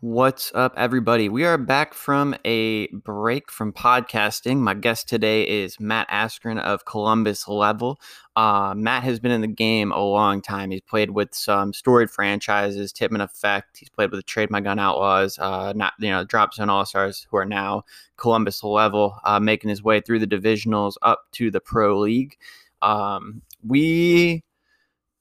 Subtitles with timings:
[0.00, 1.30] What's up, everybody?
[1.30, 4.58] We are back from a break from podcasting.
[4.58, 7.98] My guest today is Matt Askren of Columbus Level.
[8.36, 10.70] Uh, Matt has been in the game a long time.
[10.70, 13.78] He's played with some storied franchises, Tippmann Effect.
[13.78, 16.84] He's played with the Trade My Gun Outlaws, uh, not you know Drop Zone All
[16.84, 17.82] Stars, who are now
[18.18, 22.36] Columbus Level, uh, making his way through the divisionals up to the Pro League.
[22.82, 24.44] Um, we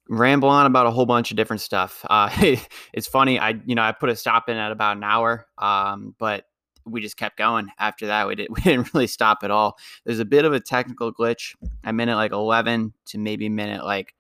[0.08, 2.06] ramble on about a whole bunch of different stuff.
[2.10, 2.30] Uh,
[2.94, 3.40] it's funny.
[3.40, 6.46] I you know I put a stop in at about an hour, um, but
[6.86, 8.28] we just kept going after that.
[8.28, 9.78] We, did, we didn't really stop at all.
[10.06, 14.14] There's a bit of a technical glitch at minute like 11 to maybe minute like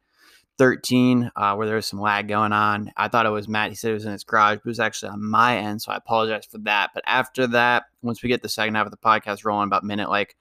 [0.58, 2.92] 13 uh, where there was some lag going on.
[2.96, 3.70] I thought it was Matt.
[3.70, 5.82] He said it was in his garage, but it was actually on my end.
[5.82, 6.92] So I apologize for that.
[6.94, 10.10] But after that, once we get the second half of the podcast rolling, about minute
[10.10, 10.36] like,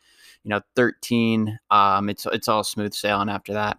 [0.44, 3.78] you know, 13, um, it's, it's all smooth sailing after that.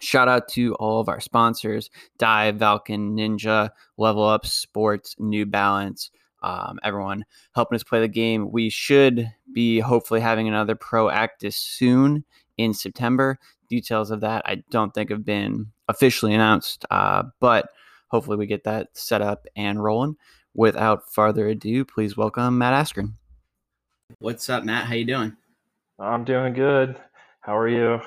[0.00, 6.10] Shout out to all of our sponsors Dye, Valken, Ninja, Level Up Sports, New Balance,
[6.42, 8.52] um, everyone helping us play the game.
[8.52, 12.24] We should be hopefully having another pro actus soon
[12.58, 13.38] in September.
[13.70, 17.70] Details of that I don't think have been officially announced, uh, but
[18.08, 20.16] hopefully we get that set up and rolling.
[20.54, 23.14] Without further ado, please welcome Matt Askren.
[24.18, 24.84] What's up, Matt?
[24.86, 25.36] How you doing?
[25.98, 26.96] I'm doing good.
[27.40, 28.00] How are you?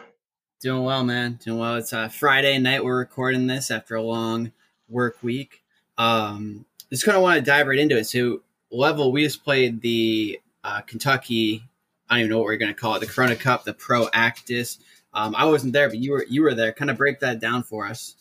[0.60, 1.38] Doing well, man.
[1.44, 1.76] Doing well.
[1.76, 2.84] It's uh, Friday night.
[2.84, 4.52] We're recording this after a long
[4.90, 5.62] work week.
[6.00, 8.06] Um, just kind of want to dive right into it.
[8.06, 8.42] So,
[8.72, 11.62] level, we just played the uh, Kentucky.
[12.10, 13.02] I don't even know what we're going to call it.
[13.02, 14.80] The Corona Cup, the Pro Actus.
[15.14, 16.72] Um, I wasn't there, but you were you were there.
[16.74, 18.16] Kind of break that down for us.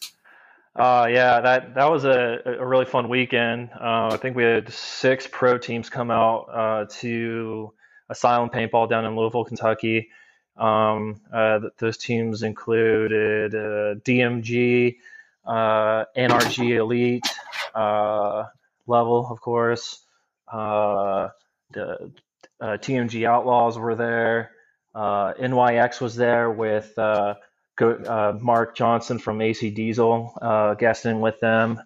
[0.75, 3.71] Uh, yeah, that that was a, a really fun weekend.
[3.73, 7.73] Uh, I think we had six pro teams come out uh, to
[8.11, 10.11] Asylum Paintball down in Louisville, Kentucky.
[10.57, 14.97] Um, uh, those teams included uh, DMG,
[15.45, 17.27] uh, NRG Elite,
[17.75, 18.45] uh,
[18.87, 20.05] Level, of course.
[20.51, 21.29] Uh,
[21.73, 22.13] the
[22.61, 24.53] uh, TMG Outlaws were there.
[24.95, 31.83] NYX was there with Go, Mark Johnson from AC Diesel guesting with them.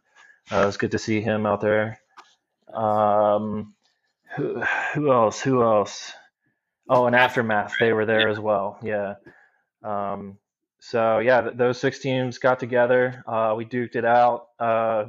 [0.50, 1.98] it was good to see him out there.
[2.72, 3.74] Um,
[4.36, 4.60] who,
[4.94, 5.40] who else?
[5.40, 6.12] Who else?
[6.90, 8.30] Oh, and Aftermath, they were there yeah.
[8.30, 8.78] as well.
[8.82, 9.14] Yeah.
[9.84, 10.38] Um,
[10.80, 13.22] so yeah, th- those six teams got together.
[13.28, 14.48] Uh, we duked it out.
[14.58, 15.06] Uh,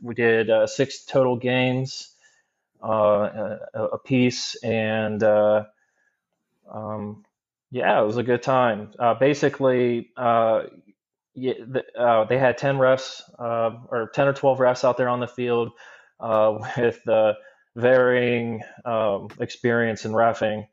[0.00, 2.14] we did uh, six total games,
[2.82, 5.64] uh, a, a piece, and uh,
[6.72, 7.24] um,
[7.70, 8.92] yeah, it was a good time.
[8.98, 10.54] Uh, basically, yeah,
[11.34, 15.72] the, they had ten refs or ten or twelve refs out there on the field
[16.20, 17.00] with
[17.76, 20.66] varying um, experience in refing.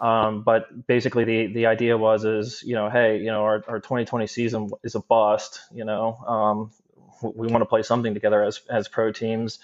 [0.00, 3.78] Um, but basically, the the idea was is you know, hey, you know, our, our
[3.78, 5.60] 2020 season is a bust.
[5.72, 6.70] You know, um,
[7.34, 9.58] we want to play something together as as pro teams.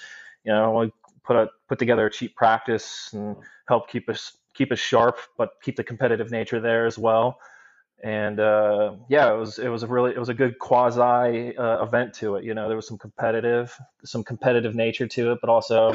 [0.44, 0.93] You know, we
[1.25, 5.50] put a put together a cheap practice and help keep us keep us sharp, but
[5.62, 7.39] keep the competitive nature there as well.
[8.03, 11.83] And uh, yeah, it was it was a really it was a good quasi uh,
[11.83, 12.45] event to it.
[12.45, 15.95] You know, there was some competitive some competitive nature to it, but also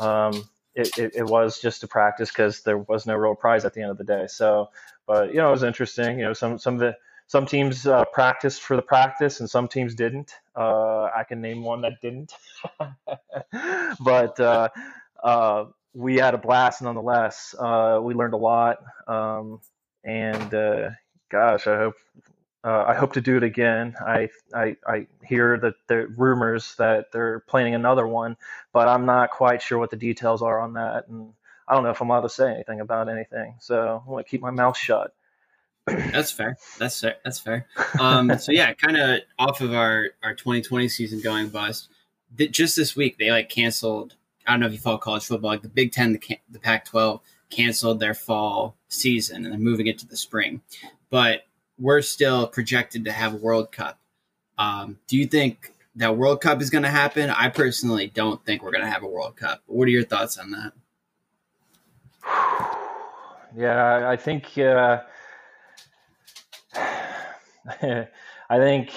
[0.00, 3.74] um, it, it, it was just a practice because there was no real prize at
[3.74, 4.26] the end of the day.
[4.28, 4.70] So,
[5.06, 6.18] but you know, it was interesting.
[6.18, 6.96] You know, some some of the
[7.26, 10.32] some teams uh, practiced for the practice and some teams didn't.
[10.56, 12.32] Uh, I can name one that didn't,
[14.00, 14.68] but uh,
[15.22, 17.54] uh, we had a blast nonetheless.
[17.58, 18.78] Uh, we learned a lot,
[19.08, 19.60] um,
[20.04, 20.90] and uh,
[21.28, 21.96] gosh, I hope
[22.64, 23.94] uh, I hope to do it again.
[24.00, 28.36] I, I, I hear that the rumors that they're planning another one,
[28.72, 31.32] but I'm not quite sure what the details are on that, and
[31.68, 33.56] I don't know if I'm allowed to say anything about anything.
[33.60, 35.14] So I want to keep my mouth shut.
[35.86, 36.56] That's fair.
[36.78, 37.16] That's fair.
[37.24, 37.66] That's fair.
[38.00, 41.88] Um, so yeah, kind of off of our our 2020 season going bust.
[42.36, 44.14] Th- just this week, they like canceled.
[44.46, 45.50] I don't know if you follow college football.
[45.50, 47.20] Like the Big Ten, the, the Pac-12
[47.50, 50.62] canceled their fall season and they're moving it to the spring.
[51.10, 51.42] But
[51.78, 53.98] we're still projected to have a World Cup.
[54.58, 57.30] Um, do you think that World Cup is going to happen?
[57.30, 59.62] I personally don't think we're going to have a World Cup.
[59.66, 60.72] What are your thoughts on that?
[63.56, 65.00] Yeah, I think uh,
[66.74, 68.06] I
[68.50, 68.90] think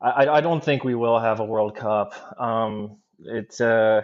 [0.00, 2.14] I, I don't think we will have a World Cup.
[2.40, 4.02] Um, it's uh,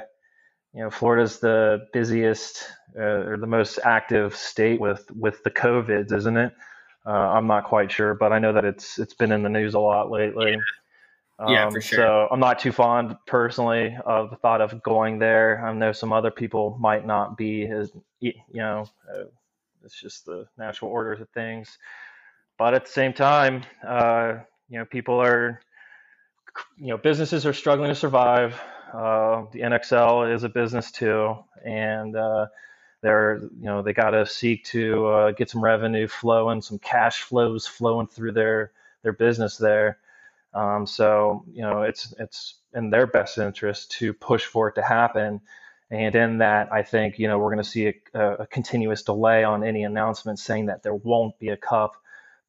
[0.75, 2.65] you know Florida's the busiest
[2.97, 6.53] uh, or the most active state with with the COVIDs, isn't it?
[7.09, 9.73] Uh, I'm not quite sure, but I know that it's it's been in the news
[9.73, 10.51] a lot lately.
[10.51, 10.57] Yeah.
[11.39, 11.97] Um, yeah, for sure.
[11.97, 15.65] So I'm not too fond personally of the thought of going there.
[15.65, 18.87] I know some other people might not be as you know.
[19.11, 19.25] Uh,
[19.85, 21.79] it's just the natural orders of things.
[22.59, 24.35] But at the same time, uh,
[24.69, 25.61] you know, people are,
[26.77, 28.61] you know, businesses are struggling to survive.
[28.93, 32.47] Uh, the NXL is a business too, and uh,
[33.01, 37.23] they're you know they got to seek to uh, get some revenue flowing, some cash
[37.23, 38.73] flows flowing through their
[39.03, 39.99] their business there.
[40.55, 44.83] Um, so you know it's it's in their best interest to push for it to
[44.83, 45.41] happen.
[45.91, 49.45] And in that, I think you know we're going to see a, a, continuous delay
[49.45, 51.93] on any announcement saying that there won't be a cup,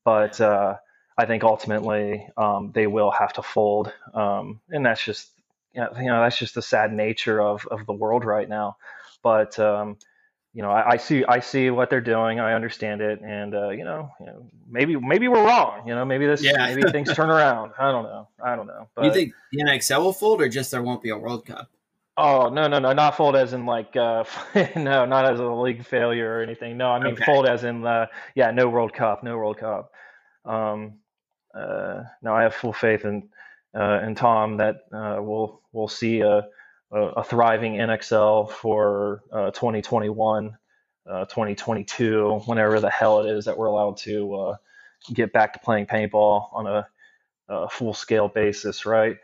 [0.03, 0.75] but uh,
[1.17, 5.29] I think ultimately um, they will have to fold, um, and that's just
[5.73, 8.77] you know, you know, that's just the sad nature of of the world right now.
[9.23, 9.97] But um,
[10.59, 12.41] you know, I, I, see I see what they're doing.
[12.41, 15.88] I understand it, and uh, you, know, you, know, maybe maybe we're wrong.
[15.88, 16.75] You know, maybe this yeah.
[16.75, 17.71] maybe things turn around.
[17.79, 18.27] I don't know.
[18.44, 18.89] I don't know.
[18.94, 21.69] But, you think the NXL will fold, or just there won't be a World Cup?
[22.17, 24.25] Oh no no no not fold as in like uh,
[24.75, 26.75] no not as a league failure or anything.
[26.75, 27.23] No, I mean okay.
[27.23, 29.94] fold as in uh, yeah no World Cup no World Cup.
[30.44, 30.95] Um,
[31.57, 33.29] uh, no, I have full faith in
[33.73, 36.50] uh, in Tom that uh, we'll we'll see a
[36.91, 40.57] a, thriving NXL for uh, 2021,
[41.09, 44.56] uh, 2022, whenever the hell it is that we're allowed to uh,
[45.13, 46.88] get back to playing paintball on a,
[47.47, 49.18] a full scale basis, right?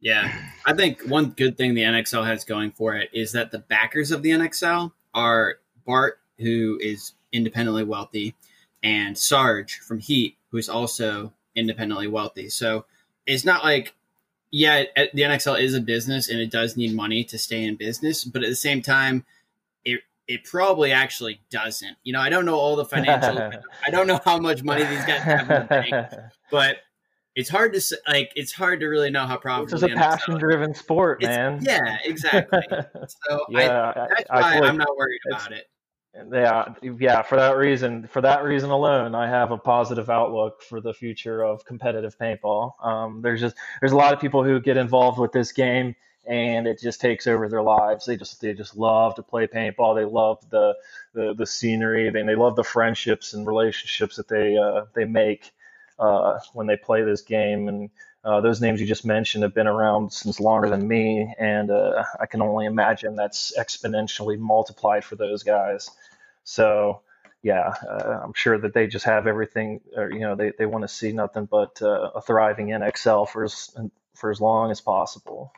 [0.00, 0.32] Yeah,
[0.64, 4.12] I think one good thing the NXL has going for it is that the backers
[4.12, 8.36] of the NXL are Bart, who is independently wealthy,
[8.82, 12.48] and Sarge from Heat, who is also independently wealthy.
[12.48, 12.84] So
[13.26, 13.94] it's not like
[14.50, 18.24] yeah, the NXL is a business and it does need money to stay in business,
[18.24, 19.24] but at the same time,
[19.84, 21.96] it it probably actually doesn't.
[22.04, 23.38] You know, I don't know all the financial.
[23.86, 26.12] I don't know how much money these guys have in the bank,
[26.50, 26.76] but
[27.34, 28.32] it's hard to like.
[28.36, 29.84] It's hard to really know how profitable.
[29.84, 31.60] It's a passion-driven sport, man.
[31.62, 32.60] yeah, exactly.
[33.28, 35.66] So yeah, I, that's I, why I I'm not worried about it
[36.32, 37.22] yeah, yeah.
[37.22, 41.42] For that reason, for that reason alone, I have a positive outlook for the future
[41.44, 42.72] of competitive paintball.
[42.84, 45.94] Um, there's just there's a lot of people who get involved with this game,
[46.26, 48.06] and it just takes over their lives.
[48.06, 49.94] They just they just love to play paintball.
[49.94, 50.74] They love the
[51.14, 52.10] the, the scenery.
[52.10, 55.52] They they love the friendships and relationships that they uh, they make
[55.98, 57.68] uh, when they play this game.
[57.68, 57.90] And
[58.28, 62.04] uh, those names you just mentioned have been around since longer than me, and uh,
[62.20, 65.88] I can only imagine that's exponentially multiplied for those guys.
[66.44, 67.00] So,
[67.42, 70.84] yeah, uh, I'm sure that they just have everything, or, you know, they, they want
[70.84, 73.74] to see nothing but uh, a thriving NXL for as,
[74.14, 75.50] for as long as possible.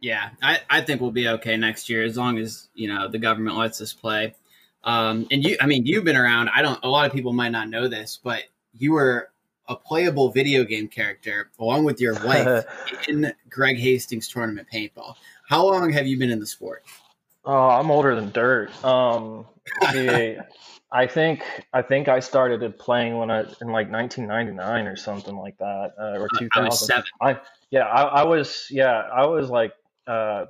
[0.00, 3.18] Yeah, I, I think we'll be okay next year as long as, you know, the
[3.18, 4.34] government lets us play.
[4.82, 6.48] Um, and you, I mean, you've been around.
[6.54, 9.28] I don't, a lot of people might not know this, but you were
[9.68, 12.64] a playable video game character along with your wife
[13.08, 15.14] in Greg Hastings tournament paintball.
[15.48, 16.84] How long have you been in the sport?
[17.44, 18.70] Oh, I'm older than dirt.
[18.84, 19.46] Um,
[20.92, 21.42] I think
[21.72, 26.20] I think I started playing when I in like 1999 or something like that, uh,
[26.20, 26.50] or 2000.
[26.54, 27.04] I was seven.
[27.20, 29.72] I yeah, I, I was yeah, I was like
[30.06, 30.46] uh,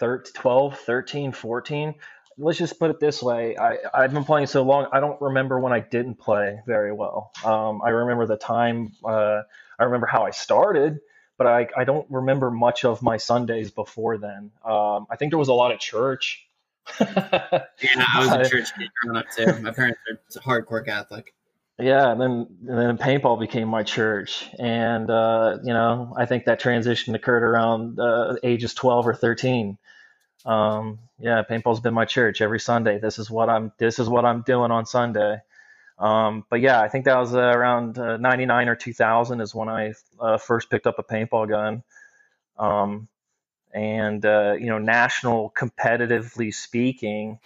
[0.00, 1.94] 13, 12, 13, 14
[2.38, 3.56] let's just put it this way.
[3.56, 7.32] I, i've been playing so long i don't remember when i didn't play very well.
[7.44, 9.42] Um, i remember the time uh,
[9.78, 11.00] i remember how i started
[11.36, 14.50] but I, I don't remember much of my sundays before then.
[14.64, 16.46] Um, i think there was a lot of church.
[17.00, 19.62] Yeah i was a church kid growing up too.
[19.62, 20.00] My parents
[20.36, 21.34] are hardcore catholic.
[21.78, 24.48] Yeah and then and then paintball became my church.
[24.58, 29.78] And uh, you know i think that transition occurred around uh, ages 12 or 13
[30.44, 32.98] um, yeah, paintball's been my church every Sunday.
[32.98, 33.72] This is what I'm.
[33.78, 35.38] This is what I'm doing on Sunday.
[35.98, 39.68] Um, but yeah, I think that was uh, around uh, 99 or 2000 is when
[39.68, 41.82] I uh, first picked up a paintball gun.
[42.56, 43.08] Um,
[43.72, 47.40] and uh, you know, national competitively speaking,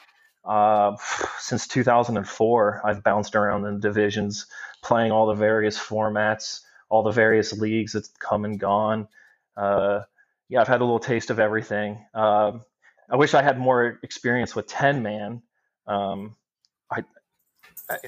[0.44, 0.96] uh,
[1.38, 4.46] since 2004, I've bounced around in divisions,
[4.82, 9.08] playing all the various formats, all the various leagues that's come and gone.
[9.56, 10.00] Uh,
[10.48, 12.04] yeah, I've had a little taste of everything.
[13.10, 15.42] I wish I had more experience with 10 man.
[15.86, 16.36] Um,
[16.90, 17.04] I,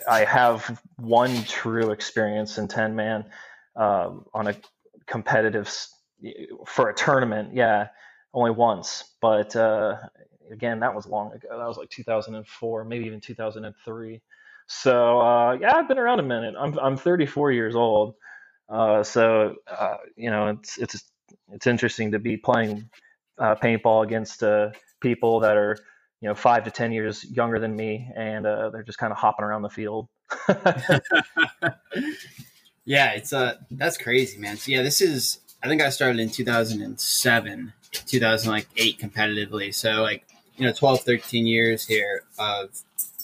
[0.09, 3.25] I have one true experience in 10 man
[3.77, 4.57] um, on a
[5.07, 5.69] competitive
[6.67, 7.55] for a tournament.
[7.55, 7.89] Yeah,
[8.35, 9.05] only once.
[9.21, 9.97] But uh,
[10.53, 11.49] again, that was long ago.
[11.51, 14.23] That was like 2004, maybe even 2003.
[14.69, 16.55] So uh, yeah, I've been around a minute.
[16.59, 18.15] I'm I'm 34 years old.
[18.69, 21.05] Uh, so uh, you know, it's it's
[21.53, 22.89] it's interesting to be playing
[23.39, 25.79] uh, paintball against uh, people that are
[26.21, 29.19] you know five to ten years younger than me, and uh, they're just kind of
[29.19, 30.09] hopping around the field.
[32.85, 34.57] yeah, it's uh that's crazy, man.
[34.57, 39.75] So yeah, this is I think I started in 2007, 2008 competitively.
[39.75, 40.25] So like
[40.57, 42.71] you know 12, 13 years here of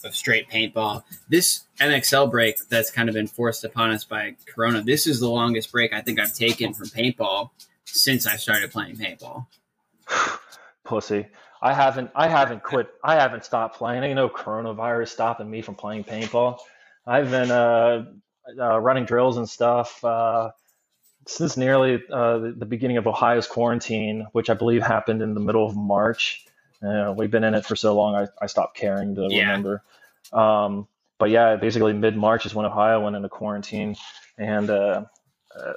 [0.04, 1.02] of straight paintball.
[1.28, 4.82] This NXL break that's kind of been forced upon us by Corona.
[4.82, 7.50] This is the longest break I think I've taken from paintball
[7.84, 9.46] since I started playing paintball.
[10.84, 11.26] Pussy.
[11.62, 14.02] I haven't I haven't quit I haven't stopped playing.
[14.02, 16.58] Ain't no coronavirus stopping me from playing paintball.
[17.06, 18.06] I've been uh,
[18.58, 20.50] uh, running drills and stuff uh,
[21.26, 25.40] since nearly uh, the, the, beginning of Ohio's quarantine, which I believe happened in the
[25.40, 26.44] middle of March.
[26.82, 29.42] Uh, we've been in it for so long, I, I stopped caring to yeah.
[29.42, 29.82] remember.
[30.32, 30.88] Um,
[31.18, 33.96] but yeah, basically mid March is when Ohio went into quarantine,
[34.38, 34.70] and
[35.58, 35.72] uh,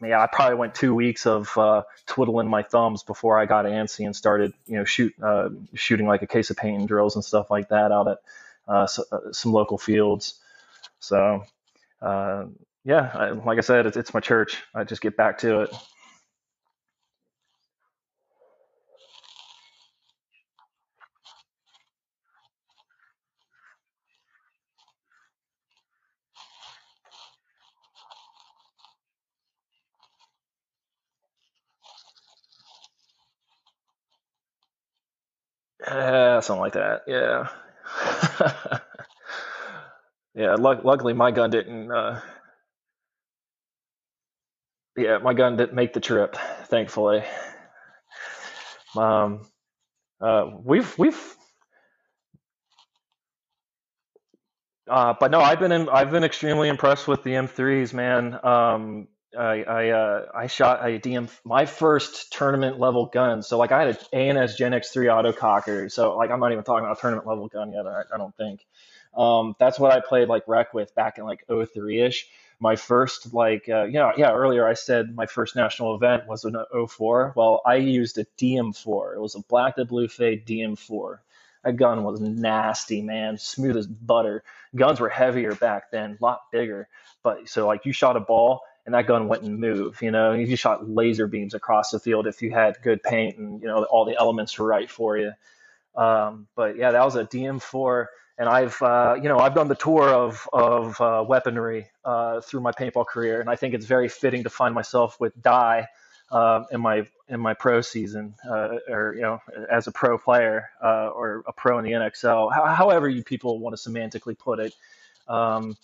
[0.00, 4.06] yeah, I probably went two weeks of uh, twiddling my thumbs before I got antsy
[4.06, 7.24] and started, you know, shoot uh, shooting like a case of paint and drills and
[7.24, 8.18] stuff like that out at
[8.68, 10.34] uh, uh, some local fields.
[11.00, 11.44] So,
[12.00, 12.44] uh,
[12.84, 14.62] yeah, I, like I said, it's, it's my church.
[14.74, 15.74] I just get back to it.
[35.92, 37.02] Yeah, something like that.
[37.06, 37.48] Yeah.
[40.34, 40.54] yeah.
[40.56, 41.90] luckily, my gun didn't.
[41.90, 42.20] Uh,
[44.96, 46.36] yeah, my gun didn't make the trip.
[46.66, 47.24] Thankfully.
[48.96, 49.46] Um,
[50.20, 51.36] uh, we've we've.
[54.88, 58.38] Uh, but no, I've been in, I've been extremely impressed with the M3s, man.
[58.44, 63.42] Um, I I, uh, I shot a DM my first tournament level gun.
[63.42, 65.90] So like I had an ANS Gen X3 autococker.
[65.90, 67.86] So like I'm not even talking about a tournament level gun yet.
[67.86, 68.64] I, I don't think.
[69.14, 72.26] Um, that's what I played like rec with back in like 03 ish.
[72.60, 76.56] My first like uh, know yeah earlier I said my first national event was an
[76.88, 77.32] 04.
[77.36, 79.16] Well I used a DM4.
[79.16, 81.18] It was a black to blue fade DM4.
[81.64, 84.42] That gun was nasty, man, smooth as butter.
[84.74, 86.88] Guns were heavier back then, a lot bigger.
[87.22, 90.02] But so like you shot a ball and that gun wouldn't move.
[90.02, 93.60] You know, you shot laser beams across the field if you had good paint and
[93.62, 95.32] you know all the elements were right for you.
[95.94, 98.06] Um, but yeah, that was a DM4,
[98.38, 102.60] and I've uh, you know I've done the tour of of uh, weaponry uh, through
[102.60, 105.88] my paintball career, and I think it's very fitting to find myself with dye
[106.30, 110.70] uh, in my in my pro season, uh, or you know as a pro player
[110.82, 114.74] uh, or a pro in the NXL, however you people want to semantically put it.
[115.28, 115.76] Um,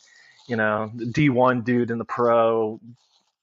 [0.48, 2.80] you know, the D1 dude in the pro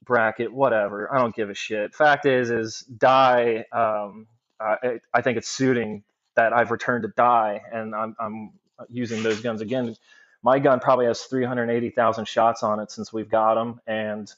[0.04, 1.14] bracket, whatever.
[1.14, 1.96] I don't give a shit.
[1.96, 3.66] Fact is, is Dye.
[3.72, 4.28] Um,
[4.60, 6.04] I, I think it's suiting
[6.36, 8.52] that I've returned to Dye, and I'm, I'm
[8.90, 9.96] using those guns again.
[10.44, 14.32] My gun probably has 380,000 shots on it since we've got them, and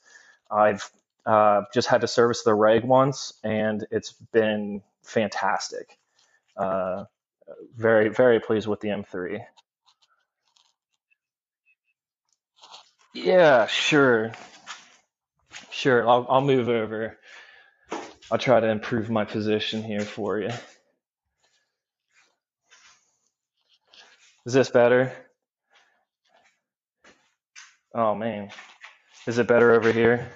[0.49, 0.89] I've
[1.25, 5.97] uh, just had to service the reg once, and it's been fantastic.
[6.55, 7.05] Uh,
[7.75, 9.41] very, very pleased with the M3.
[13.23, 14.31] Yeah, sure.
[15.71, 16.07] Sure.
[16.07, 17.17] I'll, I'll move over.
[18.31, 20.51] I'll try to improve my position here for you.
[24.45, 25.11] Is this better?
[27.95, 28.51] Oh man.
[29.25, 30.29] Is it better over here?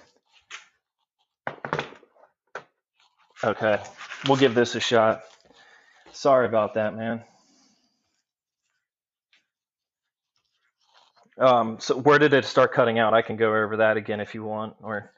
[3.43, 3.79] Okay.
[4.27, 5.21] We'll give this a shot.
[6.13, 7.23] Sorry about that, man.
[11.39, 13.13] Um, so where did it start cutting out?
[13.13, 15.11] I can go over that again if you want, or.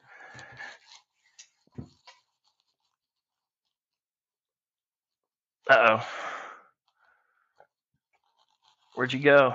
[5.70, 6.06] Uh oh.
[8.94, 9.54] Where'd you go?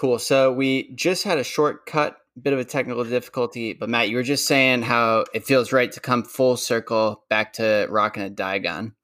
[0.00, 0.18] Cool.
[0.18, 4.22] So we just had a shortcut, bit of a technical difficulty, but Matt, you were
[4.22, 8.60] just saying how it feels right to come full circle back to rocking a dye
[8.60, 8.94] gun.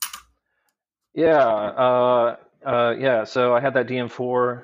[1.12, 3.24] Yeah, uh, uh, yeah.
[3.24, 4.62] So I had that DM4.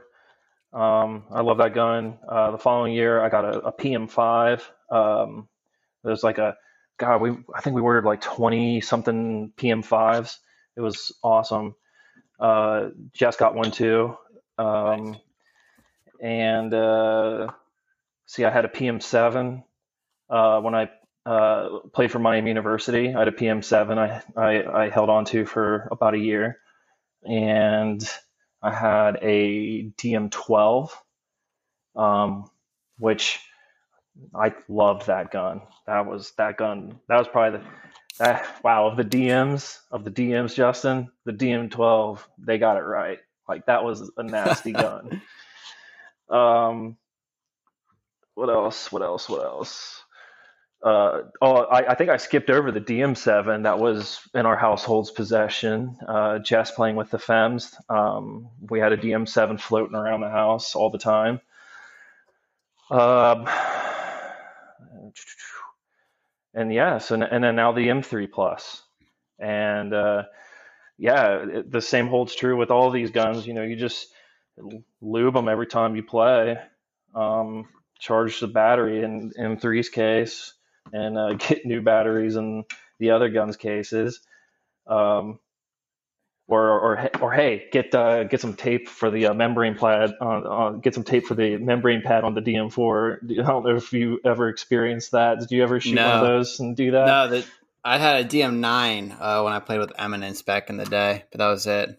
[0.72, 2.16] Um, I love that gun.
[2.26, 4.62] Uh, the following year, I got a, a PM5.
[4.90, 5.50] Um,
[6.02, 6.56] there's like a
[6.96, 7.20] God.
[7.20, 10.38] We I think we ordered like 20 something PM5s.
[10.78, 11.74] It was awesome.
[12.40, 14.16] Uh, Jess got one too.
[14.56, 15.20] Um,
[16.22, 17.48] and uh,
[18.26, 19.64] see, I had a PM7
[20.30, 20.90] uh, when I
[21.26, 23.14] uh, played for Miami University.
[23.14, 26.58] I had a PM7 I, I, I held on to for about a year.
[27.24, 28.02] And
[28.62, 30.90] I had a DM12,
[31.96, 32.50] um,
[32.98, 33.40] which
[34.34, 35.62] I loved that gun.
[35.86, 37.00] That was that gun.
[37.08, 37.64] That was probably the
[38.18, 41.10] that, wow of the DMs of the DMs, Justin.
[41.24, 43.18] The DM12, they got it right.
[43.48, 45.22] Like that was a nasty gun.
[46.32, 46.96] Um,
[48.34, 48.90] what else?
[48.90, 49.28] What else?
[49.28, 50.02] What else?
[50.82, 55.12] Uh, oh, I, I, think I skipped over the DM7 that was in our household's
[55.12, 55.96] possession.
[56.08, 57.72] Uh, Jess playing with the Fems.
[57.88, 61.40] Um, we had a DM7 floating around the house all the time.
[62.90, 63.48] Um,
[66.52, 68.82] and yes, and, and then now the M3 Plus,
[69.38, 70.24] and uh,
[70.98, 73.46] yeah, it, the same holds true with all these guns.
[73.46, 74.08] You know, you just
[75.00, 76.58] lube them every time you play,
[77.14, 77.68] um,
[77.98, 80.54] charge the battery in M3's case,
[80.92, 82.64] and uh, get new batteries in
[82.98, 84.20] the other guns' cases.
[84.86, 85.38] Um,
[86.48, 90.12] or, or, or hey, get uh, get some tape for the uh, membrane pad.
[90.20, 93.18] Uh, get some tape for the membrane pad on the DM4.
[93.22, 95.38] I don't know if you ever experienced that.
[95.38, 96.06] Did you ever shoot no.
[96.06, 97.06] one of those and do that?
[97.06, 97.46] No, that
[97.84, 101.38] I had a DM9 uh, when I played with Eminence back in the day, but
[101.38, 101.98] that was it.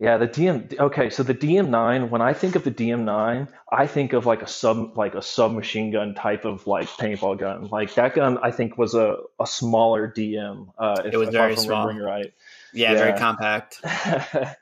[0.00, 0.80] Yeah, the DM.
[0.80, 2.08] Okay, so the DM9.
[2.08, 5.90] When I think of the DM9, I think of like a sub, like a submachine
[5.90, 7.68] gun type of like paintball gun.
[7.68, 10.72] Like that gun, I think was a, a smaller DM.
[10.78, 11.92] Uh, if, it was if very I'm small.
[11.92, 12.32] right.
[12.72, 13.78] Yeah, yeah, very compact.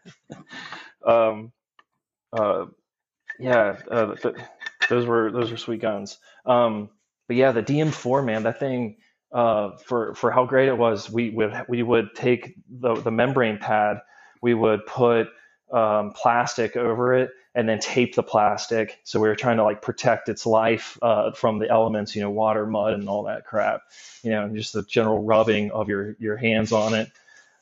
[1.07, 1.52] um,
[2.33, 2.66] uh,
[3.38, 4.35] yeah, uh, th-
[4.88, 6.18] those were those were sweet guns.
[6.47, 6.90] Um,
[7.28, 8.97] but yeah, the DM4 man, that thing
[9.30, 11.09] uh, for for how great it was.
[11.09, 13.99] We would we would take the the membrane pad
[14.40, 15.28] we would put
[15.73, 18.99] um, plastic over it and then tape the plastic.
[19.04, 22.30] So we were trying to like protect its life uh, from the elements, you know,
[22.30, 23.82] water, mud, and all that crap.
[24.23, 27.10] You know, and just the general rubbing of your your hands on it.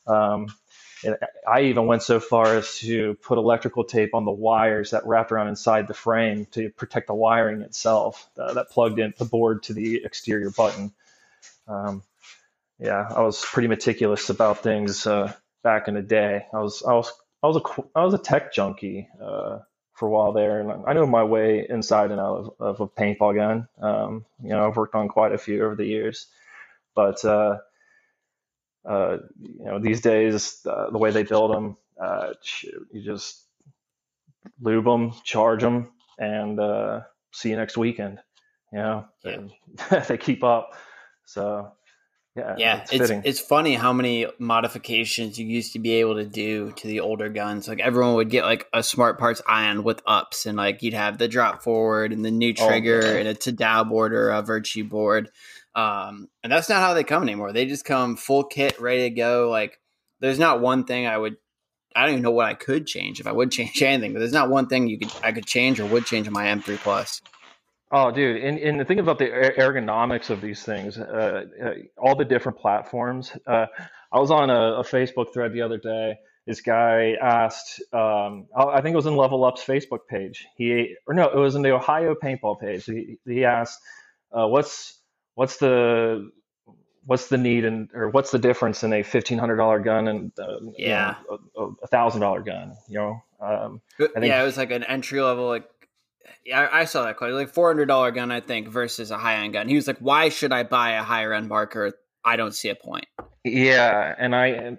[0.06, 0.48] Um,
[1.46, 5.30] I even went so far as to put electrical tape on the wires that wrapped
[5.30, 9.64] around inside the frame to protect the wiring itself uh, that plugged in the board
[9.64, 10.92] to the exterior button.
[11.68, 12.02] Um,
[12.78, 15.06] yeah, I was pretty meticulous about things.
[15.06, 15.32] Uh,
[15.66, 16.46] back in the day.
[16.54, 17.12] I was I was
[17.44, 17.62] I was a
[17.96, 19.60] I was a tech junkie uh,
[19.94, 22.88] for a while there, and I know my way inside and out of, of a
[22.88, 23.68] paintball gun.
[23.82, 26.28] Um, you know, I've worked on quite a few over the years,
[26.96, 27.58] but uh,
[28.88, 32.34] uh, you know, these days uh, the way they build them, uh,
[32.92, 33.44] you just
[34.60, 37.02] lube them, charge them, and uh,
[37.32, 38.20] see you next weekend.
[38.72, 40.00] You know, yeah.
[40.08, 40.74] they keep up.
[41.26, 41.72] So
[42.36, 46.26] yeah, yeah, it's it's, it's, funny how many modifications you used to be able to
[46.26, 47.66] do to the older guns.
[47.66, 51.16] Like everyone would get like a smart parts ion with ups, and like you'd have
[51.16, 54.42] the drop forward and the new oh, trigger oh, and a Tadao board or a
[54.42, 55.30] Virtue board.
[55.74, 57.52] Um, and that's not how they come anymore.
[57.52, 59.48] They just come full kit, ready to go.
[59.48, 59.80] Like
[60.20, 61.36] there's not one thing I would.
[61.94, 64.32] I don't even know what I could change if I would change anything, but there's
[64.32, 67.22] not one thing you could I could change or would change in my M3 Plus.
[67.98, 72.14] Oh, dude, and, and the thing about the ergonomics of these things, uh, uh, all
[72.14, 73.32] the different platforms.
[73.46, 73.64] Uh,
[74.12, 76.18] I was on a, a, Facebook thread the other day.
[76.46, 80.46] This guy asked, um, I think it was in Level Up's Facebook page.
[80.58, 82.84] He or no, it was in the Ohio paintball page.
[82.84, 83.80] He, he asked,
[84.30, 85.00] uh, "What's
[85.34, 86.30] what's the
[87.06, 90.32] what's the need and or what's the difference in a fifteen hundred dollar gun and
[90.38, 94.70] uh, yeah you know, a thousand dollar gun?" You know, um, yeah, it was like
[94.70, 95.64] an entry level like
[96.44, 99.44] yeah, I saw that quite like four hundred dollar gun, I think, versus a high
[99.44, 99.68] end gun.
[99.68, 101.92] He was like, "Why should I buy a higher end marker?
[102.24, 103.06] I don't see a point."
[103.44, 104.78] Yeah, and I and,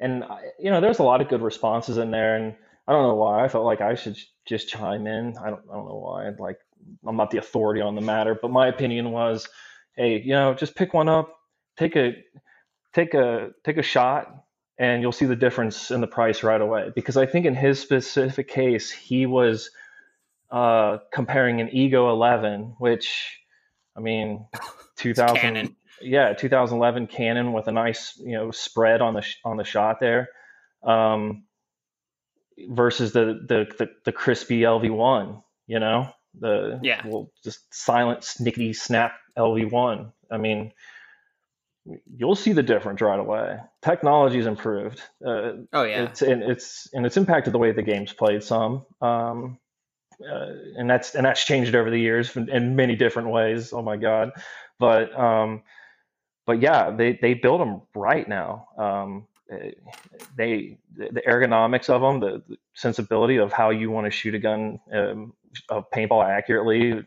[0.00, 2.54] and uh, you know, there's a lot of good responses in there, and
[2.86, 5.36] I don't know why I felt like I should just chime in.
[5.38, 6.30] I don't I don't know why.
[6.38, 6.58] Like
[7.06, 9.48] I'm not the authority on the matter, but my opinion was,
[9.96, 11.36] hey, you know, just pick one up,
[11.76, 12.14] take a
[12.94, 14.44] take a take a shot,
[14.78, 16.90] and you'll see the difference in the price right away.
[16.94, 19.70] Because I think in his specific case, he was
[20.50, 23.38] uh, comparing an Ego 11, which
[23.96, 24.46] I mean,
[24.96, 29.64] 2000, yeah, 2011 cannon with a nice you know spread on the sh- on the
[29.64, 30.28] shot there,
[30.82, 31.44] um,
[32.68, 36.08] versus the, the the the crispy LV1, you know,
[36.38, 40.12] the yeah, well, just silent snickety snap LV1.
[40.30, 40.72] I mean,
[42.16, 43.58] you'll see the difference right away.
[43.82, 45.00] Technology's improved.
[45.24, 48.86] Uh, oh yeah, it's and it's and it's impacted the way the game's played some.
[49.00, 49.58] Um,
[50.22, 53.72] uh, and that's and that's changed over the years in, in many different ways.
[53.72, 54.32] Oh my God,
[54.78, 55.62] but um,
[56.46, 58.68] but yeah, they they build them right now.
[58.76, 59.26] Um,
[60.36, 64.38] they the ergonomics of them, the, the, sensibility of how you want to shoot a
[64.38, 65.32] gun um,
[65.68, 67.02] of paintball accurately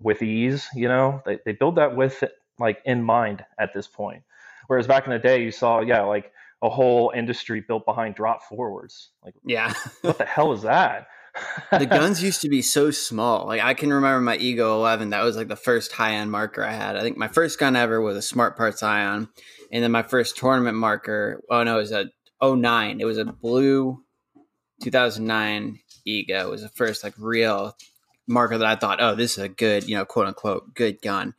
[0.00, 0.66] with ease.
[0.74, 2.22] You know, they they build that with
[2.58, 4.22] like in mind at this point.
[4.66, 8.42] Whereas back in the day, you saw yeah like a whole industry built behind drop
[8.42, 9.10] forwards.
[9.24, 11.08] Like yeah, what the hell is that?
[11.70, 13.46] The guns used to be so small.
[13.46, 15.10] Like I can remember my Ego 11.
[15.10, 16.96] That was like the first high end marker I had.
[16.96, 19.28] I think my first gun ever was a Smart Parts Ion,
[19.72, 21.42] and then my first tournament marker.
[21.50, 22.10] Oh no, it was a
[22.42, 23.00] 09.
[23.00, 24.02] It was a blue
[24.82, 26.46] 2009 Ego.
[26.46, 27.76] It was the first like real
[28.26, 31.34] marker that I thought, oh, this is a good, you know, quote unquote, good gun.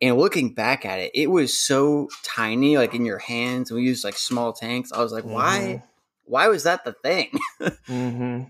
[0.00, 3.70] And looking back at it, it was so tiny, like in your hands.
[3.70, 4.92] We used like small tanks.
[4.92, 5.32] I was like, mm-hmm.
[5.32, 5.82] why?
[6.24, 7.30] Why was that the thing?
[7.60, 8.44] mm-hmm.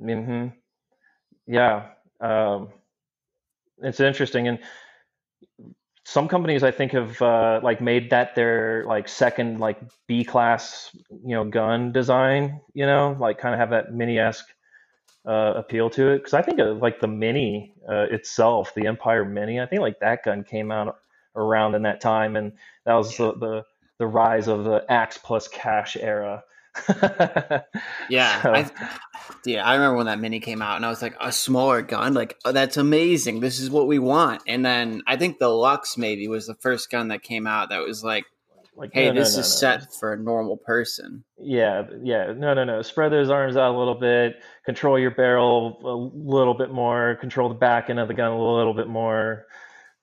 [0.00, 0.48] Hmm.
[1.46, 1.88] Yeah.
[2.20, 2.68] Um,
[3.78, 4.58] it's interesting, and
[6.04, 10.90] some companies I think have uh, like made that their like second like B class
[11.10, 12.60] you know gun design.
[12.74, 14.48] You know, like kind of have that mini esque
[15.26, 16.18] uh, appeal to it.
[16.18, 19.60] Because I think of, like the Mini uh, itself, the Empire Mini.
[19.60, 20.96] I think like that gun came out
[21.36, 22.52] around in that time, and
[22.86, 23.64] that was the, the
[23.98, 26.42] the rise of the Axe plus Cash era.
[28.10, 28.52] yeah, so.
[28.54, 28.70] I,
[29.44, 32.14] yeah, I remember when that mini came out, and I was like, a smaller gun,
[32.14, 33.40] like oh, that's amazing.
[33.40, 34.42] This is what we want.
[34.46, 37.80] And then I think the Luxe maybe was the first gun that came out that
[37.80, 38.24] was like,
[38.76, 41.24] like hey, no, this no, is no, set for a normal person.
[41.38, 42.82] Yeah, yeah, no, no, no.
[42.82, 45.96] Spread those arms out a little bit, control your barrel a
[46.28, 49.46] little bit more, control the back end of the gun a little bit more.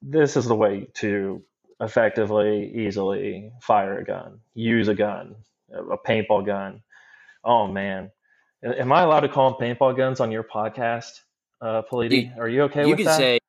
[0.02, 1.44] This is the way to
[1.80, 5.36] effectively, easily fire a gun, use a gun
[5.72, 6.82] a paintball gun.
[7.44, 8.12] Oh man,
[8.64, 11.22] am I allowed to call them paintball guns on your podcast,
[11.62, 12.38] uh, Politi?
[12.38, 13.18] Are you okay you with can that?
[13.18, 13.40] Say,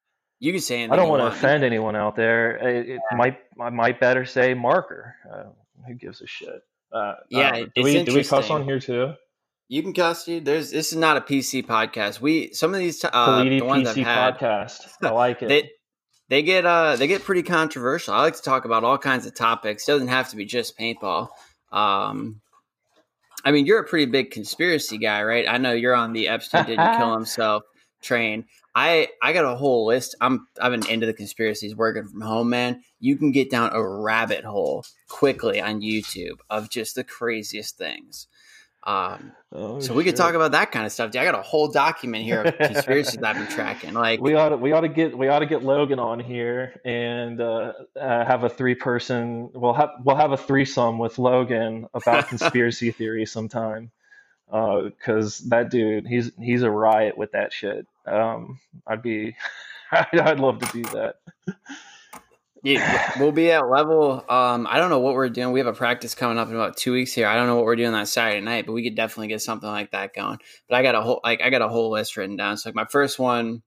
[0.41, 0.85] you can say.
[0.89, 2.57] I don't want to offend anyone out there.
[2.57, 3.17] It, it yeah.
[3.17, 5.17] might I might better say marker.
[5.31, 5.45] Uh,
[5.87, 6.63] who gives a shit?
[6.93, 9.15] Uh, yeah, do we do we cuss on here too?
[9.69, 10.47] You can cuss, dude.
[10.47, 12.21] There's this is not a PC podcast.
[12.21, 14.89] We some of these uh, Politi the ones PC I've had, podcast.
[15.03, 15.49] I like it.
[15.49, 15.71] They,
[16.29, 18.15] they get uh they get pretty controversial.
[18.15, 19.87] I like to talk about all kinds of topics.
[19.87, 21.29] It doesn't have to be just paintball.
[21.73, 22.41] Um,
[23.45, 25.47] I mean, you're a pretty big conspiracy guy, right?
[25.49, 27.63] I know you're on the Epstein didn't kill himself
[28.03, 28.45] train.
[28.75, 30.15] I I got a whole list.
[30.21, 32.83] I'm I've been into the conspiracies working from home, man.
[33.01, 38.29] You can get down a rabbit hole quickly on YouTube of just the craziest things.
[38.85, 41.11] Um, oh, so we could talk about that kind of stuff.
[41.11, 43.93] Dude, I got a whole document here of conspiracies I've been tracking.
[43.93, 46.81] Like we ought to, we ought to get we ought to get Logan on here
[46.85, 49.51] and uh, uh, have a three person.
[49.53, 53.91] We'll have we'll have a threesome with Logan about conspiracy theory sometime.
[54.47, 57.87] Because uh, that dude, he's he's a riot with that shit.
[58.07, 59.37] Um, I'd be,
[59.93, 61.17] I'd love to do that.
[62.65, 64.25] Yeah, we'll be at level.
[64.29, 65.53] Um, I don't know what we're doing.
[65.53, 67.29] We have a practice coming up in about two weeks here.
[67.29, 69.69] I don't know what we're doing that Saturday night, but we could definitely get something
[69.69, 70.39] like that going.
[70.69, 72.57] But I got a whole like I got a whole list written down.
[72.57, 73.63] So like my first one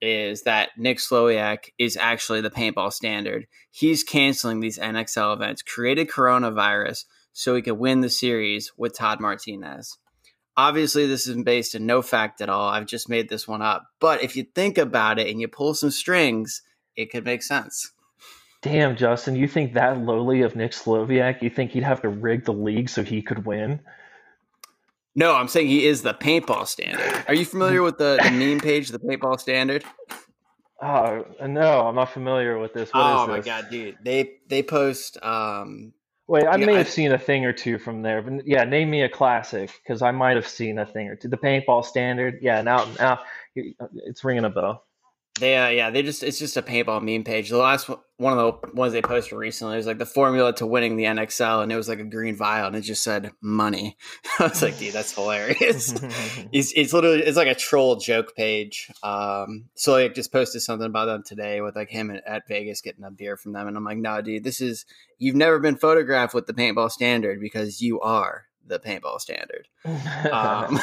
[0.00, 3.46] is that Nick Slowiak is actually the paintball standard.
[3.70, 9.20] He's canceling these NXL events, created coronavirus so he could win the series with Todd
[9.20, 9.98] Martinez.
[10.56, 12.68] Obviously, this is based in no fact at all.
[12.68, 13.84] I've just made this one up.
[14.00, 16.62] But if you think about it and you pull some strings,
[16.96, 17.92] it could make sense.
[18.62, 21.42] Damn, Justin, you think that lowly of Nick Slowiak?
[21.42, 23.80] You think he'd have to rig the league so he could win?
[25.14, 27.24] No, I'm saying he is the paintball standard.
[27.26, 29.84] Are you familiar with the, the meme page, the paintball standard?
[30.82, 32.92] Oh no, I'm not familiar with this.
[32.92, 33.44] What oh my this?
[33.44, 33.98] god, dude!
[34.02, 35.22] They they post.
[35.22, 35.92] um
[36.26, 39.02] Wait, I may have seen a thing or two from there, but yeah, name me
[39.02, 41.28] a classic because I might have seen a thing or two.
[41.28, 42.62] The paintball standard, yeah.
[42.62, 43.18] Now, now
[43.56, 44.84] it's ringing a bell.
[45.38, 47.48] They uh, yeah, they just it's just a paintball meme page.
[47.48, 50.96] The last one, of the ones they posted recently was like the formula to winning
[50.96, 53.96] the NXL, and it was like a green vial, and it just said money.
[54.38, 55.94] I was like, dude, that's hilarious.
[56.52, 58.90] it's, it's literally it's like a troll joke page.
[59.02, 63.04] Um, so like just posted something about them today with like him at Vegas getting
[63.04, 64.84] a beer from them, and I'm like, no, dude, this is
[65.18, 69.68] you've never been photographed with the paintball standard because you are the paintball standard.
[70.32, 70.78] um,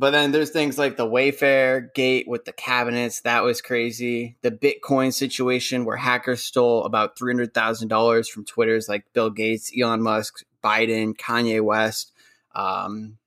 [0.00, 3.20] but then there's things like the Wayfair gate with the cabinets.
[3.20, 4.38] That was crazy.
[4.40, 10.42] The Bitcoin situation where hackers stole about $300,000 from Twitter's like Bill Gates, Elon Musk,
[10.64, 12.12] Biden, Kanye West.
[12.54, 13.18] Um,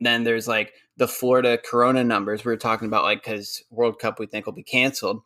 [0.00, 4.20] then there's like the Florida Corona numbers we were talking about, like, because World Cup
[4.20, 5.22] we think will be canceled.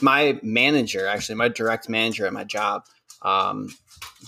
[0.00, 2.84] My manager, actually, my direct manager at my job,
[3.20, 3.68] um,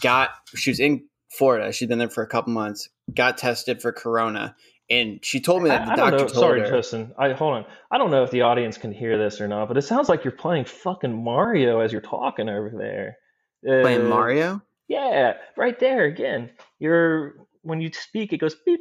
[0.03, 1.73] got, she was in Florida.
[1.73, 4.55] She'd been there for a couple months, got tested for Corona
[4.90, 6.66] and she told me that the I, doctor told Sorry, her.
[6.66, 7.14] Sorry, Tristan.
[7.16, 7.64] I hold on.
[7.92, 10.24] I don't know if the audience can hear this or not, but it sounds like
[10.24, 13.16] you're playing fucking Mario as you're talking over there.
[13.66, 14.62] Uh, playing Mario?
[14.88, 16.50] Yeah, right there again.
[16.81, 18.81] You're when you speak, it goes beep,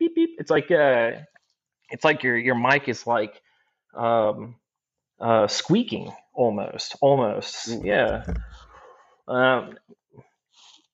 [0.00, 0.30] beep, beep.
[0.38, 1.12] It's like uh,
[1.90, 3.40] it's like your your mic is like
[3.96, 4.56] um,
[5.20, 7.68] uh, squeaking almost, almost.
[7.84, 8.24] Yeah.
[9.28, 9.78] Um,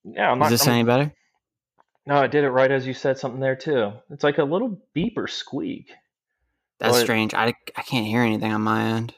[0.05, 0.31] yeah.
[0.31, 1.13] I'm Is this I'm, any better?
[2.11, 3.93] No, I did it right as you said something there too.
[4.11, 5.93] It's like a little beeper squeak.
[6.81, 7.35] That's But- strange.
[7.35, 9.15] I, I can't hear anything on my end.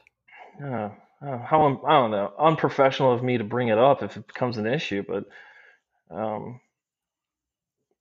[0.63, 0.91] Oh,
[1.23, 4.59] oh, how I don't know, unprofessional of me to bring it up if it becomes
[4.59, 5.25] an issue, but
[6.15, 6.61] um,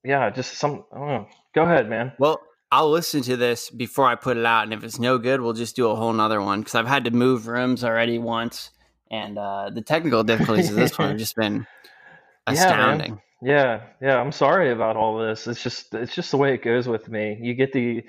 [0.05, 0.85] yeah, just some.
[0.93, 1.27] I don't know.
[1.55, 2.13] Go ahead, man.
[2.19, 5.41] Well, I'll listen to this before I put it out, and if it's no good,
[5.41, 8.71] we'll just do a whole nother one because I've had to move rooms already once,
[9.11, 11.67] and uh, the technical difficulties of this one have just been
[12.47, 13.13] astounding.
[13.15, 13.83] Yeah, yeah.
[14.01, 15.47] Yeah, I'm sorry about all this.
[15.47, 17.39] It's just it's just the way it goes with me.
[17.41, 18.05] You get the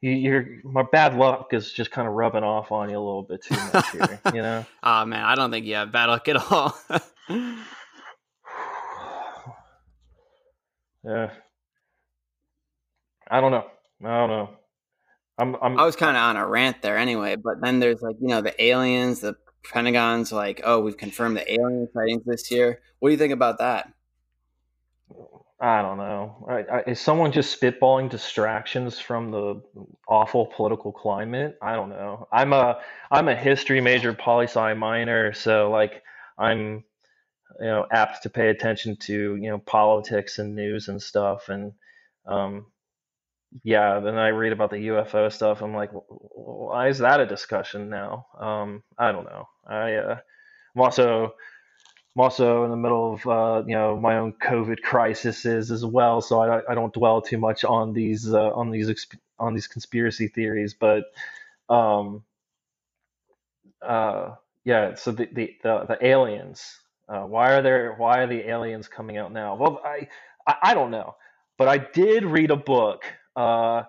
[0.00, 3.22] you, you're my bad luck is just kind of rubbing off on you a little
[3.22, 4.20] bit too much here.
[4.34, 4.66] You know.
[4.82, 6.78] Oh man, I don't think you have bad luck at all.
[11.06, 11.30] Yeah.
[13.30, 13.66] I don't know.
[14.04, 14.50] I don't know.
[15.38, 18.16] I'm I'm I was kind of on a rant there anyway, but then there's like
[18.20, 22.80] you know the aliens, the Pentagon's like, oh, we've confirmed the alien sightings this year.
[23.00, 23.92] What do you think about that?
[25.64, 26.46] I don't know.
[26.48, 29.62] I, I, is someone just spitballing distractions from the
[30.08, 31.58] awful political climate?
[31.62, 32.28] I don't know.
[32.32, 36.02] I'm a I'm a history major, poli sci minor, so like
[36.38, 36.84] I'm
[37.60, 41.72] you know apt to pay attention to you know politics and news and stuff, and
[42.26, 42.66] um,
[43.62, 44.00] yeah.
[44.00, 45.62] Then I read about the UFO stuff.
[45.62, 46.38] I'm like, "Wh- wh-
[46.70, 48.26] why is that a discussion now?
[48.38, 49.48] Um, I don't know.
[49.66, 50.18] I uh,
[50.74, 51.34] I'm also
[52.16, 56.20] I'm also in the middle of uh, you know my own COVID crises as well,
[56.20, 59.06] so I, I don't dwell too much on these uh, on these
[59.38, 60.74] on these conspiracy theories.
[60.74, 61.04] But
[61.68, 62.22] um,
[63.82, 66.78] uh, yeah, so the the the, the aliens.
[67.08, 67.94] Uh, why are there?
[67.94, 69.56] Why are the aliens coming out now?
[69.56, 70.08] Well, I
[70.46, 71.16] I, I don't know,
[71.58, 73.04] but I did read a book.
[73.36, 73.84] Uh,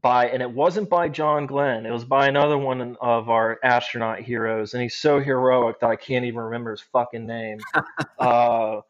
[0.00, 1.86] by and it wasn't by John Glenn.
[1.86, 5.96] It was by another one of our astronaut heroes, and he's so heroic that I
[5.96, 7.58] can't even remember his fucking name.
[8.18, 8.80] uh,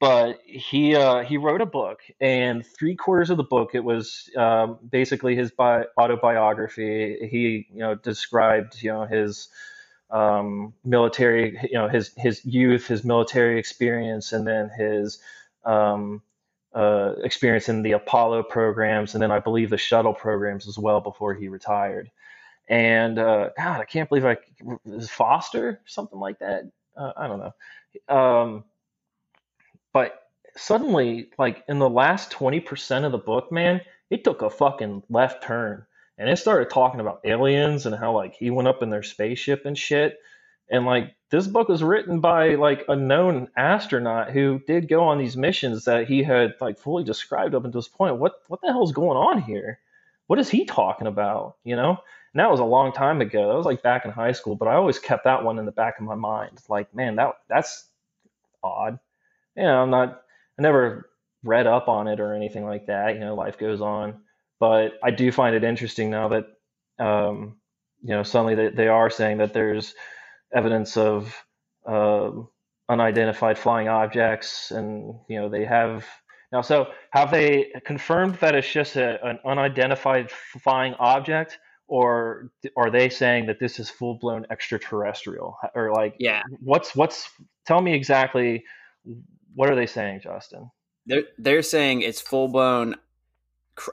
[0.00, 4.30] but he uh, he wrote a book, and three quarters of the book it was
[4.36, 7.28] um, basically his bi- autobiography.
[7.30, 9.48] He you know described you know his
[10.10, 15.18] um, military you know his his youth, his military experience, and then his
[15.64, 16.22] um,
[16.74, 21.00] uh, experience in the Apollo programs, and then I believe the shuttle programs as well
[21.00, 22.10] before he retired.
[22.68, 24.36] And uh, God, I can't believe I
[25.08, 26.64] Foster something like that.
[26.96, 28.14] Uh, I don't know.
[28.14, 28.64] Um,
[29.92, 30.22] but
[30.56, 35.04] suddenly, like in the last twenty percent of the book, man, it took a fucking
[35.10, 35.86] left turn,
[36.18, 39.66] and it started talking about aliens and how like he went up in their spaceship
[39.66, 40.18] and shit.
[40.70, 45.18] And like this book was written by like a known astronaut who did go on
[45.18, 48.16] these missions that he had like fully described up until this point.
[48.16, 49.78] What what the hell's going on here?
[50.26, 51.56] What is he talking about?
[51.64, 51.98] You know?
[52.34, 53.48] And that was a long time ago.
[53.48, 55.72] That was like back in high school, but I always kept that one in the
[55.72, 56.58] back of my mind.
[56.68, 57.86] Like, man, that that's
[58.62, 58.98] odd.
[59.56, 60.22] You know, I'm not
[60.58, 61.08] I never
[61.42, 63.14] read up on it or anything like that.
[63.14, 64.20] You know, life goes on.
[64.60, 66.46] But I do find it interesting now that
[66.98, 67.56] um,
[68.02, 69.94] you know, suddenly they, they are saying that there's
[70.54, 71.34] evidence of
[71.86, 72.30] uh,
[72.88, 76.06] unidentified flying objects, and you know they have
[76.52, 76.60] now.
[76.60, 83.08] So have they confirmed that it's just a, an unidentified flying object, or are they
[83.08, 87.30] saying that this is full blown extraterrestrial, or like Yeah, what's what's?
[87.66, 88.64] Tell me exactly
[89.54, 90.70] what are they saying, Justin?
[91.08, 92.94] they're they're saying it's full blown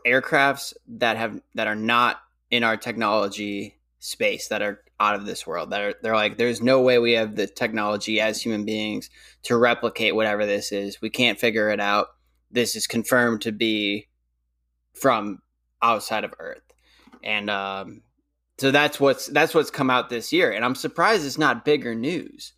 [0.05, 5.45] aircrafts that have that are not in our technology space that are out of this
[5.45, 9.09] world that are they're like there's no way we have the technology as human beings
[9.43, 11.01] to replicate whatever this is.
[11.01, 12.07] We can't figure it out.
[12.51, 14.07] This is confirmed to be
[14.93, 15.39] from
[15.81, 16.63] outside of earth.
[17.23, 18.01] And um
[18.57, 20.51] so that's what's that's what's come out this year.
[20.51, 22.53] And i'm surprised it's not bigger news.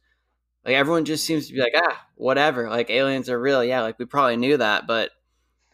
[0.63, 2.69] Like everyone just seems to be like ah whatever.
[2.69, 3.63] Like aliens are real.
[3.63, 4.85] Yeah like we probably knew that.
[4.85, 5.11] But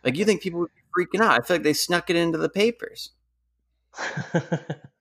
[0.04, 1.32] like you think people would be freaking out?
[1.32, 3.12] I feel like they snuck it into the papers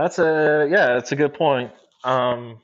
[0.00, 1.72] That's a yeah, that's a good point.
[2.04, 2.60] Um,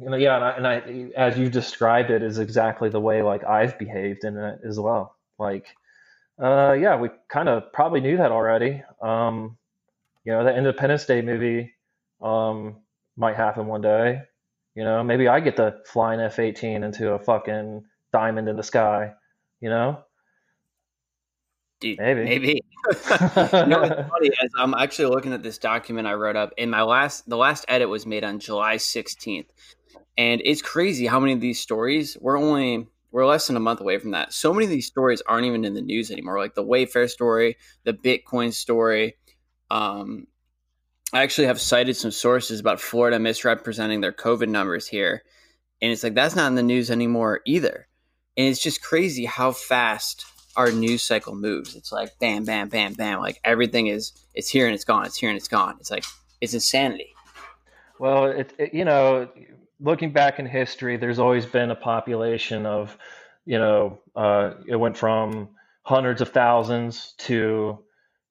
[0.00, 3.20] you know, yeah, and I, and I, as you described it, is exactly the way
[3.20, 5.14] like I've behaved in it as well.
[5.38, 5.66] Like,
[6.42, 8.82] uh, yeah, we kind of probably knew that already.
[9.02, 9.58] Um,
[10.24, 11.74] you know, the Independence Day movie
[12.22, 12.76] um,
[13.14, 14.22] might happen one day.
[14.74, 18.56] You know, maybe I get to fly an F eighteen into a fucking diamond in
[18.56, 19.12] the sky.
[19.60, 20.02] You know,
[21.80, 22.24] Dude, Maybe.
[22.24, 26.52] maybe you know what's funny is I'm actually looking at this document I wrote up,
[26.58, 29.46] and my last the last edit was made on July 16th,
[30.18, 33.80] and it's crazy how many of these stories we're only we're less than a month
[33.80, 34.32] away from that.
[34.32, 36.38] So many of these stories aren't even in the news anymore.
[36.38, 39.16] Like the Wayfair story, the Bitcoin story.
[39.70, 40.26] Um,
[41.12, 45.22] I actually have cited some sources about Florida misrepresenting their COVID numbers here.
[45.82, 47.88] And it's like, that's not in the news anymore either.
[48.36, 50.24] And it's just crazy how fast
[50.56, 51.76] our news cycle moves.
[51.76, 53.20] It's like bam, bam, bam, bam.
[53.20, 55.06] Like everything is, it's here and it's gone.
[55.06, 55.76] It's here and it's gone.
[55.80, 56.04] It's like,
[56.40, 57.14] it's insanity.
[57.98, 59.28] Well, it, it you know,
[59.80, 62.96] looking back in history, there's always been a population of,
[63.44, 65.50] you know, uh, it went from
[65.82, 67.78] hundreds of thousands to,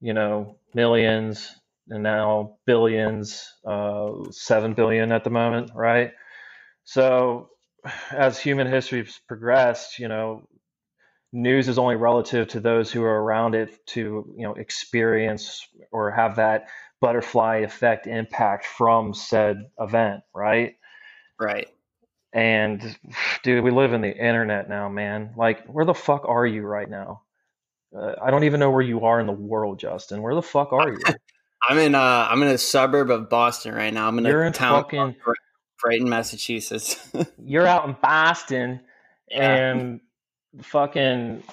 [0.02, 1.56] you know, millions
[1.90, 6.12] and now billions, uh, seven billion at the moment, right?
[6.84, 7.50] So,
[8.12, 10.48] as human history has progressed, you know,
[11.32, 16.12] news is only relative to those who are around it to, you know, experience or
[16.12, 16.68] have that
[17.02, 20.76] butterfly effect impact from said event, right?
[21.40, 21.68] Right.
[22.34, 22.98] And
[23.44, 25.34] dude, we live in the internet now, man.
[25.36, 27.22] Like, where the fuck are you right now?
[27.96, 30.22] Uh, I don't even know where you are in the world, Justin.
[30.22, 31.00] Where the fuck are you?
[31.68, 34.08] I'm in uh I'm in a suburb of Boston right now.
[34.08, 35.16] I'm in you're a in town fucking,
[35.82, 36.98] Brighton, Massachusetts.
[37.44, 38.80] you're out in Boston,
[39.30, 39.72] yeah.
[39.72, 40.02] and
[40.64, 41.44] fucking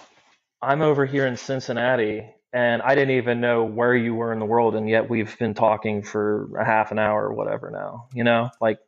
[0.60, 4.46] I'm over here in Cincinnati, and I didn't even know where you were in the
[4.46, 8.08] world, and yet we've been talking for a half an hour or whatever now.
[8.12, 8.78] You know, like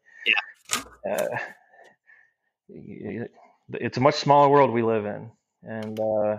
[1.08, 1.26] uh,
[2.70, 5.30] it's a much smaller world we live in,
[5.62, 6.36] and uh,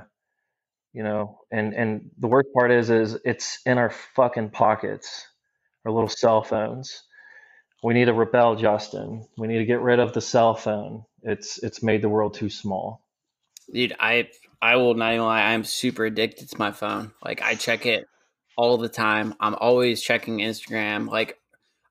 [0.94, 5.26] you know, and and the worst part is, is it's in our fucking pockets,
[5.86, 7.04] our little cell phones.
[7.84, 9.28] We need to rebel, Justin.
[9.38, 11.04] We need to get rid of the cell phone.
[11.24, 13.04] It's it's made the world too small.
[13.74, 14.30] Dude, I
[14.62, 15.42] I will not even lie.
[15.42, 17.12] I'm super addicted to my phone.
[17.24, 18.06] Like I check it
[18.58, 19.36] all the time.
[19.40, 21.10] I'm always checking Instagram.
[21.10, 21.38] Like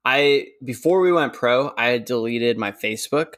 [0.04, 3.34] I before we went pro, I had deleted my Facebook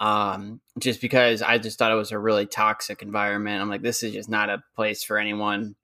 [0.00, 3.60] um, just because I just thought it was a really toxic environment.
[3.60, 5.76] I'm like, this is just not a place for anyone.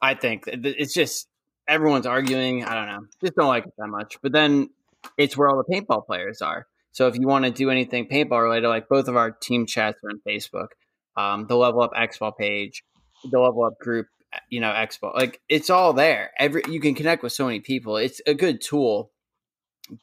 [0.00, 1.28] I think it's just
[1.68, 2.64] everyone's arguing.
[2.64, 4.18] I don't know, just don't like it that much.
[4.20, 4.70] But then
[5.16, 6.66] it's where all the paintball players are.
[6.90, 9.98] So if you want to do anything paintball related, like both of our team chats
[10.04, 10.68] are on Facebook,
[11.16, 12.82] um, the Level Up Expo page,
[13.30, 14.06] the Level Up group,
[14.48, 16.30] you know, Expo, like it's all there.
[16.38, 17.96] Every you can connect with so many people.
[17.96, 19.12] It's a good tool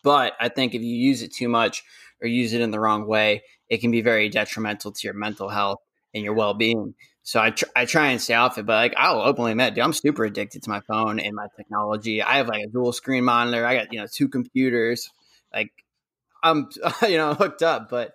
[0.04, 1.84] but I think if you use it too much
[2.22, 5.50] or use it in the wrong way, it can be very detrimental to your mental
[5.50, 5.80] health
[6.14, 6.96] and your well being.
[7.24, 9.84] So I, tr- I try and stay off it, but like I'll openly admit, dude,
[9.84, 12.22] I'm super addicted to my phone and my technology.
[12.22, 13.66] I have like a dual screen monitor.
[13.66, 15.10] I got you know two computers.
[15.54, 15.72] Like
[16.44, 16.70] I'm
[17.04, 18.14] you know hooked up, but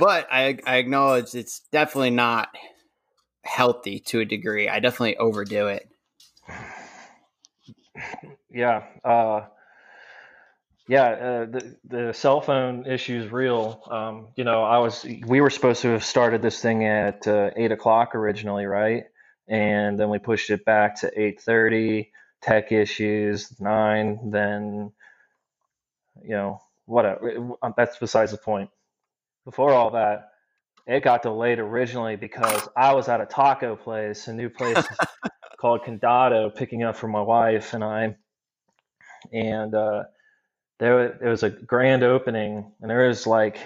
[0.00, 2.48] but I I acknowledge it's definitely not
[3.44, 4.68] healthy to a degree.
[4.68, 5.88] I definitely overdo it.
[8.50, 8.84] Yeah.
[9.04, 9.42] Uh,
[10.88, 13.80] yeah, uh, the the cell phone issue is real.
[13.88, 17.50] Um, you know, I was we were supposed to have started this thing at uh,
[17.54, 19.04] eight o'clock originally, right?
[19.46, 22.10] And then we pushed it back to eight thirty.
[22.42, 24.30] Tech issues nine.
[24.30, 24.92] Then,
[26.22, 27.50] you know, whatever.
[27.76, 28.70] That's besides the point.
[29.44, 30.30] Before all that,
[30.86, 34.84] it got delayed originally because I was at a taco place, a new place
[35.60, 38.16] called Condado, picking up for my wife and I,
[39.32, 39.74] and.
[39.74, 40.02] uh
[40.80, 43.58] there, there was a grand opening and there was like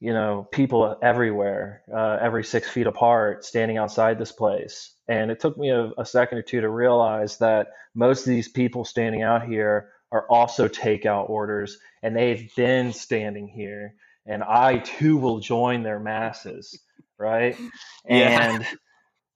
[0.00, 5.40] you know people everywhere uh, every six feet apart standing outside this place and it
[5.40, 9.22] took me a, a, second or two to realize that most of these people standing
[9.22, 13.94] out here are also takeout orders and they've been standing here
[14.30, 16.78] and i too will join their masses
[17.18, 17.56] right
[18.08, 18.54] yeah.
[18.54, 18.66] and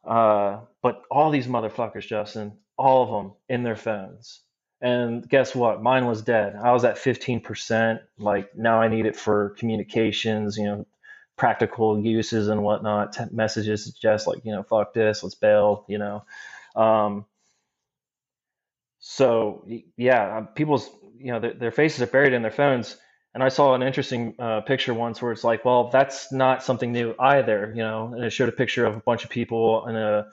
[0.06, 4.40] uh, but all these motherfuckers justin all of them in their phones
[4.84, 5.82] and guess what?
[5.82, 6.56] Mine was dead.
[6.62, 8.00] I was at 15%.
[8.18, 10.86] Like now I need it for communications, you know,
[11.36, 13.14] practical uses and whatnot.
[13.14, 16.24] T- messages suggest like, you know, fuck this, let's bail, you know.
[16.76, 17.24] Um,
[18.98, 22.98] so yeah, um, people's, you know, their, their, faces are buried in their phones.
[23.34, 26.92] And I saw an interesting uh, picture once where it's like, well, that's not something
[26.92, 28.12] new either, you know.
[28.14, 30.28] And it showed a picture of a bunch of people in a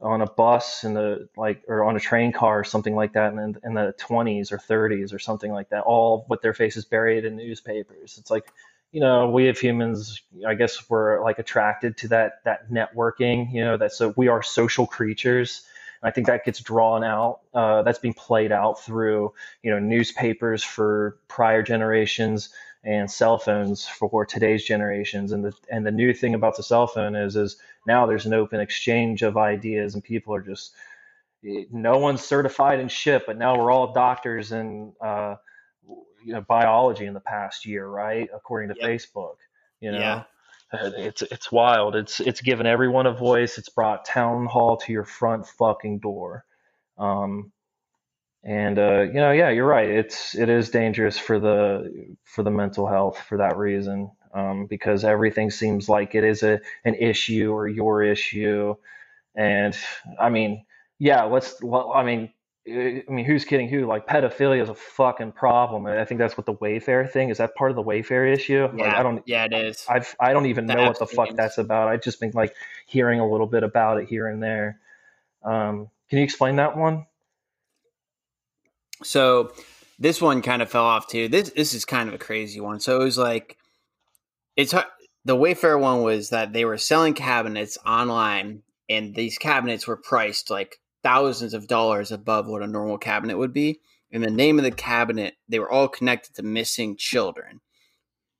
[0.00, 3.32] on a bus in the like or on a train car or something like that
[3.32, 7.24] in, in the 20s or 30s or something like that all with their faces buried
[7.24, 8.52] in newspapers it's like
[8.90, 13.64] you know we as humans i guess we're like attracted to that that networking you
[13.64, 15.62] know that so we are social creatures
[16.02, 19.32] and i think that gets drawn out uh, that's being played out through
[19.62, 22.50] you know newspapers for prior generations
[22.84, 25.32] and cell phones for today's generations.
[25.32, 28.34] And the and the new thing about the cell phone is is now there's an
[28.34, 30.72] open exchange of ideas, and people are just
[31.42, 35.36] no one's certified in shit, but now we're all doctors in uh,
[36.24, 38.28] you know biology in the past year, right?
[38.34, 38.90] According to yep.
[38.90, 39.36] Facebook,
[39.80, 39.98] you know.
[39.98, 40.22] Yeah.
[40.72, 41.96] It's it's wild.
[41.96, 43.58] It's it's given everyone a voice.
[43.58, 46.44] It's brought town hall to your front fucking door.
[46.98, 47.52] Um,
[48.44, 49.88] and uh, you know, yeah, you're right.
[49.88, 55.04] It's it is dangerous for the for the mental health for that reason, um, because
[55.04, 58.74] everything seems like it is a an issue or your issue.
[59.36, 59.76] And
[60.20, 60.64] I mean,
[60.98, 61.62] yeah, let's.
[61.62, 62.32] Well, I mean,
[62.64, 63.86] I mean, who's kidding who?
[63.86, 65.86] Like pedophilia is a fucking problem.
[65.86, 67.38] and I think that's what the Wayfair thing is.
[67.38, 68.68] That part of the Wayfair issue.
[68.76, 69.22] Yeah, like, I don't.
[69.26, 69.84] Yeah, it is.
[69.88, 71.88] I've I don't even the know what the fuck that's about.
[71.88, 72.54] I've just been like
[72.86, 74.78] hearing a little bit about it here and there.
[75.42, 77.06] Um, can you explain that one?
[79.02, 79.52] So
[79.98, 81.26] this one kind of fell off too.
[81.28, 82.78] This this is kind of a crazy one.
[82.78, 83.56] So it was like
[84.54, 84.72] it's
[85.24, 90.48] the Wayfair one was that they were selling cabinets online, and these cabinets were priced
[90.48, 93.80] like thousands of dollars above what a normal cabinet would be.
[94.10, 97.60] And the name of the cabinet, they were all connected to missing children.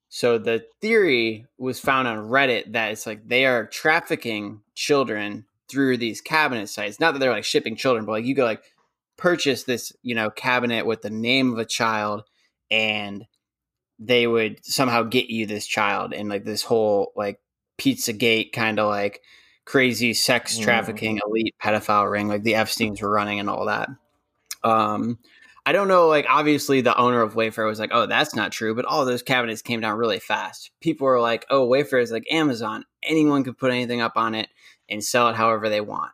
[0.09, 5.97] So the theory was found on Reddit that it's like they are trafficking children through
[5.97, 7.01] these cabinet sites.
[7.01, 8.63] Not that they're like shipping children, but like you go like
[9.17, 12.25] purchase this, you know, cabinet with the name of a child
[12.71, 13.25] and
[13.99, 17.41] they would somehow get you this child and like this whole like
[17.79, 19.23] pizza gate kind of like
[19.65, 20.63] crazy sex mm.
[20.63, 21.21] trafficking mm.
[21.27, 23.89] elite pedophile ring like the Epstein's were running and all that.
[24.65, 25.19] Um,
[25.65, 26.09] I don't know.
[26.09, 29.23] Like, obviously, the owner of Wayfair was like, "Oh, that's not true," but all those
[29.23, 30.73] cabinets came down really fast.
[30.81, 34.49] People were like, "Oh, Wayfair is like Amazon; anyone can put anything up on it
[34.89, 36.11] and sell it however they want."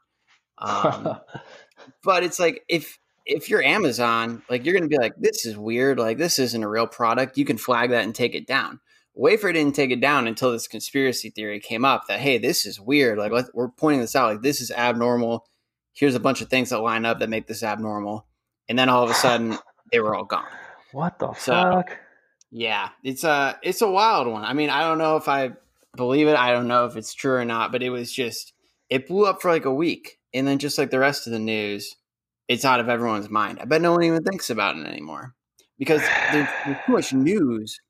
[0.58, 1.18] Um,
[2.02, 5.56] but it's like if if you're Amazon, like you're going to be like, "This is
[5.56, 5.98] weird.
[5.98, 8.80] Like, this isn't a real product." You can flag that and take it down.
[9.18, 12.78] Wayfair didn't take it down until this conspiracy theory came up that hey, this is
[12.78, 13.18] weird.
[13.18, 14.32] Like we're pointing this out.
[14.32, 15.44] Like this is abnormal.
[15.92, 18.26] Here's a bunch of things that line up that make this abnormal,
[18.68, 19.58] and then all of a sudden
[19.90, 20.46] they were all gone.
[20.92, 21.98] What the so, fuck?
[22.50, 24.44] Yeah, it's a it's a wild one.
[24.44, 25.50] I mean, I don't know if I
[25.96, 26.36] believe it.
[26.36, 28.52] I don't know if it's true or not, but it was just
[28.88, 31.40] it blew up for like a week, and then just like the rest of the
[31.40, 31.96] news,
[32.46, 33.58] it's out of everyone's mind.
[33.60, 35.34] I bet no one even thinks about it anymore
[35.76, 36.02] because
[36.32, 37.80] there's, there's too much news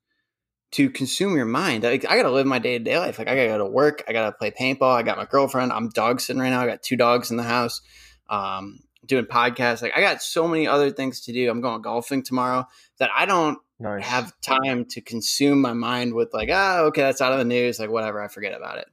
[0.71, 1.83] to consume your mind.
[1.83, 3.17] Like, I gotta live my day to day life.
[3.17, 4.03] Like I gotta go to work.
[4.07, 4.93] I gotta play paintball.
[4.95, 5.71] I got my girlfriend.
[5.71, 6.61] I'm dog sitting right now.
[6.61, 7.81] I got two dogs in the house.
[8.29, 9.81] Um, doing podcasts.
[9.81, 11.49] Like I got so many other things to do.
[11.49, 12.65] I'm going golfing tomorrow
[12.99, 14.05] that I don't nice.
[14.05, 17.79] have time to consume my mind with like, oh, okay, that's out of the news.
[17.79, 18.85] Like whatever, I forget about it.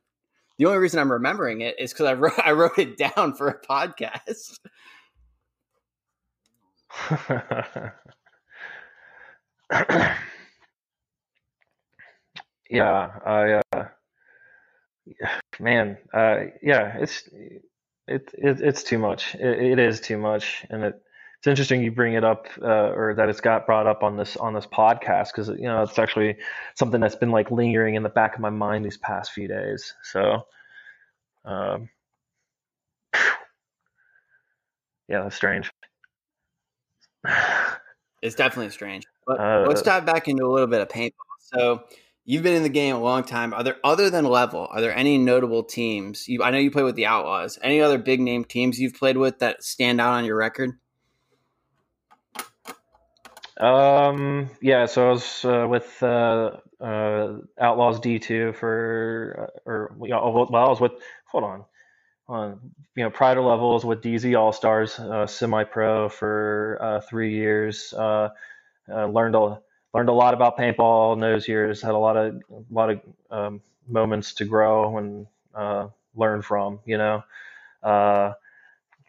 [0.59, 3.49] The only reason I'm remembering it is because I wrote I wrote it down for
[3.49, 4.59] a podcast.
[12.71, 13.89] yeah, I, uh,
[15.61, 17.29] man, uh, yeah, it's
[18.09, 19.35] it, it it's too much.
[19.35, 21.03] It, it is too much, and it
[21.39, 24.37] it's interesting you bring it up uh, or that it's got brought up on this
[24.37, 26.37] on this podcast because you know it's actually
[26.75, 29.95] something that's been like lingering in the back of my mind these past few days.
[30.03, 30.47] So,
[31.45, 31.89] um,
[35.09, 35.71] yeah, that's strange.
[38.23, 39.05] It's definitely strange.
[39.27, 41.13] But uh, let's dive back into a little bit of paintball.
[41.39, 41.85] So
[42.29, 43.55] You've been in the game a long time.
[43.55, 44.67] Are there other than level?
[44.73, 46.27] Are there any notable teams?
[46.27, 47.57] You, I know you play with the Outlaws.
[47.63, 50.73] Any other big name teams you've played with that stand out on your record?
[53.59, 54.87] Um, yeah.
[54.87, 60.69] So I was uh, with uh, uh, Outlaws D two for, uh, or well, I
[60.69, 60.93] was with.
[61.27, 61.65] Hold on,
[62.29, 67.01] on you know prior to levels with DZ All Stars, uh, semi pro for uh,
[67.03, 67.95] three years.
[67.97, 69.61] learned a
[69.97, 71.81] learned a lot about paintball in those years.
[71.81, 76.81] Had a lot of a lot of um, moments to grow and uh, learn from.
[76.85, 77.25] You know,
[77.83, 78.33] uh,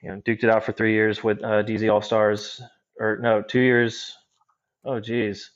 [0.01, 2.61] you know, duked it out for three years with uh, DZ All Stars,
[2.99, 4.15] or no, two years.
[4.85, 5.51] Oh, geez,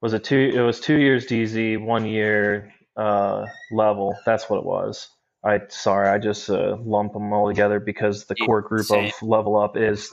[0.00, 0.50] was it two?
[0.52, 4.18] It was two years DZ, one year uh, level.
[4.26, 5.08] That's what it was.
[5.44, 9.06] I sorry, I just uh, lump them all together because the core group same.
[9.06, 10.10] of level up is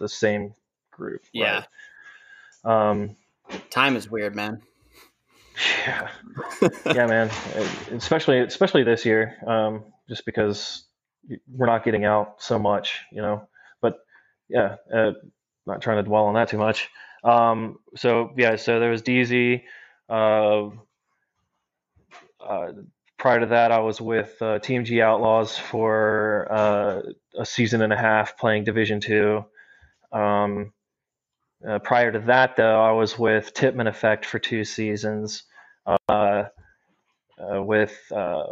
[0.00, 0.52] the same
[0.90, 1.22] group.
[1.32, 1.62] Yeah.
[2.64, 2.90] Right?
[2.90, 3.16] Um,
[3.70, 4.62] Time is weird, man.
[5.86, 6.08] Yeah,
[6.86, 7.30] yeah, man.
[7.92, 10.84] Especially, especially this year, um, just because
[11.48, 13.46] we're not getting out so much, you know.
[13.80, 13.98] But
[14.48, 15.12] yeah, uh,
[15.66, 16.88] not trying to dwell on that too much.
[17.22, 19.62] Um, so yeah, so there was DZ.
[20.08, 20.70] Uh,
[22.40, 22.72] uh,
[23.18, 27.02] prior to that, I was with uh, Team G Outlaws for uh,
[27.38, 29.44] a season and a half playing Division Two.
[30.12, 30.72] Um,
[31.66, 35.44] uh, prior to that, though, I was with Tippmann Effect for two seasons,
[35.86, 38.44] uh, uh with uh,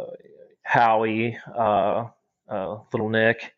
[0.61, 2.05] Howie, uh,
[2.49, 3.53] Little Nick,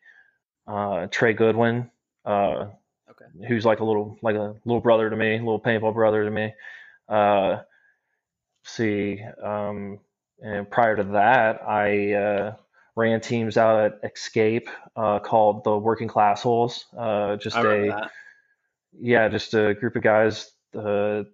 [1.10, 1.90] Trey Goodwin,
[2.26, 3.46] okay.
[3.48, 6.52] who's like a little like a little brother to me, little paintball brother to me.
[8.64, 10.00] see, um,
[10.40, 12.56] and prior to that, I uh,
[12.94, 16.86] ran teams out at Escape uh, called the Working Class Holes.
[16.96, 18.10] Uh, just a that.
[19.00, 20.50] Yeah, just a group of guys.
[20.74, 21.24] Uh,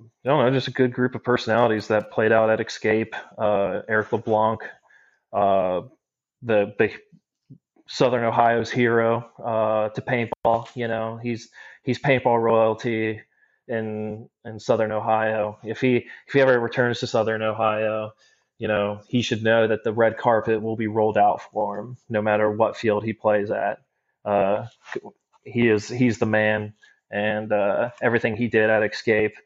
[0.00, 3.14] I don't know, just a good group of personalities that played out at Escape.
[3.36, 4.60] Uh, Eric LeBlanc,
[5.32, 5.82] uh,
[6.42, 6.92] the the
[7.88, 10.68] Southern Ohio's hero uh, to paintball.
[10.76, 11.50] You know, he's
[11.82, 13.20] he's paintball royalty
[13.66, 15.58] in in Southern Ohio.
[15.64, 18.12] If he if he ever returns to Southern Ohio,
[18.58, 21.96] you know, he should know that the red carpet will be rolled out for him,
[22.08, 23.80] no matter what field he plays at.
[24.24, 24.66] Uh,
[25.44, 26.74] he is he's the man,
[27.10, 29.36] and uh, everything he did at Escape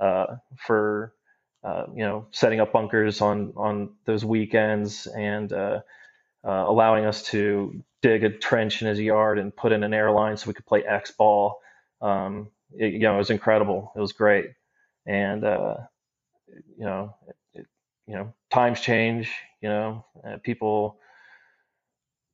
[0.00, 1.14] uh, for
[1.64, 5.80] uh, you know setting up bunkers on on those weekends and uh,
[6.44, 10.36] uh, allowing us to dig a trench in his yard and put in an airline
[10.36, 11.60] so we could play X ball.
[12.00, 13.92] Um, it, you know, it was incredible.
[13.96, 14.46] It was great,
[15.06, 17.16] and you know,
[17.54, 17.66] it,
[18.06, 19.30] you know, times change.
[19.60, 20.04] You know,
[20.42, 20.98] people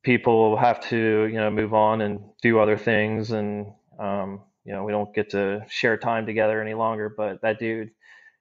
[0.04, 4.84] people have to you know move on and do other things and um, you know
[4.84, 7.90] we don't get to share time together any longer but that dude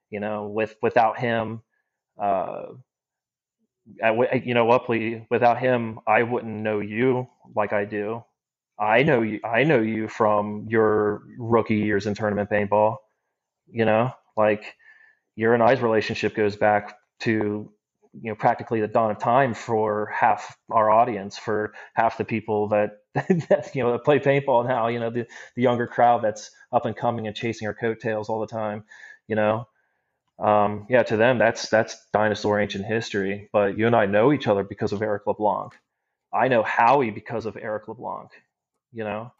[0.09, 1.61] you know with without him
[2.21, 2.63] uh
[4.03, 4.11] I,
[4.45, 8.23] you know Upley without him I wouldn't know you like I do.
[8.79, 12.97] I know you I know you from your rookie years in tournament paintball
[13.71, 14.11] you know?
[14.37, 14.75] Like
[15.35, 17.71] your and I's relationship goes back to
[18.13, 22.69] you know practically the dawn of time for half our audience for half the people
[22.69, 23.06] that, that
[23.73, 26.95] you know that play paintball now you know the, the younger crowd that's up and
[26.95, 28.83] coming and chasing our coattails all the time
[29.27, 29.67] you know
[30.39, 34.47] um, yeah to them that's that's dinosaur ancient history but you and i know each
[34.47, 35.73] other because of eric leblanc
[36.33, 38.29] i know howie because of eric leblanc
[38.93, 39.31] you know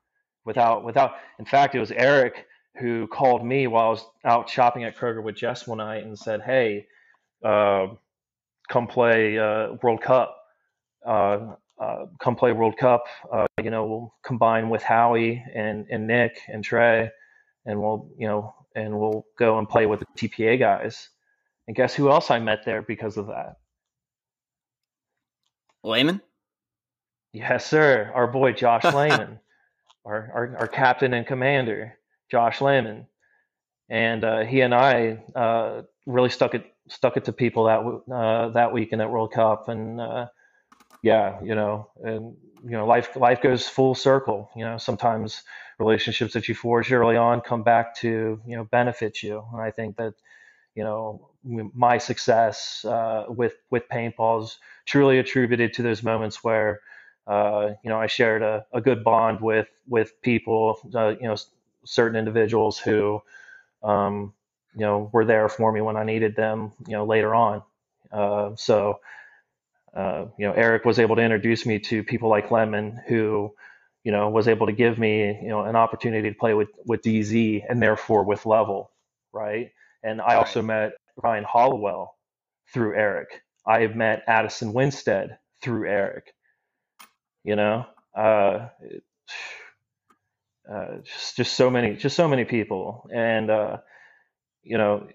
[0.45, 2.47] without without in fact it was eric
[2.79, 6.17] who called me while i was out shopping at kroger with jess one night and
[6.17, 6.87] said hey
[7.43, 7.87] uh,
[8.67, 10.37] come play uh, World Cup.
[11.05, 11.55] Uh,
[12.19, 13.05] come play World Cup.
[13.31, 17.09] Uh, you know, we'll combine with Howie and, and Nick and Trey,
[17.65, 21.09] and we'll you know, and we'll go and play with the TPA guys.
[21.67, 23.57] And guess who else I met there because of that?
[25.83, 26.21] Lehman.
[27.33, 28.11] Yes, sir.
[28.13, 29.39] Our boy Josh Lehman,
[30.05, 31.97] our, our, our captain and commander,
[32.31, 33.07] Josh Lehman,
[33.89, 38.49] and uh, he and I uh, really stuck it stuck it to people that uh,
[38.49, 40.27] that weekend at World Cup, and uh,
[41.01, 44.49] yeah, you know, and you know, life life goes full circle.
[44.55, 45.43] You know, sometimes
[45.79, 49.71] relationships that you forge early on come back to you know benefit you, and I
[49.71, 50.13] think that
[50.75, 56.81] you know my success uh, with with paintball is truly attributed to those moments where
[57.27, 61.35] uh, you know I shared a, a good bond with with people, uh, you know,
[61.85, 63.21] certain individuals who
[63.83, 64.33] um,
[64.75, 67.63] you know were there for me when I needed them you know later on.
[68.11, 68.99] Uh, so
[69.95, 73.53] uh, you know Eric was able to introduce me to people like Lehman who
[74.03, 77.01] you know was able to give me you know an opportunity to play with with
[77.01, 78.91] DZ and therefore with level
[79.33, 79.71] right.
[80.03, 82.15] And I also met Ryan Hollowell
[82.73, 83.29] through Eric.
[83.65, 86.33] I have met Addison Winstead through Eric.
[87.43, 87.85] You know,
[88.17, 88.69] uh,
[90.71, 93.77] uh, just just so many, just so many people, and uh,
[94.63, 95.07] you know,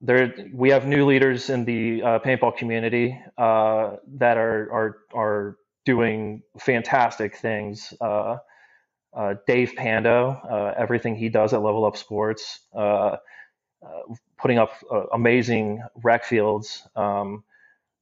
[0.00, 5.56] there we have new leaders in the uh, paintball community uh, that are are are
[5.84, 7.92] doing fantastic things.
[8.00, 8.38] Uh,
[9.12, 13.16] uh Dave Pando, uh, everything he does at Level Up Sports, uh,
[14.38, 14.72] putting up
[15.12, 17.44] amazing rec fields, um,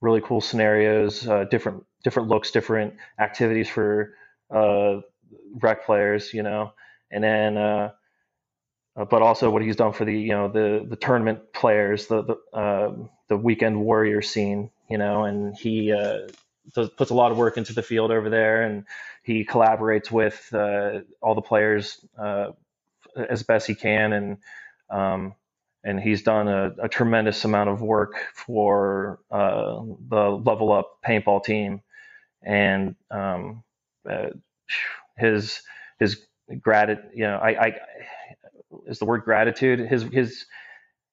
[0.00, 4.14] really cool scenarios, different different looks, different activities for
[5.60, 6.72] rec players, you know,
[7.10, 7.90] and then
[8.98, 12.22] uh, but also what he's done for the you know the the tournament players, the
[12.22, 12.92] the, uh,
[13.28, 16.28] the weekend warrior scene, you know, and he uh,
[16.74, 18.84] does, puts a lot of work into the field over there, and
[19.22, 22.50] he collaborates with uh, all the players uh,
[23.16, 24.38] as best he can, and
[24.90, 25.34] um,
[25.84, 31.44] and he's done a, a, tremendous amount of work for uh, the Level Up paintball
[31.44, 31.82] team,
[32.42, 33.62] and um,
[35.16, 35.62] his
[36.00, 36.24] his
[36.60, 37.74] gratitude, you know, I, I
[38.86, 39.80] is the word gratitude.
[39.80, 40.46] His his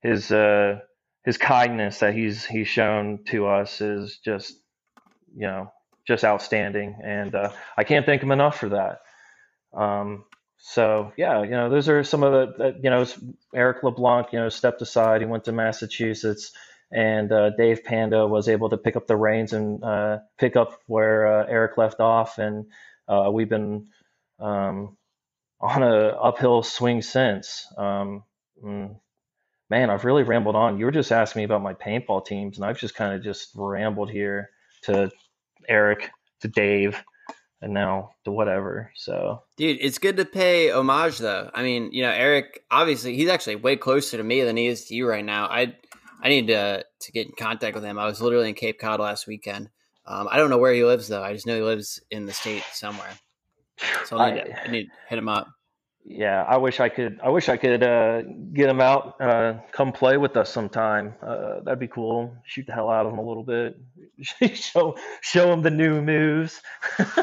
[0.01, 0.79] his uh,
[1.23, 4.53] his kindness that he's he's shown to us is just
[5.35, 5.71] you know
[6.07, 8.99] just outstanding, and uh, I can't thank him enough for that.
[9.73, 10.25] Um,
[10.57, 13.05] so yeah, you know those are some of the you know
[13.53, 15.21] Eric LeBlanc you know stepped aside.
[15.21, 16.51] He went to Massachusetts,
[16.91, 20.79] and uh, Dave Panda was able to pick up the reins and uh, pick up
[20.87, 22.65] where uh, Eric left off, and
[23.07, 23.87] uh, we've been
[24.39, 24.97] um,
[25.65, 27.67] on a uphill swing since.
[27.77, 28.23] Um,
[28.63, 28.95] mm,
[29.69, 30.77] man, I've really rambled on.
[30.77, 33.49] You were just asking me about my paintball teams, and I've just kind of just
[33.55, 34.49] rambled here
[34.83, 35.11] to
[35.67, 36.11] Eric,
[36.41, 37.03] to Dave,
[37.61, 38.91] and now to whatever.
[38.95, 41.49] So, dude, it's good to pay homage, though.
[41.53, 44.85] I mean, you know, Eric, obviously, he's actually way closer to me than he is
[44.85, 45.45] to you right now.
[45.47, 45.75] I
[46.21, 47.97] I need to to get in contact with him.
[47.97, 49.69] I was literally in Cape Cod last weekend.
[50.07, 51.23] Um, I don't know where he lives though.
[51.23, 53.09] I just know he lives in the state somewhere.
[54.05, 55.47] So I need, I, I need to hit him up
[56.07, 57.19] yeah, I wish I could.
[57.23, 58.21] I wish I could uh,
[58.53, 61.15] get him out, uh, come play with us sometime.
[61.21, 62.35] Uh, that'd be cool.
[62.45, 63.75] Shoot the hell out of him a little bit.
[64.55, 66.61] show show him the new moves.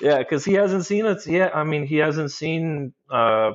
[0.00, 1.56] yeah, because he hasn't seen it yet.
[1.56, 2.94] I mean, he hasn't seen.
[3.10, 3.52] Uh,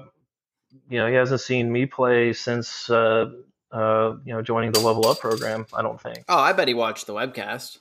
[0.90, 3.32] you know, he hasn't seen me play since uh,
[3.72, 5.66] uh, you know joining the Level Up program.
[5.74, 6.26] I don't think.
[6.28, 7.78] Oh, I bet he watched the webcast.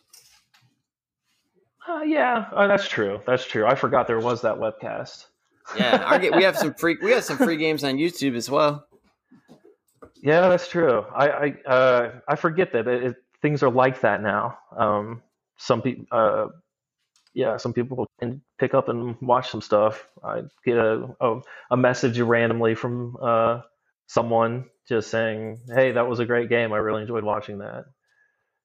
[2.06, 3.20] yeah, that's true.
[3.26, 3.66] That's true.
[3.66, 5.26] I forgot there was that webcast
[5.76, 8.86] yeah, we have some free we have some free games on YouTube as well.
[10.22, 11.04] Yeah, that's true.
[11.14, 14.58] I I uh, I forget that it, it, things are like that now.
[14.76, 15.22] Um,
[15.56, 16.48] some people, uh,
[17.34, 20.06] yeah, some people can pick up and watch some stuff.
[20.22, 21.40] I get a a,
[21.70, 23.60] a message randomly from uh,
[24.08, 26.72] someone just saying, "Hey, that was a great game.
[26.72, 27.84] I really enjoyed watching that."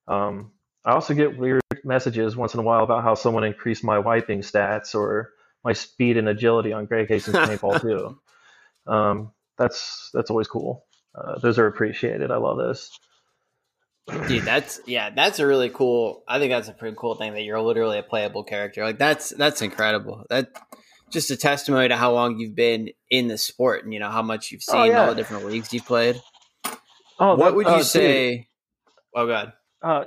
[0.08, 0.52] Um,
[0.84, 4.41] I also get weird messages once in a while about how someone increased my wiping
[4.41, 5.32] stats or
[5.66, 8.18] my speed and agility on Greg Hastings paintball too.
[8.89, 10.86] Um, that's that's always cool.
[11.13, 12.32] Uh, those are appreciated.
[12.32, 12.91] I love this.
[14.28, 16.24] Dude, that's yeah, that's a really cool.
[16.28, 18.84] I think that's a pretty cool thing that you're literally a playable character.
[18.84, 20.24] Like that's that's incredible.
[20.30, 20.51] That
[21.09, 24.22] just a testimony to how long you've been in the sport and you know how
[24.22, 25.01] much you've oh, seen oh, yeah.
[25.01, 26.22] all the different leagues you've played.
[27.20, 28.36] Oh, what that, would you uh, say?
[28.36, 28.45] Dude.
[29.16, 29.53] Oh God.
[29.82, 30.03] Uh,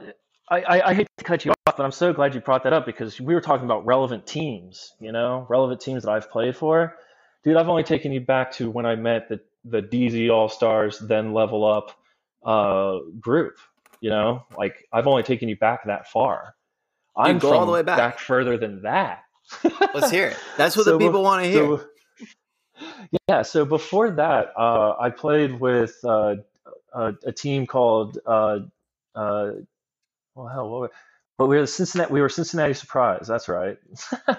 [0.50, 2.72] I, I, I, hate to cut you off, but I'm so glad you brought that
[2.72, 6.56] up because we were talking about relevant teams, you know, relevant teams that I've played
[6.56, 6.96] for.
[7.44, 10.98] Dude, I've only taken you back to when I met the, the DZ All Stars,
[10.98, 11.92] then Level Up
[12.44, 13.58] uh, group,
[14.00, 16.54] you know, like I've only taken you back that far.
[17.16, 17.98] I'm Dude, go all the way back.
[17.98, 19.24] back further than that.
[19.94, 20.36] Let's hear it.
[20.56, 21.62] That's what so, the people want to hear.
[21.62, 21.84] So,
[23.28, 23.42] yeah.
[23.42, 26.36] So before that, uh, I played with uh,
[26.92, 28.60] a, a, team called uh,
[29.14, 29.50] uh
[30.38, 30.92] well, hell, what
[31.38, 32.12] but we were Cincinnati.
[32.12, 33.26] We were Cincinnati Surprise.
[33.28, 33.78] That's right,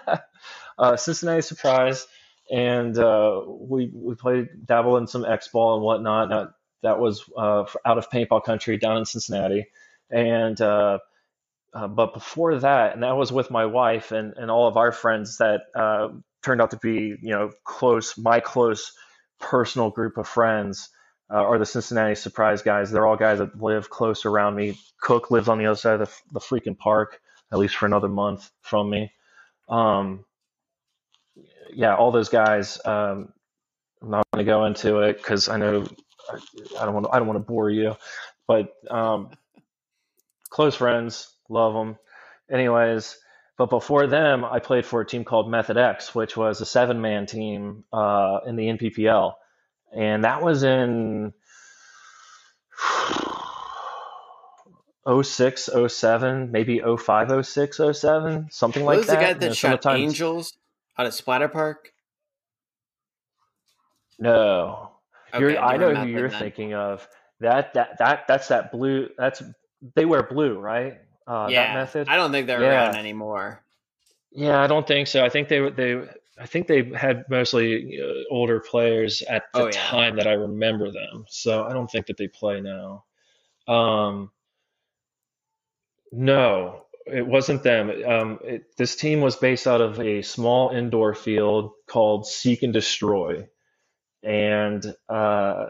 [0.79, 2.07] uh, Cincinnati Surprise,
[2.51, 6.29] and uh, we we played dabble in some X ball and whatnot.
[6.29, 6.49] That
[6.83, 9.67] that was uh, out of paintball country down in Cincinnati,
[10.09, 10.99] and uh,
[11.73, 14.91] uh, but before that, and that was with my wife and and all of our
[14.91, 16.09] friends that uh,
[16.43, 18.93] turned out to be you know close, my close
[19.39, 20.89] personal group of friends
[21.31, 22.91] uh, are the Cincinnati Surprise guys.
[22.91, 24.79] They're all guys that live close around me.
[24.99, 27.21] Cook lives on the other side of the, the freaking park,
[27.51, 29.11] at least for another month from me.
[29.67, 30.25] Um,
[31.73, 32.79] yeah, all those guys.
[32.83, 33.31] Um,
[34.01, 35.85] I'm not going to go into it because I know
[36.79, 37.95] I don't want to, I don't want to bore you,
[38.47, 39.29] but um,
[40.49, 41.97] close friends, love them.
[42.49, 43.17] Anyways,
[43.57, 47.01] but before them, I played for a team called Method X, which was a seven
[47.01, 49.33] man team uh, in the NPPL
[49.93, 51.33] and that was in
[55.07, 59.11] 06, 07, maybe 05, 06, 07, something what like that.
[59.11, 60.57] was the guy that you know, shot Angels
[60.97, 61.93] out of Splatter Park?
[64.19, 64.91] No.
[65.33, 66.39] Okay, I know who you're then.
[66.39, 67.07] thinking of.
[67.39, 69.09] That that that that's that blue.
[69.17, 69.41] That's
[69.95, 70.97] they wear blue, right?
[71.25, 71.67] Uh, yeah.
[71.67, 72.09] That method.
[72.09, 72.87] I don't think they're yeah.
[72.87, 73.63] around anymore.
[74.31, 75.23] Yeah, I don't think so.
[75.23, 76.03] I think they they
[76.39, 79.71] I think they had mostly uh, older players at the oh, yeah.
[79.71, 81.25] time that I remember them.
[81.27, 83.03] So I don't think that they play now.
[83.67, 84.31] Um,
[86.11, 87.91] no, it wasn't them.
[88.05, 92.73] Um, it, this team was based out of a small indoor field called Seek and
[92.73, 93.47] Destroy,
[94.23, 95.65] and uh,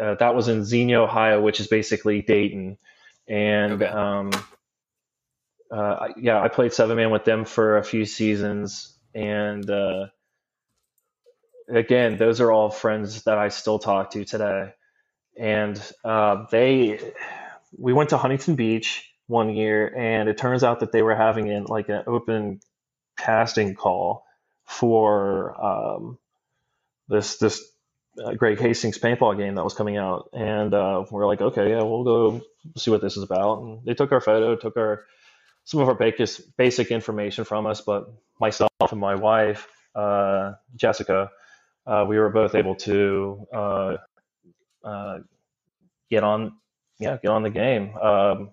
[0.00, 2.78] uh, that was in Xenia, Ohio, which is basically Dayton.
[3.28, 3.86] And okay.
[3.86, 4.30] um,
[5.70, 10.06] uh, yeah, I played seven man with them for a few seasons and uh,
[11.68, 14.72] again, those are all friends that I still talk to today.
[15.38, 17.00] And uh, they,
[17.78, 21.50] we went to Huntington Beach one year, and it turns out that they were having
[21.50, 22.60] an, like an open
[23.18, 24.24] casting call
[24.64, 26.18] for um,
[27.08, 27.62] this this
[28.24, 31.82] uh, Greg Hastings paintball game that was coming out, and uh, we're like, okay, yeah,
[31.82, 32.40] we'll go
[32.76, 33.62] see what this is about.
[33.62, 35.04] And they took our photo, took our
[35.70, 41.30] some of our basic basic information from us, but myself and my wife, uh, Jessica,
[41.86, 43.96] uh, we were both able to uh,
[44.82, 45.18] uh
[46.10, 46.54] get on,
[46.98, 47.96] yeah, get on the game.
[47.96, 48.50] Um,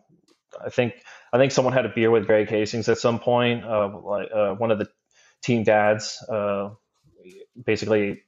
[0.63, 0.93] I think
[1.34, 3.65] I think someone had a beer with Greg Hastings at some point.
[3.65, 4.88] Uh, like uh, one of the
[5.41, 6.24] team dads,
[7.65, 8.22] basically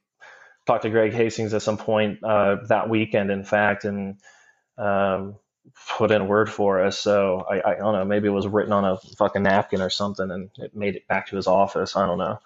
[0.66, 4.16] talked to Greg Hastings at some point that weekend, in fact, and
[4.78, 5.36] um,
[5.88, 6.98] put in word for us.
[6.98, 10.30] So I, I don't know, maybe it was written on a fucking napkin or something,
[10.30, 11.96] and it made it back to his office.
[11.96, 12.40] I don't know,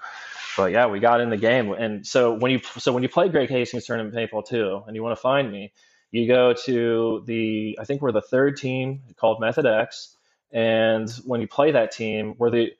[0.56, 1.72] but yeah, we got in the game.
[1.72, 5.02] And so when you so when you play Greg Hastings tournament paintball too, and you
[5.02, 5.72] want to find me,
[6.10, 10.16] you go to the I think we're the third team called Method X,
[10.52, 12.72] and when you play that team, we're the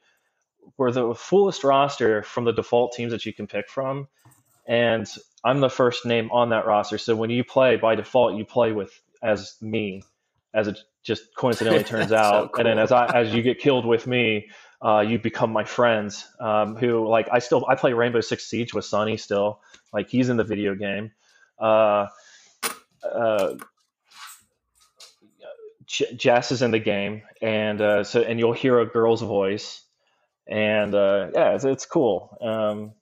[0.77, 4.09] we're the fullest roster from the default teams that you can pick from
[4.67, 5.07] and
[5.45, 6.99] I'm the first name on that roster.
[6.99, 10.03] So when you play by default, you play with as me,
[10.55, 12.45] as it just coincidentally turns out.
[12.45, 12.61] So cool.
[12.61, 14.49] And then as I as you get killed with me,
[14.81, 16.27] uh, you become my friends.
[16.41, 19.61] Um, who like I still I play Rainbow Six Siege with Sonny still.
[19.93, 21.13] Like he's in the video game.
[21.59, 22.07] Uh,
[23.05, 23.55] uh,
[25.87, 29.83] Jess is in the game, and uh, so and you'll hear a girl's voice,
[30.47, 32.37] and uh, yeah, it's, it's cool.
[32.41, 32.93] Um,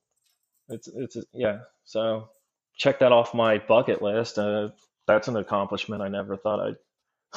[0.68, 1.60] it's it's yeah.
[1.84, 2.28] So
[2.76, 4.38] check that off my bucket list.
[4.38, 4.70] Uh,
[5.06, 6.76] that's an accomplishment I never thought I'd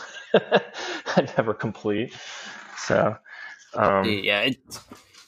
[0.34, 2.14] I'd never complete.
[2.78, 3.18] So
[3.74, 4.80] um, yeah, it's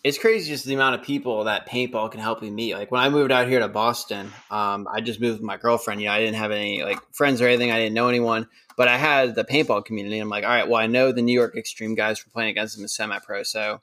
[0.04, 2.76] it's crazy just the amount of people that paintball can help me meet.
[2.76, 6.02] Like when I moved out here to Boston, um, I just moved with my girlfriend.
[6.02, 7.72] You know, I didn't have any like friends or anything.
[7.72, 8.48] I didn't know anyone,
[8.78, 10.20] but I had the paintball community.
[10.20, 12.76] I'm like, all right, well, I know the New York Extreme guys were playing against
[12.76, 13.82] them as semi-pro, so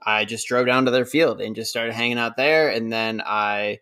[0.00, 2.68] I just drove down to their field and just started hanging out there.
[2.68, 3.80] And then I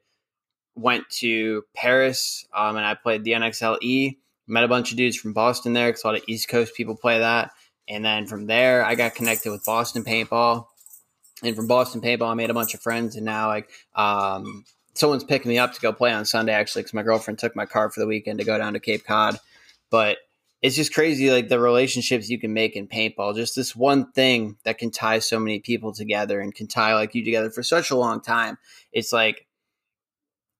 [0.75, 4.17] went to Paris um, and I played the NXLE.
[4.47, 6.97] Met a bunch of dudes from Boston there because a lot of East Coast people
[6.97, 7.51] play that.
[7.89, 10.67] And then from there, I got connected with Boston Paintball.
[11.43, 13.17] And from Boston Paintball, I made a bunch of friends.
[13.17, 14.65] And now, like, um,
[14.95, 17.67] someone's picking me up to go play on Sunday actually because my girlfriend took my
[17.67, 19.39] car for the weekend to go down to Cape Cod.
[19.91, 20.19] But
[20.65, 24.57] it's just crazy like the relationships you can make in paintball just this one thing
[24.65, 27.91] that can tie so many people together and can tie like you together for such
[27.91, 28.57] a long time
[28.91, 29.47] it's like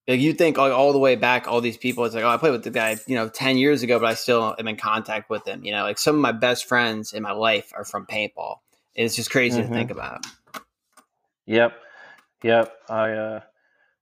[0.07, 2.37] like you think like, all the way back all these people it's like oh i
[2.37, 5.29] played with the guy you know 10 years ago but i still am in contact
[5.29, 8.05] with him you know like some of my best friends in my life are from
[8.05, 8.57] paintball
[8.93, 9.71] it's just crazy mm-hmm.
[9.71, 10.25] to think about
[11.45, 11.73] yep
[12.43, 13.39] yep i uh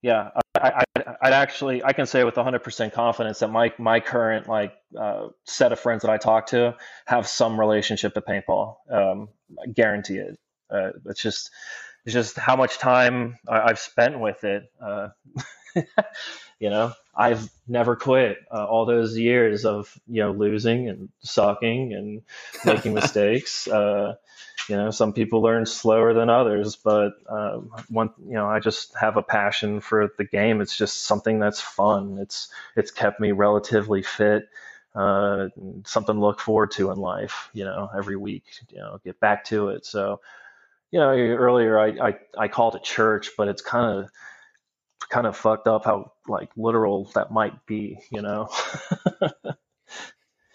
[0.02, 4.48] yeah I, I, I'd actually, I can say with 100% confidence that my my current
[4.48, 6.76] like uh, set of friends that I talk to
[7.06, 8.76] have some relationship to paintball.
[8.90, 9.30] Um,
[9.62, 10.38] I guarantee it.
[10.70, 11.52] Uh, it's just,
[12.06, 14.64] it's just how much time I, have spent with it.
[14.82, 15.10] Uh,
[16.60, 18.38] you know, I've never quit.
[18.52, 22.22] Uh, all those years of you know losing and sucking and
[22.66, 23.68] making mistakes.
[23.68, 24.16] Uh,
[24.70, 28.96] you know, some people learn slower than others, but um, one, you know, I just
[28.98, 30.62] have a passion for the game.
[30.62, 32.18] It's just something that's fun.
[32.20, 34.48] It's it's kept me relatively fit.
[34.96, 35.50] Uh,
[35.86, 37.50] something to look forward to in life.
[37.54, 38.46] You know, every week.
[38.70, 39.86] You know, get back to it.
[39.86, 40.22] So,
[40.92, 44.10] you know, earlier I I, I called it church, but it's kind of
[45.10, 48.00] kind of fucked up how like literal that might be.
[48.12, 48.50] You know.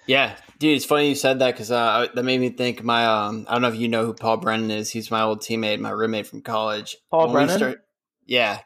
[0.08, 2.82] Yeah, dude, it's funny you said that because uh, that made me think.
[2.82, 4.90] My um, I don't know if you know who Paul Brennan is.
[4.90, 6.96] He's my old teammate, my roommate from college.
[7.10, 7.58] Paul when Brennan.
[7.58, 7.84] Start,
[8.24, 8.60] yeah.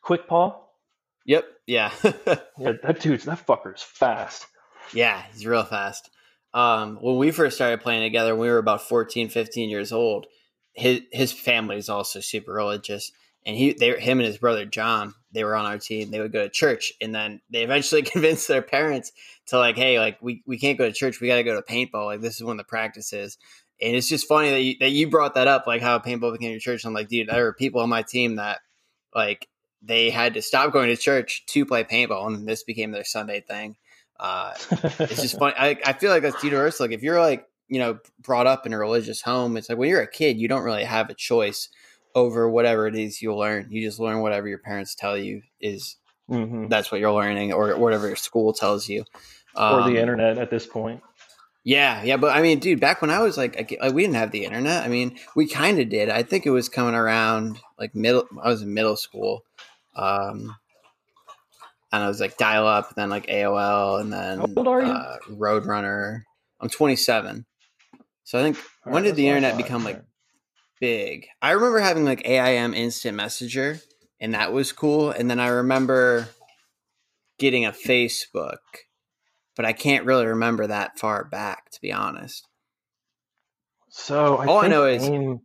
[0.00, 0.74] Quick Paul.
[1.26, 1.44] Yep.
[1.66, 1.92] Yeah.
[2.58, 4.46] yeah, that dude's that fucker's fast.
[4.94, 6.08] Yeah, he's real fast.
[6.54, 10.24] Um, when we first started playing together, we were about 14, 15 years old.
[10.72, 13.12] His his family is also super religious,
[13.44, 16.10] and he they him and his brother John they were on our team.
[16.10, 19.12] They would go to church, and then they eventually convinced their parents
[19.46, 21.20] to like, hey, like we, we can't go to church.
[21.20, 22.06] We got to go to paintball.
[22.06, 23.38] Like this is when the practice is.
[23.80, 26.50] And it's just funny that you, that you brought that up, like how paintball became
[26.50, 26.84] your church.
[26.84, 28.58] I'm like, dude, there were people on my team that
[29.14, 29.46] like
[29.82, 33.40] they had to stop going to church to play paintball, and this became their Sunday
[33.40, 33.76] thing.
[34.18, 34.52] Uh,
[34.98, 35.54] it's just funny.
[35.56, 36.86] I, I feel like that's universal.
[36.86, 39.88] Like if you're like you know brought up in a religious home, it's like when
[39.88, 41.68] you're a kid, you don't really have a choice
[42.18, 43.68] over whatever it is you'll learn.
[43.70, 45.96] You just learn whatever your parents tell you is
[46.30, 46.68] mm-hmm.
[46.68, 49.04] that's what you're learning, or whatever your school tells you
[49.54, 51.02] or the um, internet at this point.
[51.64, 54.30] Yeah, yeah, but I mean, dude, back when I was like, like we didn't have
[54.30, 54.84] the internet.
[54.84, 56.08] I mean, we kind of did.
[56.08, 58.24] I think it was coming around like middle.
[58.42, 59.44] I was in middle school,
[59.94, 60.56] um,
[61.92, 64.90] and I was like dial up, then like AOL, and then How old are you?
[64.90, 66.22] Uh, Roadrunner.
[66.60, 67.44] I'm 27.
[68.24, 70.02] So I think All when right, did the internet become like
[70.80, 71.26] big?
[71.42, 73.80] I remember having like AIM Instant Messenger,
[74.20, 75.10] and that was cool.
[75.10, 76.28] And then I remember
[77.38, 78.58] getting a Facebook
[79.58, 82.46] but I can't really remember that far back, to be honest.
[83.88, 85.40] So I all I know is AIM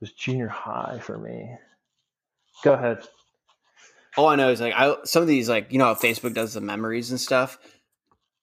[0.00, 1.54] was junior high for me.
[2.64, 3.06] Go ahead.
[4.16, 6.54] All I know is like I some of these like you know how Facebook does
[6.54, 7.58] the memories and stuff.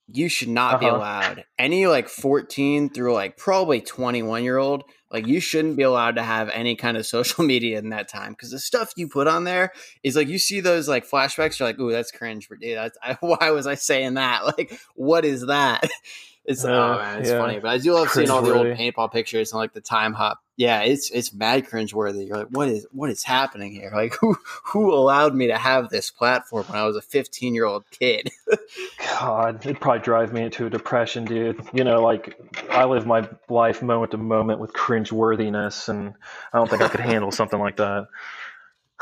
[0.08, 0.80] you should not uh-huh.
[0.80, 5.84] be allowed any like 14 through like probably 21 year old like you shouldn't be
[5.84, 9.08] allowed to have any kind of social media in that time because the stuff you
[9.08, 9.72] put on there
[10.04, 13.14] is like you see those like flashbacks you're like ooh that's cringe dude that's I,
[13.20, 14.46] why was i saying that?
[14.46, 15.90] Like what is that
[16.52, 17.38] it's uh, oh man it's yeah.
[17.38, 20.14] funny but i do love seeing all the old paintball pictures and like the time
[20.14, 22.26] hop yeah, it's it's mad cringe worthy.
[22.26, 23.90] You're like, what is what is happening here?
[23.92, 27.66] Like, who who allowed me to have this platform when I was a 15 year
[27.66, 28.30] old kid?
[29.20, 31.68] God, it'd probably drive me into a depression, dude.
[31.74, 32.40] You know, like
[32.70, 36.14] I live my life moment to moment with cringe worthiness, and
[36.54, 38.06] I don't think I could handle something like that.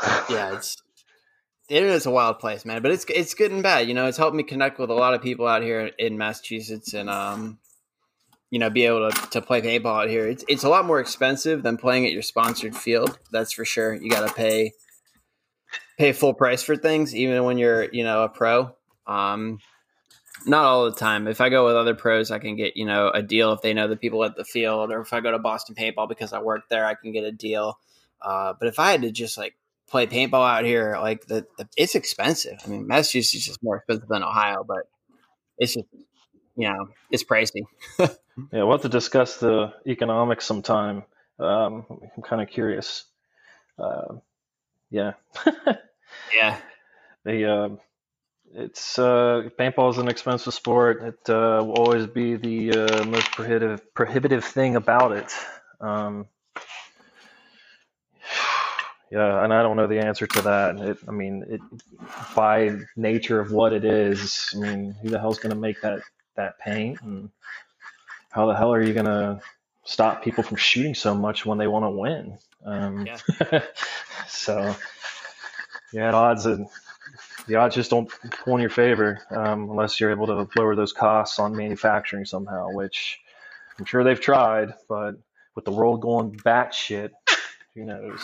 [0.30, 0.82] yeah, it's
[1.70, 2.82] it is a wild place, man.
[2.82, 3.86] But it's it's good and bad.
[3.86, 6.94] You know, it's helped me connect with a lot of people out here in Massachusetts,
[6.94, 7.58] and um,
[8.50, 10.26] you know, be able to, to play paintball out here.
[10.26, 13.16] It's it's a lot more expensive than playing at your sponsored field.
[13.30, 13.94] That's for sure.
[13.94, 14.72] You got to pay
[15.96, 18.74] pay full price for things, even when you're you know a pro.
[19.06, 19.60] Um,
[20.46, 21.28] not all the time.
[21.28, 23.74] If I go with other pros, I can get you know a deal if they
[23.74, 26.42] know the people at the field, or if I go to Boston Paintball because I
[26.42, 27.78] work there, I can get a deal.
[28.20, 29.54] Uh, but if I had to just like
[29.90, 32.58] play paintball out here, like the, the it's expensive.
[32.64, 34.88] I mean, Massachusetts is just more expensive than Ohio, but
[35.58, 35.86] it's just
[36.56, 37.62] you know it's pricey.
[37.98, 38.08] yeah,
[38.52, 41.04] we'll have to discuss the economics sometime.
[41.38, 41.84] Um,
[42.16, 43.04] I'm kind of curious.
[43.78, 44.16] Uh,
[44.90, 45.12] yeah.
[46.34, 46.58] yeah.
[47.24, 47.68] The uh,
[48.52, 51.02] it's uh, paintball is an expensive sport.
[51.02, 55.32] It uh, will always be the uh, most prohibitive prohibitive thing about it.
[55.80, 56.26] Um,
[59.10, 60.78] yeah, and I don't know the answer to that.
[60.78, 61.60] It, I mean, it,
[62.34, 66.00] by nature of what it is, I mean, who the hell's going to make that
[66.36, 67.00] that paint?
[67.02, 67.30] And
[68.30, 69.40] how the hell are you going to
[69.84, 72.38] stop people from shooting so much when they want to win?
[72.64, 73.62] Um, yeah.
[74.28, 74.76] so,
[75.92, 76.68] yeah, odds and
[77.48, 78.08] the odds just don't
[78.44, 82.70] pull in your favor um, unless you're able to lower those costs on manufacturing somehow,
[82.70, 83.18] which
[83.78, 85.16] I'm sure they've tried, but
[85.56, 87.10] with the world going batshit,
[87.74, 88.20] who knows?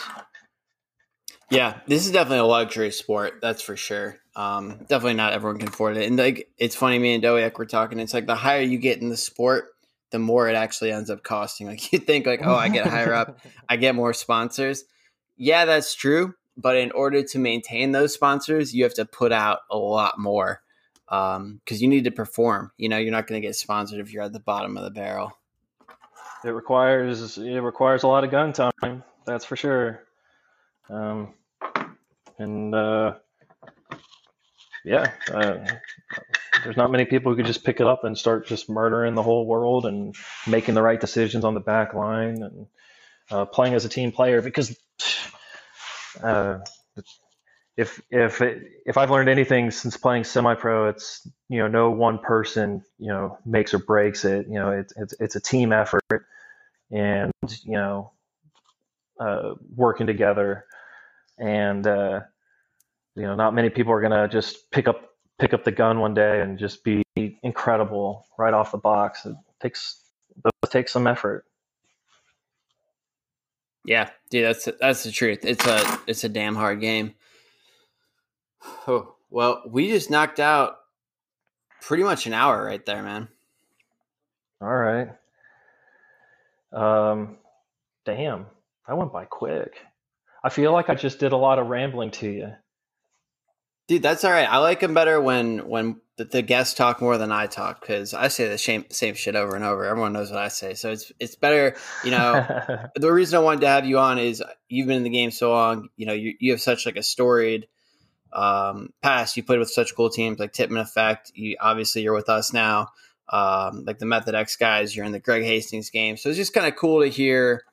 [1.50, 3.34] Yeah, this is definitely a luxury sport.
[3.40, 4.18] That's for sure.
[4.34, 6.06] Um, definitely not everyone can afford it.
[6.06, 8.00] And like, it's funny, me and Doiek were talking.
[8.00, 9.68] It's like the higher you get in the sport,
[10.10, 11.66] the more it actually ends up costing.
[11.68, 13.38] Like you think like, oh, I get higher up,
[13.68, 14.84] I get more sponsors.
[15.36, 16.34] Yeah, that's true.
[16.56, 20.62] But in order to maintain those sponsors, you have to put out a lot more
[21.06, 22.72] because um, you need to perform.
[22.78, 24.90] You know, you're not going to get sponsored if you're at the bottom of the
[24.90, 25.38] barrel.
[26.44, 29.02] It requires it requires a lot of gun time.
[29.24, 30.05] That's for sure.
[30.88, 31.34] Um,
[32.38, 33.14] and uh,
[34.84, 35.58] yeah, uh,
[36.62, 39.22] there's not many people who could just pick it up and start just murdering the
[39.22, 40.14] whole world and
[40.46, 42.66] making the right decisions on the back line and
[43.30, 44.76] uh, playing as a team player because
[46.22, 46.58] uh,
[47.76, 52.18] if if it, if I've learned anything since playing semi-pro, it's you know no one
[52.18, 54.46] person you know makes or breaks it.
[54.48, 56.26] You know it's it's, it's a team effort
[56.90, 57.32] and
[57.64, 58.12] you know
[59.20, 60.64] uh, working together
[61.38, 62.20] and uh,
[63.14, 66.14] you know not many people are gonna just pick up pick up the gun one
[66.14, 67.02] day and just be
[67.42, 69.26] incredible right off the box.
[69.26, 70.00] It takes
[70.44, 71.44] it takes some effort.
[73.84, 75.44] Yeah, dude, that's that's the truth.
[75.44, 77.14] It's a it's a damn hard game.
[78.88, 80.76] Oh well, we just knocked out
[81.82, 83.28] pretty much an hour right there, man.
[84.60, 85.08] All right.
[86.72, 87.36] Um,
[88.04, 88.46] damn,
[88.86, 89.76] that went by quick.
[90.46, 92.52] I feel like I just did a lot of rambling to you.
[93.88, 94.48] Dude, that's all right.
[94.48, 98.28] I like them better when when the, guests talk more than I talk because I
[98.28, 99.84] say the same same shit over and over.
[99.84, 101.74] Everyone knows what I say, so it's it's better.
[102.04, 105.10] You know, the reason I wanted to have you on is you've been in the
[105.10, 105.88] game so long.
[105.96, 107.66] You know, you you have such like a storied
[108.32, 109.36] um, past.
[109.36, 111.32] You played with such cool teams like Tippmann Effect.
[111.34, 112.90] You obviously you're with us now.
[113.28, 116.54] Um, like the Method X guys, you're in the Greg Hastings game, so it's just
[116.54, 117.64] kind of cool to hear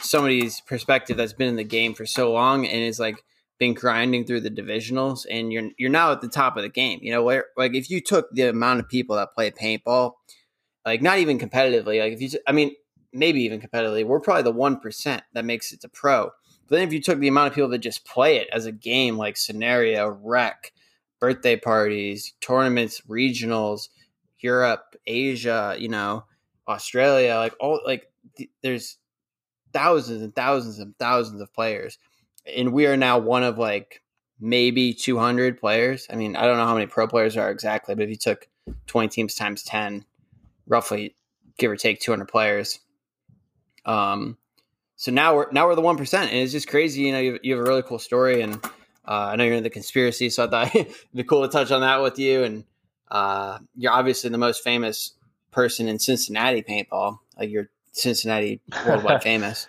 [0.00, 3.22] somebody's perspective that's been in the game for so long and is like
[3.58, 6.98] been grinding through the divisionals and you're you're now at the top of the game.
[7.02, 10.12] You know, where like if you took the amount of people that play paintball,
[10.84, 12.74] like not even competitively, like if you I mean
[13.12, 16.30] maybe even competitively, we're probably the one percent that makes it to pro.
[16.68, 18.72] But then if you took the amount of people that just play it as a
[18.72, 20.72] game, like scenario, rec,
[21.20, 23.88] birthday parties, tournaments, regionals,
[24.38, 26.24] Europe, Asia, you know,
[26.68, 28.96] Australia, like all like th- there's
[29.72, 31.98] thousands and thousands and thousands of players
[32.56, 34.02] and we are now one of like
[34.40, 36.06] maybe 200 players.
[36.10, 38.48] I mean, I don't know how many pro players are exactly, but if you took
[38.86, 40.04] 20 teams times 10,
[40.66, 41.14] roughly
[41.58, 42.80] give or take 200 players.
[43.84, 44.38] Um,
[44.96, 47.02] so now we're now we're the one percent, and it's just crazy.
[47.02, 48.62] You know, you have, you have a really cool story, and
[49.06, 51.70] uh, I know you're in the conspiracy, so I thought it'd be cool to touch
[51.70, 52.44] on that with you.
[52.44, 52.64] And
[53.10, 55.14] uh, you're obviously the most famous
[55.52, 57.20] person in Cincinnati paintball.
[57.38, 59.68] Like you're Cincinnati worldwide famous.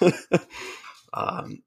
[1.12, 1.62] um,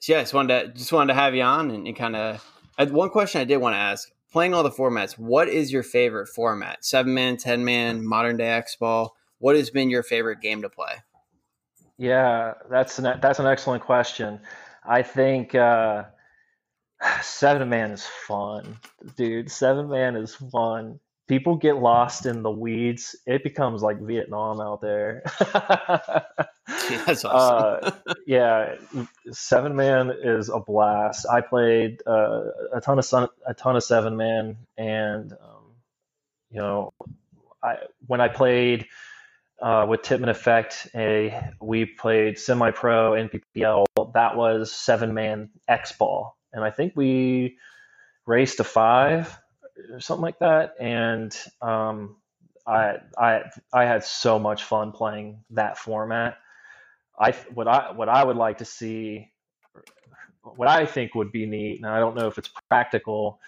[0.00, 2.44] so yeah, just wanted to just wanted to have you on and, and kind of
[2.90, 6.28] one question I did want to ask: playing all the formats, what is your favorite
[6.28, 6.84] format?
[6.84, 9.16] Seven man, ten man, modern day X ball.
[9.38, 10.94] What has been your favorite game to play?
[11.96, 14.40] Yeah, that's an that's an excellent question.
[14.84, 16.04] I think uh,
[17.22, 18.78] seven man is fun,
[19.16, 19.50] dude.
[19.50, 20.98] Seven man is fun.
[21.26, 23.16] People get lost in the weeds.
[23.26, 25.22] It becomes like Vietnam out there.
[27.06, 27.92] that's awesome.
[28.06, 28.74] uh, yeah,
[29.30, 31.26] seven man is a blast.
[31.30, 32.42] I played uh,
[32.74, 35.72] a ton of sun, a ton of seven man, and um,
[36.50, 36.92] you know,
[37.62, 38.86] I when I played
[39.62, 43.86] uh, with Tippmann Effect, a we played semi pro NPPL.
[44.12, 47.56] That was seven man X ball, and I think we
[48.26, 49.38] raced a five
[49.90, 50.74] or something like that.
[50.80, 52.16] And um,
[52.66, 56.38] I I I had so much fun playing that format.
[57.18, 59.30] I what I what I would like to see,
[60.42, 63.40] what I think would be neat, and I don't know if it's practical,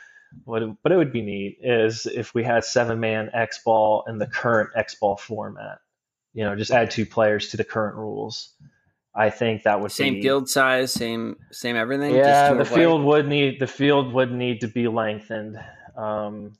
[0.46, 4.04] but it, but it would be neat is if we had seven man X ball
[4.08, 5.78] in the current X ball format
[6.36, 8.50] you know, just add two players to the current rules.
[9.14, 12.14] I think that would same be, field size, same same everything.
[12.14, 15.58] Yeah, the field would need the field would need to be lengthened.
[15.96, 16.52] Um,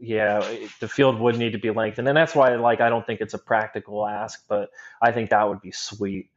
[0.00, 0.46] yeah,
[0.80, 3.34] the field would need to be lengthened, and that's why like I don't think it's
[3.34, 4.70] a practical ask, but
[5.02, 6.30] I think that would be sweet,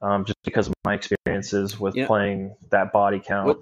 [0.00, 2.06] um, just because of my experiences with yeah.
[2.06, 3.46] playing that body count.
[3.46, 3.60] What?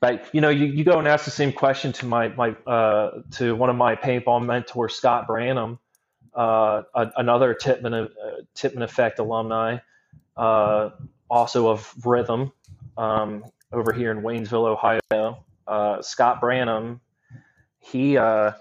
[0.00, 3.22] But you know, you, you go and ask the same question to my my uh,
[3.32, 5.78] to one of my paintball mentors, Scott Branham,
[6.34, 9.78] uh, another Tippmann, uh, Effect alumni,
[10.36, 10.90] uh,
[11.30, 12.52] also of Rhythm
[12.96, 15.44] um, over here in Waynesville, Ohio.
[15.66, 17.00] Uh, Scott Branham,
[17.78, 18.52] he, uh,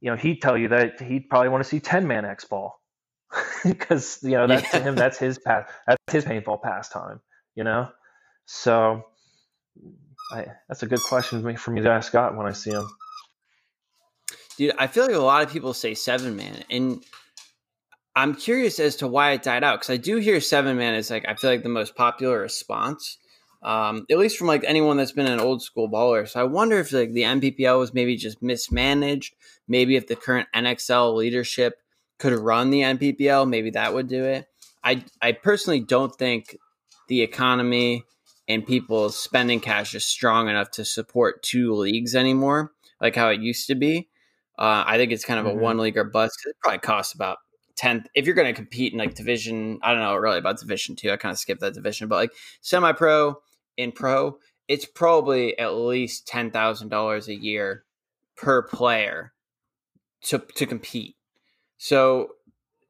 [0.00, 2.80] you know, he'd tell you that he'd probably want to see 10 man X ball
[3.64, 4.80] because, you know, that's yeah.
[4.80, 7.20] him, that's his path, that's his paintball pastime,
[7.54, 7.88] you know?
[8.46, 9.04] So
[10.30, 12.88] I, that's a good question for me to ask Scott when I see him.
[14.56, 17.04] Dude, I feel like a lot of people say seven man, and
[18.14, 21.10] I'm curious as to why it died out because I do hear seven man is
[21.10, 23.18] like I feel like the most popular response,
[23.64, 26.28] um, at least from like anyone that's been an old school baller.
[26.28, 29.34] So I wonder if like the NPPL was maybe just mismanaged.
[29.66, 31.80] Maybe if the current NXL leadership
[32.18, 34.46] could run the NPPL, maybe that would do it.
[34.84, 36.58] I I personally don't think
[37.08, 38.04] the economy
[38.46, 43.40] and people's spending cash is strong enough to support two leagues anymore, like how it
[43.40, 44.08] used to be.
[44.58, 45.58] Uh, I think it's kind of mm-hmm.
[45.58, 46.38] a one league or bust.
[46.38, 47.38] Because it probably costs about
[47.76, 50.96] tenth If you're going to compete in like division, I don't know really about division
[50.96, 51.10] two.
[51.10, 53.38] I kind of skipped that division, but like semi pro
[53.78, 57.84] and pro, it's probably at least ten thousand dollars a year
[58.36, 59.32] per player
[60.22, 61.16] to to compete.
[61.78, 62.30] So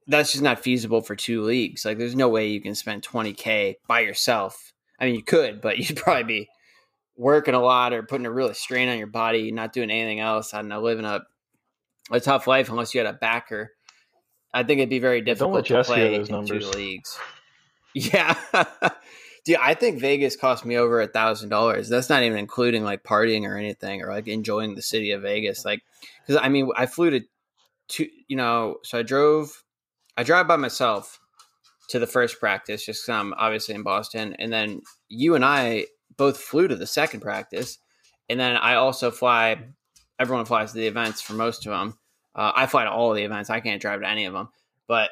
[0.07, 1.85] that's just not feasible for two leagues.
[1.85, 4.73] Like there's no way you can spend twenty k by yourself.
[4.99, 6.49] I mean, you could, but you'd probably be
[7.17, 10.55] working a lot or putting a real strain on your body, not doing anything else.
[10.55, 11.27] I don't know, living up
[12.11, 13.73] a tough life unless you had a backer.
[14.53, 17.19] I think it'd be very difficult to play in two leagues.
[17.97, 18.37] Yeah.
[19.45, 21.89] Dude, I think Vegas cost me over a thousand dollars.
[21.89, 25.65] That's not even including like partying or anything or like enjoying the city of Vegas.
[25.65, 25.83] Like,
[26.27, 27.21] because I mean, I flew to,
[27.89, 29.63] to, you know, so I drove,
[30.17, 31.21] I drive by myself
[31.89, 35.87] to the first practice just because I'm obviously in Boston, and then you and I
[36.17, 37.79] both flew to the second practice,
[38.31, 39.59] and then I also fly
[40.19, 41.99] everyone flies to the events for most of them.
[42.35, 43.51] Uh, I fly to all the events.
[43.51, 44.49] I can't drive to any of them,
[44.89, 45.11] but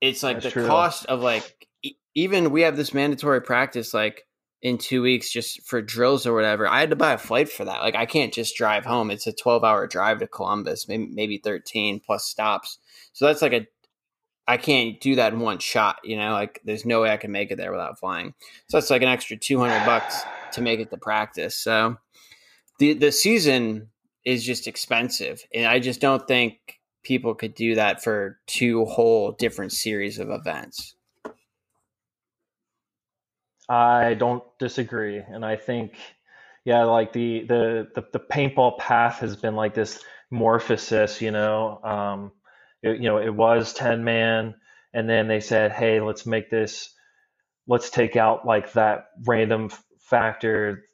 [0.00, 0.66] it's like That's the true.
[0.66, 1.68] cost of like
[2.14, 4.26] even we have this mandatory practice like
[4.62, 6.66] in two weeks just for drills or whatever.
[6.66, 7.80] I had to buy a flight for that.
[7.80, 9.10] Like I can't just drive home.
[9.10, 12.78] It's a twelve hour drive to Columbus, maybe maybe thirteen plus stops.
[13.12, 13.66] So that's like a
[14.46, 15.98] I can't do that in one shot.
[16.04, 18.34] You know, like there's no way I can make it there without flying.
[18.68, 21.56] So that's like an extra two hundred bucks to make it to practice.
[21.56, 21.96] So
[22.78, 23.88] the the season
[24.24, 29.32] is just expensive, and I just don't think people could do that for two whole
[29.32, 30.96] different series of events.
[33.70, 35.94] I don't disagree, and I think,
[36.64, 40.02] yeah, like the the the, the paintball path has been like this
[40.32, 41.80] morphosis, you know.
[41.84, 42.32] Um,
[42.82, 44.56] it, you know, it was ten man,
[44.94, 46.94] and then they said, hey, let's make this,
[47.68, 50.84] let's take out like that random factor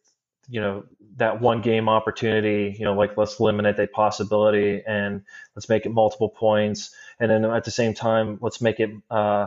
[0.49, 0.85] you know
[1.16, 5.22] that one game opportunity you know like let's eliminate that possibility and
[5.57, 9.47] let's make it multiple points and then at the same time let's make it uh,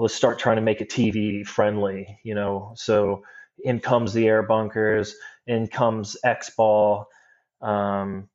[0.00, 3.22] let's start trying to make it tv friendly you know so
[3.64, 5.14] in comes the air bunkers
[5.46, 7.08] in comes x ball
[7.60, 8.28] Um,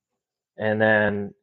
[0.57, 1.33] and then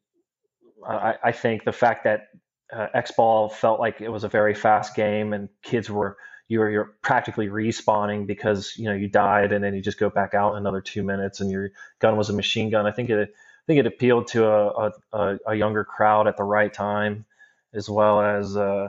[0.87, 2.29] I, I, think the fact that
[2.73, 6.17] uh, X Ball felt like it was a very fast game and kids were
[6.49, 10.35] you're you're practically respawning because you know you died and then you just go back
[10.35, 12.87] out another two minutes and your gun was a machine gun.
[12.87, 16.45] I think it I think it appealed to a, a, a younger crowd at the
[16.45, 17.27] right time,
[17.75, 18.89] as well as uh,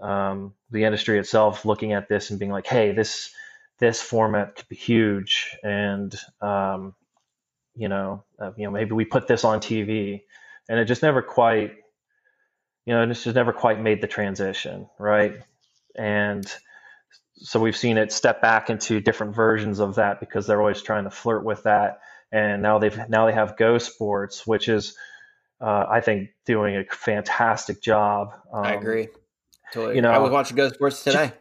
[0.00, 3.30] um, the industry itself looking at this and being like, hey, this
[3.78, 6.94] this format could be huge, and um,
[7.74, 10.22] you know, uh, you know, maybe we put this on TV,
[10.68, 11.74] and it just never quite,
[12.86, 15.34] you know, it's just never quite made the transition, right?
[15.94, 16.50] And
[17.34, 21.04] so we've seen it step back into different versions of that because they're always trying
[21.04, 22.00] to flirt with that,
[22.32, 24.96] and now they've now they have Go Sports, which is,
[25.60, 28.32] uh, I think, doing a fantastic job.
[28.52, 29.08] Um, I agree.
[29.72, 29.96] Totally.
[29.96, 31.32] You know, I was watching Go Sports today.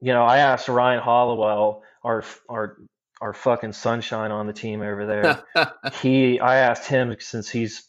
[0.00, 2.76] You know, I asked Ryan Hollowell, our our
[3.20, 5.72] our fucking sunshine on the team over there.
[6.02, 7.88] he, I asked him since he's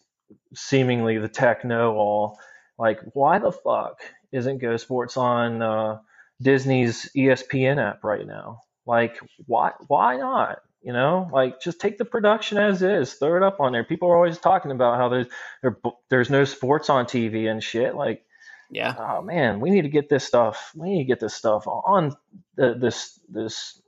[0.54, 2.40] seemingly the tech know all,
[2.78, 4.00] like, why the fuck
[4.32, 6.00] isn't Go Sports on uh,
[6.42, 8.62] Disney's ESPN app right now?
[8.86, 10.60] Like, why why not?
[10.82, 13.84] You know, like just take the production as is, throw it up on there.
[13.84, 15.28] People are always talking about how there's
[15.64, 15.78] there,
[16.12, 17.96] there's no sports on TV and shit.
[17.96, 18.24] Like,
[18.70, 18.96] yeah.
[18.98, 20.72] Oh man, we need to get this stuff.
[20.76, 22.16] We need to get this stuff on
[22.56, 23.82] the, this this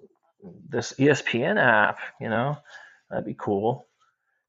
[0.69, 1.99] this ESPN app.
[2.19, 2.57] You know,
[3.09, 3.87] that'd be cool.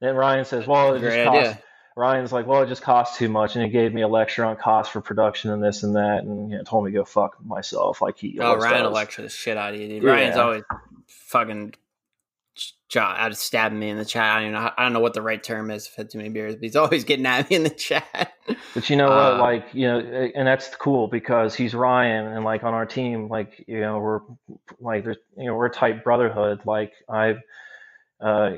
[0.00, 1.62] Then Ryan says, "Well, it just costs."
[1.96, 4.56] Ryan's like, "Well, it just costs too much," and he gave me a lecture on
[4.56, 7.36] cost for production and this and that, and you know, told me to go fuck
[7.44, 8.00] myself.
[8.00, 8.38] Like he.
[8.40, 10.02] Oh, Ryan will lecture the shit out of you, dude.
[10.04, 10.10] Yeah.
[10.10, 10.62] Ryan's always
[11.08, 11.74] fucking
[12.96, 14.24] out of stabbing me in the chat.
[14.24, 14.70] I don't know.
[14.76, 15.88] I don't know what the right term is.
[15.88, 18.32] I've had too many beers, but he's always getting at me in the chat.
[18.74, 19.34] But you know what?
[19.34, 19.98] Uh, like you know,
[20.34, 24.20] and that's cool because he's Ryan, and like on our team, like you know, we're
[24.80, 26.60] like there's you know we're a tight brotherhood.
[26.64, 27.40] Like I've,
[28.20, 28.52] uh,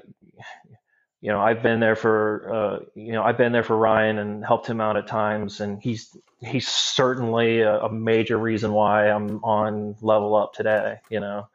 [1.21, 4.45] you know, I've been there for uh, you know I've been there for Ryan and
[4.45, 9.43] helped him out at times, and he's he's certainly a, a major reason why I'm
[9.45, 10.99] on level up today.
[11.11, 11.49] You know.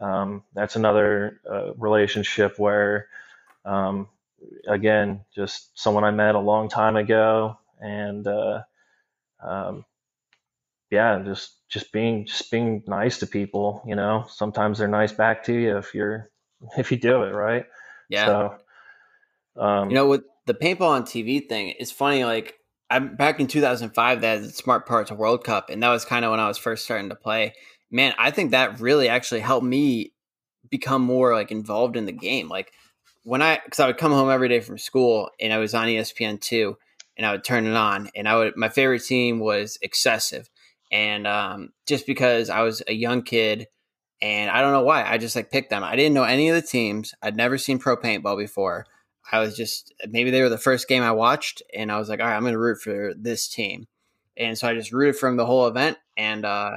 [0.00, 3.08] Um, that's another uh, relationship where,
[3.64, 4.08] um,
[4.66, 8.62] again, just someone I met a long time ago, and uh,
[9.42, 9.84] um,
[10.90, 13.82] yeah, just just being just being nice to people.
[13.86, 16.28] You know, sometimes they're nice back to you if you're
[16.78, 17.66] if you do it right.
[18.08, 18.26] Yeah.
[18.26, 22.24] So, um, you know, with the paintball on TV thing, it's funny.
[22.24, 22.54] Like
[22.90, 26.40] I'm back in 2005, that Smart Parts World Cup, and that was kind of when
[26.40, 27.54] I was first starting to play
[27.94, 30.12] man, I think that really actually helped me
[30.68, 32.48] become more like involved in the game.
[32.48, 32.72] Like
[33.22, 35.86] when I, because I would come home every day from school and I was on
[35.86, 36.76] ESPN two,
[37.16, 40.50] and I would turn it on, and I would my favorite team was Excessive,
[40.90, 43.68] and um, just because I was a young kid.
[44.22, 45.04] And I don't know why.
[45.04, 45.84] I just like picked them.
[45.84, 47.14] I didn't know any of the teams.
[47.20, 48.86] I'd never seen pro paintball before.
[49.30, 52.20] I was just maybe they were the first game I watched, and I was like,
[52.20, 53.86] all right, I'm going to root for this team.
[54.36, 56.72] And so I just rooted from the whole event, and uh,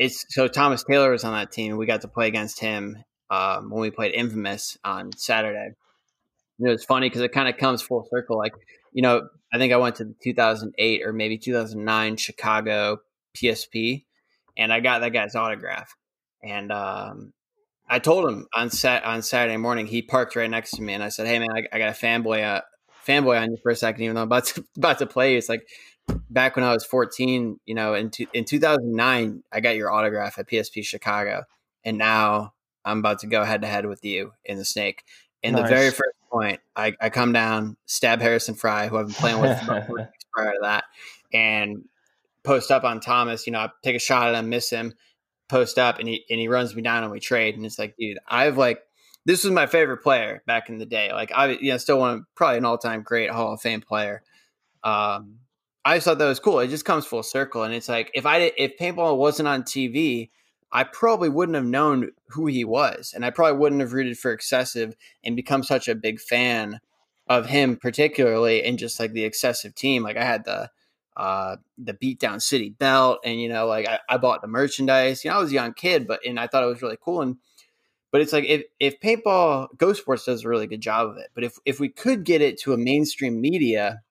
[0.00, 1.76] it's so Thomas Taylor was on that team.
[1.76, 5.74] We got to play against him um, when we played Infamous on Saturday.
[6.58, 8.38] Know, it's funny because it kind of comes full circle.
[8.38, 8.54] Like,
[8.92, 12.98] you know, I think I went to the 2008 or maybe 2009 Chicago
[13.36, 14.04] PSP,
[14.56, 15.94] and I got that guy's autograph.
[16.42, 17.34] And um,
[17.86, 19.86] I told him on sat on Saturday morning.
[19.86, 21.92] He parked right next to me, and I said, "Hey, man, I, I got a
[21.92, 22.62] fanboy uh,
[23.06, 25.50] fanboy on you for a second, even though I'm about to about to play." It's
[25.50, 25.66] like
[26.28, 30.48] back when I was 14, you know, in, in 2009, I got your autograph at
[30.48, 31.44] PSP Chicago.
[31.84, 32.54] And now
[32.84, 35.04] I'm about to go head to head with you in the snake.
[35.42, 35.62] In nice.
[35.62, 39.40] the very first point, I, I come down, stab Harrison Fry, who I've been playing
[39.40, 39.58] with
[40.32, 40.84] prior to that,
[41.32, 41.84] and
[42.44, 43.46] post up on Thomas.
[43.46, 44.92] You know, I take a shot at him, miss him,
[45.48, 47.56] post up, and he and he runs me down, and we trade.
[47.56, 48.82] And it's like, dude, I've like
[49.24, 51.12] this was my favorite player back in the day.
[51.12, 54.22] Like I, you know, still one probably an all time great Hall of Fame player.
[54.82, 55.38] Um,
[55.84, 56.58] I just thought that was cool.
[56.60, 60.30] It just comes full circle, and it's like if I if paintball wasn't on TV,
[60.72, 64.32] I probably wouldn't have known who he was, and I probably wouldn't have rooted for
[64.32, 64.94] excessive
[65.24, 66.80] and become such a big fan
[67.28, 70.02] of him, particularly in just like the excessive team.
[70.02, 70.70] Like I had the
[71.16, 75.24] uh the beatdown city belt, and you know, like I, I bought the merchandise.
[75.24, 77.22] You know, I was a young kid, but and I thought it was really cool
[77.22, 77.36] and.
[78.12, 81.28] But it's like if, if paintball Go Sports does a really good job of it.
[81.32, 84.02] But if, if we could get it to a mainstream media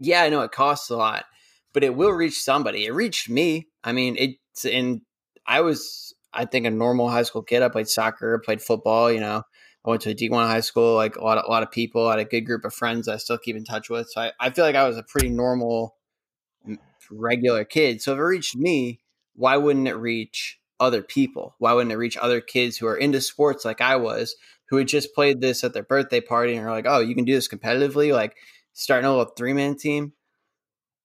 [0.00, 1.24] yeah, I know it costs a lot,
[1.72, 2.86] but it will reach somebody.
[2.86, 3.68] It reached me.
[3.84, 5.02] I mean, it's in.
[5.46, 7.62] I was, I think, a normal high school kid.
[7.62, 9.10] I played soccer, played football.
[9.10, 9.42] You know,
[9.84, 10.94] I went to a D1 high school.
[10.94, 12.06] Like a lot, of, a lot of people.
[12.06, 14.08] I had a good group of friends I still keep in touch with.
[14.10, 15.96] So I, I feel like I was a pretty normal,
[17.10, 18.02] regular kid.
[18.02, 19.00] So if it reached me,
[19.34, 21.54] why wouldn't it reach other people?
[21.58, 24.36] Why wouldn't it reach other kids who are into sports like I was,
[24.68, 27.24] who had just played this at their birthday party and are like, oh, you can
[27.24, 28.36] do this competitively, like
[28.78, 30.12] starting a little three man team?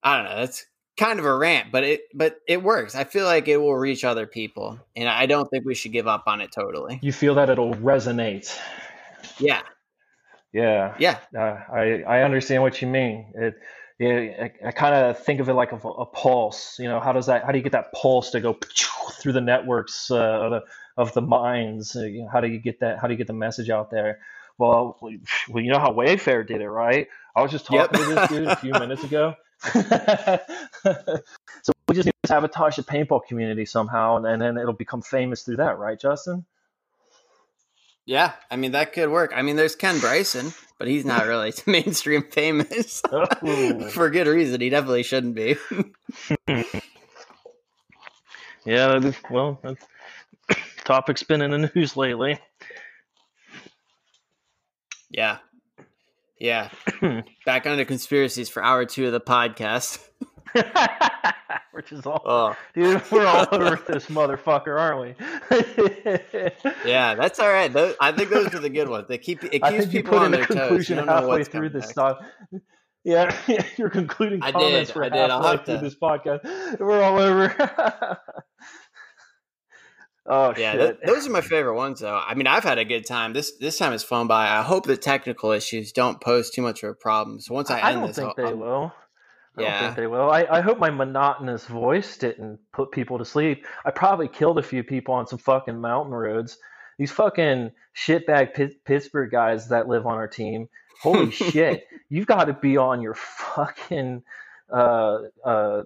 [0.01, 0.35] I don't know.
[0.37, 0.65] That's
[0.97, 2.95] kind of a rant, but it but it works.
[2.95, 6.07] I feel like it will reach other people, and I don't think we should give
[6.07, 6.99] up on it totally.
[7.01, 8.55] You feel that it'll resonate.
[9.39, 9.61] Yeah.
[10.53, 10.95] Yeah.
[10.99, 11.19] Yeah.
[11.35, 13.33] Uh, I I understand what you mean.
[13.35, 13.55] It
[13.99, 16.77] yeah, I, I kind of think of it like a, a, pulse.
[16.79, 17.45] You know, how does that?
[17.45, 18.57] How do you get that pulse to go
[19.19, 20.61] through the networks uh, of, the,
[20.97, 21.95] of the minds?
[21.95, 22.99] Uh, you know, how do you get that?
[22.99, 24.19] How do you get the message out there?
[24.57, 27.07] Well, well, you know how Wayfair did it, right?
[27.35, 27.91] I was just talking yep.
[27.91, 29.35] to this dude a few minutes ago.
[29.63, 30.39] so
[31.87, 35.43] we just need to sabotage the paintball community somehow, and, and then it'll become famous
[35.43, 36.45] through that, right, Justin?
[38.05, 39.31] Yeah, I mean that could work.
[39.33, 43.87] I mean, there's Ken Bryson, but he's not really mainstream famous oh.
[43.89, 44.59] for good reason.
[44.59, 45.55] He definitely shouldn't be.
[48.65, 49.61] yeah, well,
[50.83, 52.37] topic's been in the news lately.
[55.13, 55.37] Yeah,
[56.39, 56.69] yeah.
[57.45, 59.99] Back onto conspiracies for hour two of the podcast.
[61.71, 62.55] Which is all, oh.
[62.73, 63.01] dude.
[63.11, 65.15] We're all over this motherfucker, aren't we?
[66.89, 67.71] yeah, that's all right.
[67.71, 69.07] Those, I think those are the good ones.
[69.07, 70.89] They keep it keeps people on their toes.
[70.89, 72.17] You halfway through this stuff.
[73.03, 73.35] Yeah,
[73.77, 75.29] you're concluding I comments did, for I did.
[75.29, 75.83] I'll halfway through to...
[75.83, 76.79] this podcast.
[76.79, 78.19] We're all over.
[80.25, 82.15] Oh yeah, th- those are my favorite ones though.
[82.15, 83.33] I mean, I've had a good time.
[83.33, 84.47] This this time has flown by.
[84.47, 87.41] I hope the technical issues don't pose too much of a problem.
[87.41, 88.93] So once I, I end don't this, think I'll, they I'll, will.
[89.57, 89.71] I yeah.
[89.71, 90.31] don't think they will.
[90.31, 93.65] I, I hope my monotonous voice didn't put people to sleep.
[93.85, 96.57] I probably killed a few people on some fucking mountain roads.
[96.97, 100.69] These fucking shitbag P- Pittsburgh guys that live on our team.
[101.01, 101.85] Holy shit!
[102.07, 104.23] You've got to be on your fucking
[104.71, 105.83] uh uh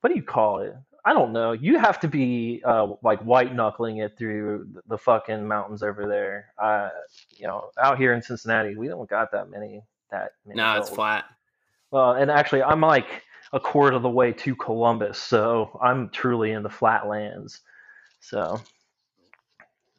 [0.00, 0.74] what do you call it?
[1.06, 1.52] I don't know.
[1.52, 6.52] You have to be uh, like white knuckling it through the fucking mountains over there.
[6.58, 6.88] Uh,
[7.36, 9.82] you know, out here in Cincinnati, we don't got that many.
[10.10, 11.24] That many no, it's flat.
[11.90, 13.22] Well, and actually, I'm like
[13.52, 17.60] a quarter of the way to Columbus, so I'm truly in the flatlands.
[18.20, 18.60] So,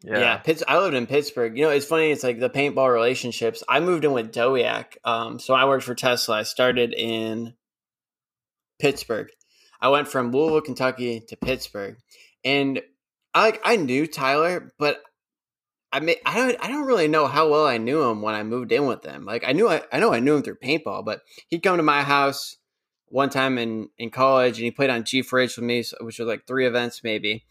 [0.03, 0.19] yeah.
[0.19, 1.55] yeah Pitts, I lived in Pittsburgh.
[1.55, 2.09] You know, it's funny.
[2.09, 3.63] It's like the paintball relationships.
[3.69, 4.97] I moved in with Dowiak.
[5.03, 6.37] Um, so I worked for Tesla.
[6.37, 7.53] I started in
[8.79, 9.29] Pittsburgh
[9.81, 11.97] I went from Louisville, Kentucky to Pittsburgh,
[12.43, 12.81] and
[13.33, 15.01] I like I knew Tyler, but
[15.91, 18.43] I may, I don't I don't really know how well I knew him when I
[18.43, 19.25] moved in with them.
[19.25, 21.83] Like I knew I, I know I knew him through paintball, but he'd come to
[21.83, 22.57] my house
[23.07, 26.47] one time in in college and he played on G4H with me, which was like
[26.47, 27.45] three events maybe.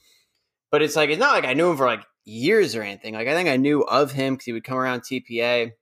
[0.71, 3.15] But it's like it's not like I knew him for like years or anything.
[3.15, 5.73] Like I think I knew of him because he would come around TPA,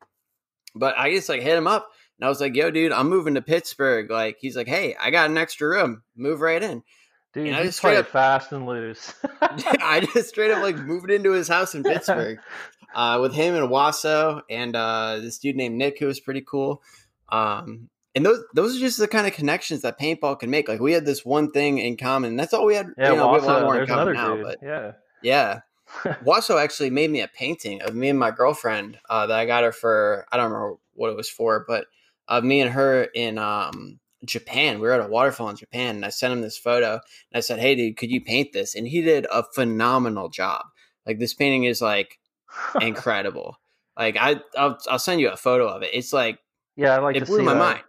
[0.74, 1.91] but I just like hit him up
[2.23, 4.09] and I was like, yo, dude, I'm moving to Pittsburgh.
[4.09, 6.05] Like, he's like, hey, I got an extra room.
[6.15, 6.85] Move right in.
[7.32, 9.12] Dude, and I just play up, fast and loose.
[9.40, 12.39] I just straight up like moved into his house in Pittsburgh
[12.94, 16.81] uh, with him and Wasso and uh, this dude named Nick who was pretty cool.
[17.28, 20.69] Um, and those those are just the kind of connections that paintball can make.
[20.69, 22.36] Like we had this one thing in common.
[22.36, 22.86] That's all we had.
[22.97, 24.36] Yeah, you know, Wasso, we have a lot more in common now.
[24.36, 24.44] Dude.
[24.44, 24.93] But yeah,
[25.24, 25.61] yeah.
[26.24, 29.65] Wasso actually made me a painting of me and my girlfriend uh, that I got
[29.65, 31.86] her for I don't remember what it was for, but
[32.28, 34.77] of me and her in um, Japan.
[34.81, 36.93] We were at a waterfall in Japan, and I sent him this photo.
[36.94, 37.01] And
[37.35, 40.62] I said, "Hey, dude, could you paint this?" And he did a phenomenal job.
[41.07, 42.19] Like this painting is like
[42.81, 43.57] incredible.
[43.99, 45.90] Like I, I'll, I'll send you a photo of it.
[45.93, 46.39] It's like
[46.77, 47.59] yeah, I like it blew my that.
[47.59, 47.82] mind.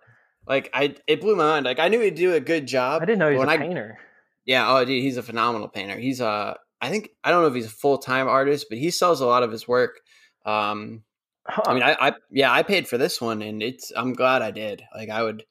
[0.45, 1.65] Like I, it blew my mind.
[1.65, 3.01] Like I knew he'd do a good job.
[3.01, 3.99] I didn't know he was a I, painter.
[4.45, 5.97] Yeah, oh, dude, he's a phenomenal painter.
[5.97, 6.53] He's a, uh,
[6.89, 9.43] think I don't know if he's a full time artist, but he sells a lot
[9.43, 9.99] of his work.
[10.45, 11.03] Um,
[11.45, 11.63] Huh.
[11.65, 14.51] I mean, I, I yeah, I paid for this one, and it's I'm glad I
[14.51, 14.83] did.
[14.95, 15.43] Like, I would,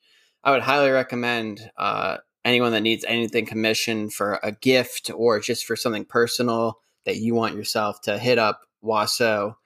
[0.42, 5.64] I would highly recommend uh, anyone that needs anything commissioned for a gift or just
[5.64, 9.56] for something personal that you want yourself to hit up Wasso.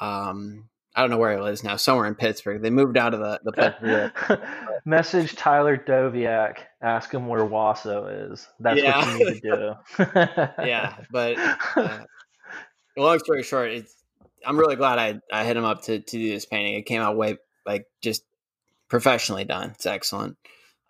[0.00, 2.62] Um, I don't know where he lives now, somewhere in Pittsburgh.
[2.62, 4.40] They moved out of the the.
[4.84, 6.58] Message Tyler Dowiak.
[6.82, 8.48] Ask him where Wasso is.
[8.58, 8.98] That's yeah.
[8.98, 10.04] what you need to do.
[10.64, 11.36] yeah, but
[11.76, 12.00] uh,
[12.96, 13.94] long story short, it's
[14.44, 16.74] I'm really glad I I hit him up to to do this painting.
[16.74, 18.24] It came out way like just
[18.88, 19.70] professionally done.
[19.70, 20.36] It's excellent.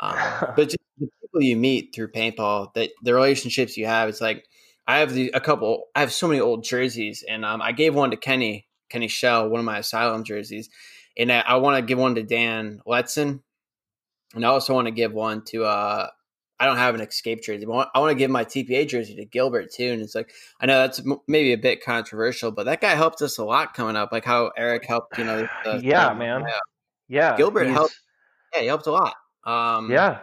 [0.00, 0.16] Um,
[0.56, 4.46] but just the people you meet through paintball, that the relationships you have, it's like
[4.86, 5.84] I have the, a couple.
[5.94, 9.48] I have so many old jerseys, and um, I gave one to Kenny Kenny Shell,
[9.48, 10.68] one of my asylum jerseys,
[11.16, 13.40] and I, I want to give one to Dan Letson,
[14.34, 16.08] and I also want to give one to uh,
[16.60, 17.64] I don't have an escape jersey.
[17.64, 19.90] But I want to give my TPA jersey to Gilbert too.
[19.90, 20.30] And it's like
[20.60, 23.96] I know that's maybe a bit controversial, but that guy helped us a lot coming
[23.96, 24.12] up.
[24.12, 25.48] Like how Eric helped, you know.
[25.64, 26.44] The, yeah, man.
[27.08, 27.98] Yeah, Gilbert helped.
[28.54, 29.14] Yeah, he helped a lot.
[29.44, 30.18] Um, yeah,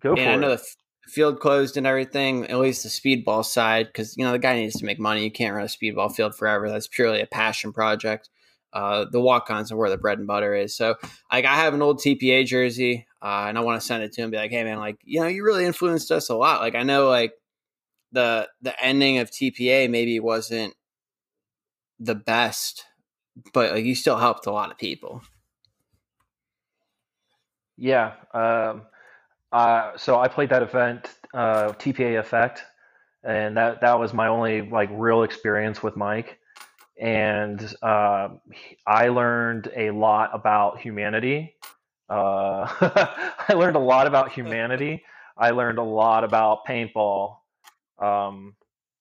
[0.00, 0.60] go for and I know it.
[1.04, 4.56] the field closed and everything, at least the speedball side, because you know the guy
[4.56, 5.22] needs to make money.
[5.22, 6.68] You can't run a speedball field forever.
[6.68, 8.28] That's purely a passion project.
[8.72, 10.74] Uh, the walk-ons are where the bread and butter is.
[10.74, 10.96] So,
[11.30, 14.22] like, I have an old TPA jersey, uh, and I want to send it to
[14.22, 14.30] him.
[14.30, 16.60] Be like, hey man, like, you know, you really influenced us a lot.
[16.60, 17.34] Like, I know like
[18.12, 20.74] the the ending of TPA maybe wasn't
[21.98, 22.84] the best,
[23.52, 25.22] but like you still helped a lot of people.
[27.76, 28.12] Yeah.
[28.34, 28.82] Um,
[29.50, 32.62] uh, so I played that event, uh, TPA Effect,
[33.24, 36.38] and that that was my only like real experience with Mike.
[37.02, 38.28] And uh,
[38.86, 41.56] I learned a lot about humanity.
[42.08, 42.68] Uh,
[43.48, 45.02] I learned a lot about humanity.
[45.36, 47.38] I learned a lot about paintball.
[47.98, 48.54] Um,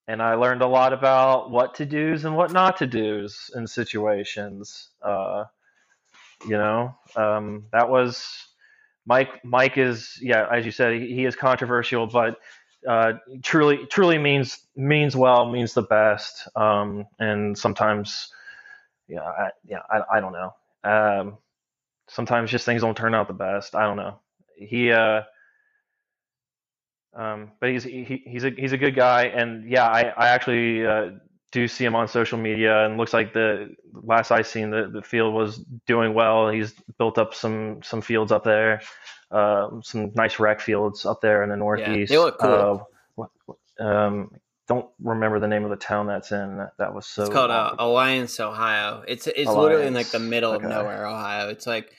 [0.08, 3.68] and I learned a lot about what to do's and what not to do's in
[3.68, 4.90] situations.
[5.04, 5.44] Uh,
[6.46, 8.26] you know, um, that was
[9.06, 9.46] Mike.
[9.46, 12.38] Mike is, yeah, as you said, he, he is controversial, but
[12.88, 13.14] uh,
[13.44, 16.48] truly, truly means means well, means the best.
[16.56, 18.30] Um, and sometimes,
[19.08, 20.54] yeah, I, yeah, I, I don't know.
[20.84, 21.38] Um,
[22.08, 23.76] sometimes just things don't turn out the best.
[23.76, 24.20] I don't know.
[24.56, 25.22] He, uh,
[27.14, 30.86] um, but he's he, he's a he's a good guy, and yeah, I I actually
[30.86, 31.12] uh,
[31.52, 35.02] do see him on social media, and looks like the last I seen the the
[35.02, 36.50] field was doing well.
[36.50, 38.82] He's built up some some fields up there,
[39.32, 42.12] uh, some nice rec fields up there in the northeast.
[42.12, 42.88] Yeah, they look cool.
[43.18, 44.32] Uh, um,
[44.68, 46.58] don't remember the name of the town that's in.
[46.58, 47.24] That, that was so.
[47.24, 49.04] It's called uh, Alliance, Ohio.
[49.08, 49.58] It's it's Alliance.
[49.58, 50.66] literally in like the middle okay.
[50.66, 51.50] of nowhere, Ohio.
[51.50, 51.92] It's like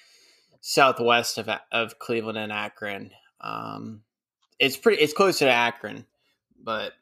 [0.60, 3.10] southwest of of Cleveland and Akron.
[3.40, 4.02] Um,
[4.58, 5.02] it's pretty.
[5.02, 6.06] It's close to Akron,
[6.62, 6.92] but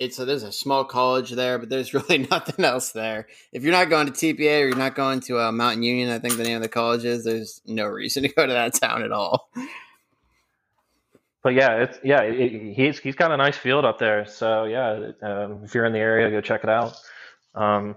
[0.00, 3.28] it's a, there's a small college there, but there's really nothing else there.
[3.52, 6.18] If you're not going to TPA or you're not going to uh, Mountain Union, I
[6.18, 7.24] think the name of the college is.
[7.24, 9.50] There's no reason to go to that town at all.
[11.42, 14.26] But yeah, it's yeah, it, he's he's got a nice field up there.
[14.26, 16.96] So yeah, um, if you're in the area, go check it out.
[17.54, 17.96] Um,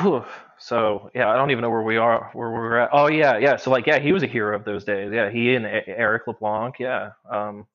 [0.00, 0.22] whew,
[0.58, 2.90] so yeah, I don't even know where we are, where we're at.
[2.92, 3.56] Oh yeah, yeah.
[3.56, 5.10] So like yeah, he was a hero of those days.
[5.14, 6.78] Yeah, he and Eric LeBlanc.
[6.78, 7.66] Yeah, um,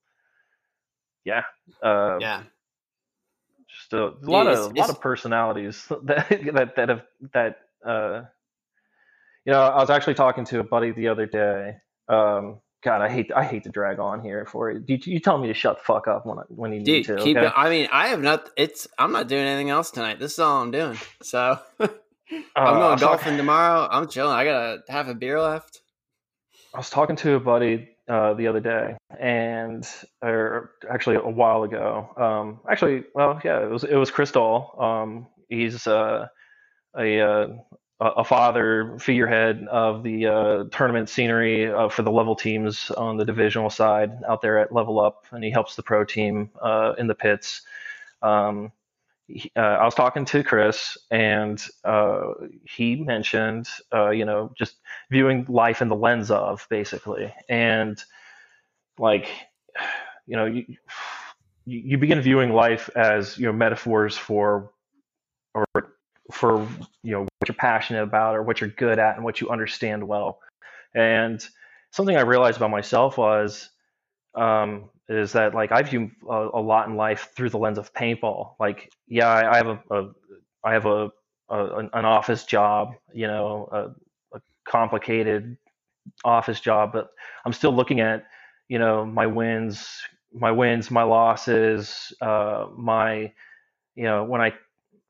[1.26, 1.44] yeah,
[1.84, 2.44] uh, yeah.
[3.68, 7.02] Just a, a lot yeah, of a lot of personalities that that that have
[7.34, 7.58] that.
[7.86, 8.24] Uh,
[9.46, 11.78] you know, I was actually talking to a buddy the other day.
[12.08, 14.84] Um, God, I hate I hate to drag on here for it.
[14.88, 17.04] You, you tell me to shut the fuck up when I, when you Dude, need
[17.06, 17.16] to.
[17.18, 17.48] Keep okay?
[17.48, 18.50] it, I mean, I have not.
[18.58, 20.20] It's I'm not doing anything else tonight.
[20.20, 20.98] This is all I'm doing.
[21.22, 21.60] So.
[22.56, 23.88] I'm going uh, golfing tomorrow.
[23.92, 24.34] I'm chilling.
[24.34, 25.82] I got a half a beer left.
[26.74, 29.88] I was talking to a buddy uh, the other day, and
[30.22, 32.10] or actually a while ago.
[32.18, 34.76] Um, actually, well, yeah, it was it was Crystal.
[34.78, 36.28] Um, he's uh,
[36.98, 37.48] a uh,
[38.02, 43.24] a father figurehead of the uh, tournament scenery uh, for the level teams on the
[43.24, 47.08] divisional side out there at Level Up, and he helps the pro team uh, in
[47.08, 47.62] the pits.
[48.22, 48.74] Um,
[49.56, 52.34] uh, I was talking to Chris, and uh,
[52.64, 54.76] he mentioned, uh, you know, just
[55.10, 58.02] viewing life in the lens of basically, and
[58.98, 59.30] like,
[60.28, 60.66] you know, you
[61.66, 64.72] you begin viewing life as you know metaphors for
[65.54, 65.66] or
[66.32, 66.68] for
[67.04, 70.08] you know what you're passionate about or what you're good at and what you understand
[70.08, 70.40] well,
[70.96, 71.46] and
[71.92, 73.70] something I realized about myself was
[74.36, 77.94] um, is that like I view a, a, lot in life through the lens of
[77.94, 78.56] paintball.
[78.60, 80.12] Like, yeah, I, I have a, a
[80.64, 81.12] I have a,
[81.50, 85.58] a, an office job, you know, a, a, complicated
[86.24, 87.10] office job, but
[87.46, 88.26] I'm still looking at,
[88.68, 90.02] you know, my wins,
[90.34, 93.32] my wins, my losses, uh, my,
[93.96, 94.54] you know, when I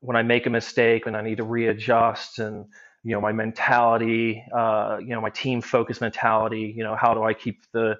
[0.01, 2.65] when I make a mistake and I need to readjust and
[3.03, 6.73] you know my mentality, uh, you know my team focus mentality.
[6.75, 7.97] You know, how do I keep the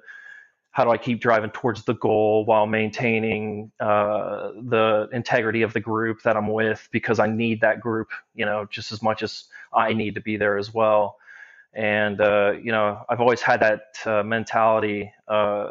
[0.72, 5.80] how do I keep driving towards the goal while maintaining uh, the integrity of the
[5.80, 9.44] group that I'm with because I need that group, you know, just as much as
[9.72, 11.18] I need to be there as well.
[11.74, 15.68] And uh, you know, I've always had that uh, mentality uh,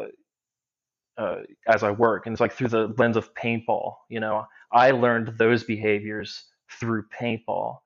[1.17, 1.37] uh,
[1.67, 3.95] as I work, and it's like through the lens of paintball.
[4.09, 6.45] You know, I learned those behaviors
[6.79, 7.79] through paintball.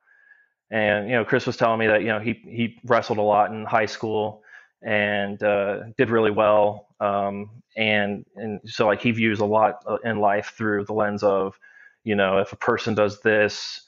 [0.71, 3.51] And you know, Chris was telling me that you know he he wrestled a lot
[3.51, 4.43] in high school
[4.81, 6.87] and uh, did really well.
[6.99, 11.23] Um, and and so like he views a lot uh, in life through the lens
[11.23, 11.59] of,
[12.03, 13.81] you know, if a person does this,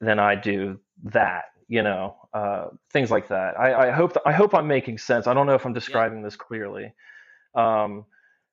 [0.00, 1.44] then I do that.
[1.68, 3.58] You know, uh, things like that.
[3.58, 5.26] I, I hope I hope I'm making sense.
[5.26, 6.24] I don't know if I'm describing yeah.
[6.24, 6.92] this clearly.
[7.54, 8.04] Um,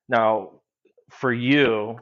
[0.07, 0.51] now,
[1.09, 1.99] for you,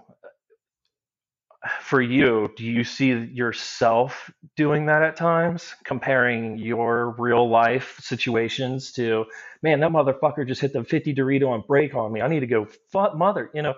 [1.82, 8.92] for you, do you see yourself doing that at times, comparing your real life situations
[8.94, 9.26] to,
[9.64, 12.22] man, that motherfucker just hit the 50 Dorito and break on me.
[12.22, 13.74] I need to go, fuck mother, you know.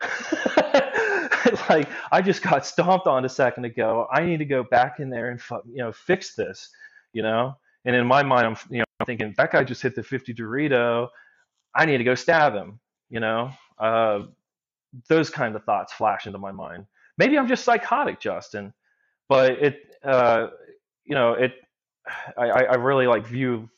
[1.68, 4.06] like I just got stomped on a second ago.
[4.12, 6.70] I need to go back in there and you know fix this,
[7.12, 7.56] you know.
[7.84, 11.08] And in my mind, I'm you know thinking that guy just hit the 50 Dorito.
[11.74, 13.50] I need to go stab him, you know.
[13.78, 14.20] Uh,
[15.08, 16.86] those kind of thoughts flash into my mind.
[17.18, 18.72] Maybe I'm just psychotic, Justin,
[19.28, 20.48] but it, uh,
[21.04, 21.54] you know, it.
[22.38, 23.68] I, I really like view.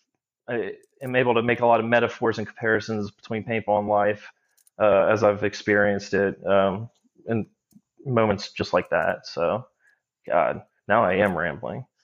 [0.49, 4.31] I am able to make a lot of metaphors and comparisons between paintball and life
[4.79, 6.45] uh, as I've experienced it.
[6.47, 6.91] Um,
[7.27, 7.47] and
[8.05, 9.27] moments just like that.
[9.27, 9.67] So,
[10.27, 11.85] God, now I am rambling.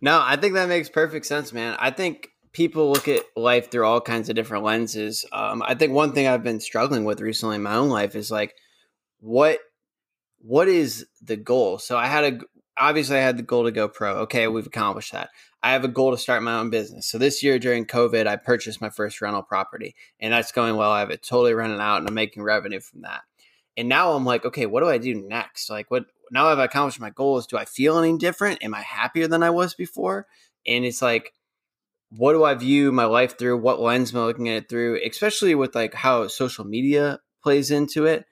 [0.00, 1.76] No, I think that makes perfect sense, man.
[1.78, 5.26] I think people look at life through all kinds of different lenses.
[5.32, 8.30] Um, I think one thing I've been struggling with recently in my own life is
[8.30, 8.54] like,
[9.20, 9.58] what,
[10.42, 11.78] what is the goal?
[11.78, 12.40] So I had a,
[12.76, 14.16] obviously I had the goal to go pro.
[14.20, 15.30] Okay, we've accomplished that.
[15.62, 17.06] I have a goal to start my own business.
[17.06, 20.90] So this year during COVID, I purchased my first rental property, and that's going well.
[20.90, 23.20] I have it totally rented out, and I'm making revenue from that.
[23.76, 25.70] And now I'm like, okay, what do I do next?
[25.70, 27.46] Like, what now I've accomplished my goals.
[27.46, 28.64] Do I feel any different?
[28.64, 30.26] Am I happier than I was before?
[30.66, 31.32] And it's like,
[32.10, 33.58] what do I view my life through?
[33.58, 35.00] What lens am I looking at it through?
[35.06, 38.24] Especially with like how social media plays into it.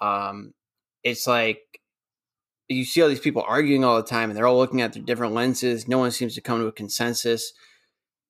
[0.00, 0.54] Um,
[1.10, 1.80] it's like
[2.68, 5.02] you see all these people arguing all the time and they're all looking at their
[5.02, 5.88] different lenses.
[5.88, 7.52] No one seems to come to a consensus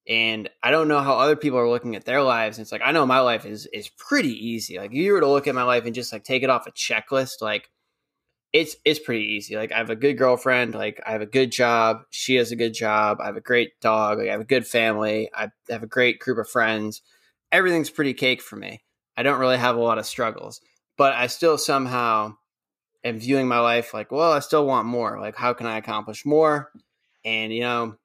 [0.08, 2.56] and I don't know how other people are looking at their lives.
[2.56, 4.78] And it's like I know my life is is pretty easy.
[4.78, 6.66] Like if you were to look at my life and just like take it off
[6.66, 7.68] a checklist, like
[8.52, 9.56] it's it's pretty easy.
[9.56, 12.56] Like I have a good girlfriend, like I have a good job, she has a
[12.56, 15.82] good job, I have a great dog, like I have a good family, I have
[15.82, 17.02] a great group of friends.
[17.52, 18.82] Everything's pretty cake for me.
[19.16, 20.60] I don't really have a lot of struggles,
[20.96, 22.36] but I still somehow
[23.04, 25.20] am viewing my life like, well, I still want more.
[25.20, 26.70] Like how can I accomplish more?
[27.24, 27.96] And you know,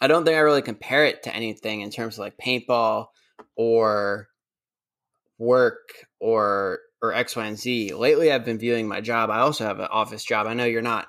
[0.00, 3.06] I don't think I really compare it to anything in terms of like paintball
[3.56, 4.28] or
[5.38, 7.94] work or or X, Y, and Z.
[7.94, 9.28] Lately, I've been viewing my job.
[9.28, 10.46] I also have an office job.
[10.46, 11.08] I know you're not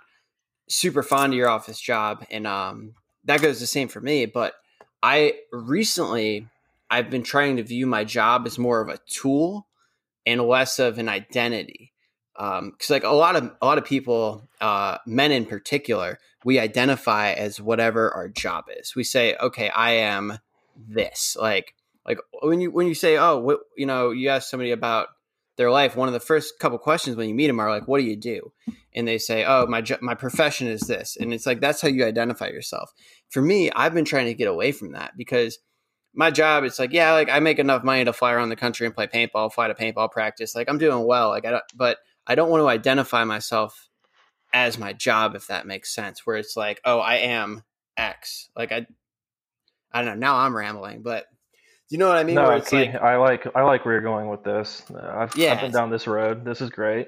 [0.67, 2.95] super fond of your office job, and um,
[3.25, 4.25] that goes the same for me.
[4.25, 4.53] But
[5.03, 6.47] I recently
[6.89, 9.67] I've been trying to view my job as more of a tool
[10.25, 11.92] and less of an identity
[12.35, 16.59] because um, like a lot of a lot of people, uh, men in particular, we
[16.59, 18.95] identify as whatever our job is.
[18.95, 20.39] We say, okay, I am
[20.75, 21.37] this.
[21.39, 25.07] Like like when you when you say, oh, what, you know, you ask somebody about
[25.57, 27.99] their life, one of the first couple questions when you meet them are like, what
[27.99, 28.51] do you do?
[28.95, 32.03] And they say, oh, my my profession is this, and it's like that's how you
[32.05, 32.91] identify yourself.
[33.29, 35.59] For me, I've been trying to get away from that because
[36.13, 38.85] my job it's like yeah like i make enough money to fly around the country
[38.85, 41.97] and play paintball fly to paintball practice like i'm doing well like i don't but
[42.27, 43.89] I don't want to identify myself
[44.53, 47.63] as my job, if that makes sense, where it's like, oh, I am
[47.97, 48.49] X.
[48.55, 48.85] Like I,
[49.91, 50.27] I don't know.
[50.27, 51.25] Now I'm rambling, but
[51.89, 52.35] you know what I mean?
[52.35, 54.83] No, it's like, I like I like where you're going with this.
[54.95, 56.45] I've, yeah, I've been down this road.
[56.45, 57.07] This is great.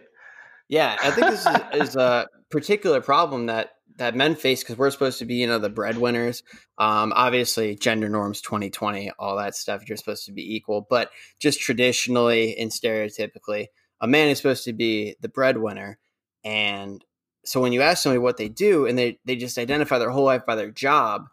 [0.68, 4.92] Yeah, I think this is, is a particular problem that that men face because we're
[4.92, 6.44] supposed to be, you know, the breadwinners.
[6.78, 9.88] Um, obviously, gender norms, 2020, all that stuff.
[9.88, 13.68] You're supposed to be equal, but just traditionally and stereotypically,
[14.02, 15.98] a man is supposed to be the breadwinner.
[16.44, 17.04] And
[17.44, 20.26] so when you ask somebody what they do and they, they just identify their whole
[20.26, 21.28] life by their job,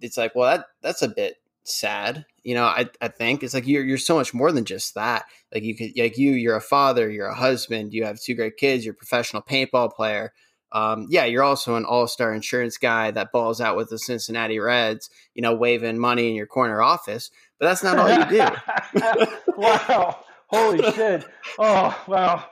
[0.00, 2.24] it's like, well, that that's a bit sad.
[2.42, 5.24] You know, I, I think it's like you're you're so much more than just that.
[5.52, 8.56] Like you could like you, you're a father, you're a husband, you have two great
[8.56, 10.32] kids, you're a professional paintball player.
[10.70, 15.08] Um, yeah, you're also an all-star insurance guy that balls out with the Cincinnati Reds,
[15.34, 17.30] you know, waving money in your corner office.
[17.58, 19.26] But that's not all you do.
[19.56, 20.22] wow.
[20.48, 21.26] Holy shit.
[21.58, 22.44] Oh, wow.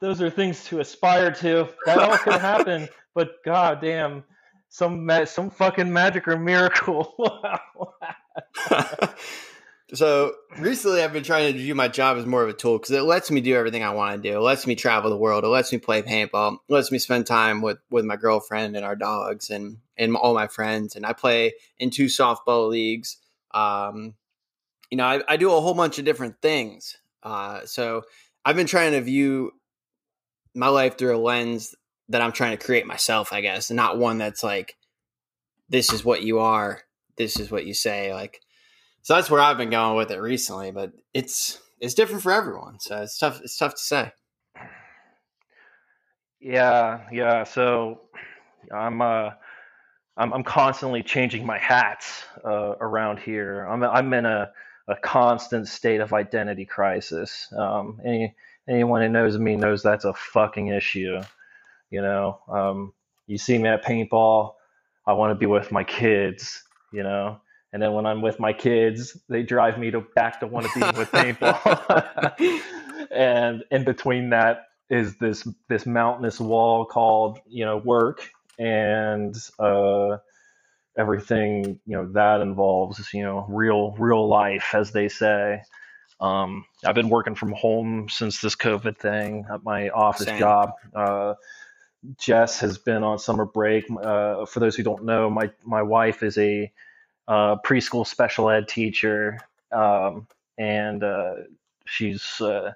[0.00, 1.68] Those are things to aspire to.
[1.84, 4.24] That all could happen, but god damn,
[4.68, 7.14] some ma- some fucking magic or miracle.
[9.94, 12.92] so recently I've been trying to view my job as more of a tool because
[12.92, 14.36] it lets me do everything I want to do.
[14.36, 15.44] It lets me travel the world.
[15.44, 16.54] It lets me play paintball.
[16.68, 20.34] It lets me spend time with with my girlfriend and our dogs and and all
[20.34, 20.96] my friends.
[20.96, 23.18] And I play in two softball leagues.
[23.52, 24.14] Um,
[24.90, 26.96] you know, I, I do a whole bunch of different things.
[27.22, 28.02] Uh, so
[28.44, 29.52] I've been trying to view
[30.54, 31.74] my life through a lens
[32.08, 34.76] that I'm trying to create myself, I guess, and not one that's like,
[35.68, 36.80] this is what you are,
[37.16, 38.12] this is what you say.
[38.12, 38.40] Like,
[39.02, 42.78] so that's where I've been going with it recently, but it's it's different for everyone,
[42.78, 43.40] so it's tough.
[43.42, 44.12] It's tough to say.
[46.40, 47.44] Yeah, yeah.
[47.44, 48.02] So
[48.74, 49.30] I'm uh,
[50.16, 53.64] I'm, constantly changing my hats uh, around here.
[53.64, 54.50] I'm I'm in a
[54.90, 57.48] a constant state of identity crisis.
[57.56, 58.34] Um, any
[58.68, 61.20] anyone who knows me knows that's a fucking issue.
[61.90, 62.92] You know, um,
[63.26, 64.54] you see me at paintball,
[65.06, 66.64] I want to be with my kids.
[66.92, 67.40] You know,
[67.72, 70.74] and then when I'm with my kids, they drive me to back to want to
[70.74, 72.60] be with paintball.
[73.10, 80.18] and in between that is this this mountainous wall called you know work and uh,
[80.96, 85.62] everything you know that involves you know real real life as they say.
[86.20, 90.38] Um, I've been working from home since this COVID thing at my office Same.
[90.38, 90.72] job.
[90.94, 91.34] Uh,
[92.18, 93.84] Jess has been on summer break.
[93.90, 96.70] Uh, for those who don't know, my my wife is a
[97.28, 99.38] uh, preschool special ed teacher,
[99.72, 100.26] um,
[100.58, 101.34] and uh,
[101.86, 102.72] she's uh,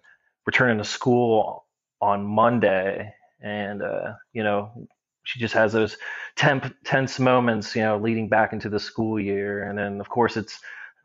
[0.47, 1.65] returning to school
[2.01, 3.13] on Monday.
[3.41, 4.89] And uh, you know,
[5.25, 5.97] she just has those
[6.37, 10.37] temp, tense moments, you know, leading back into the school year, and then of course
[10.37, 10.61] it's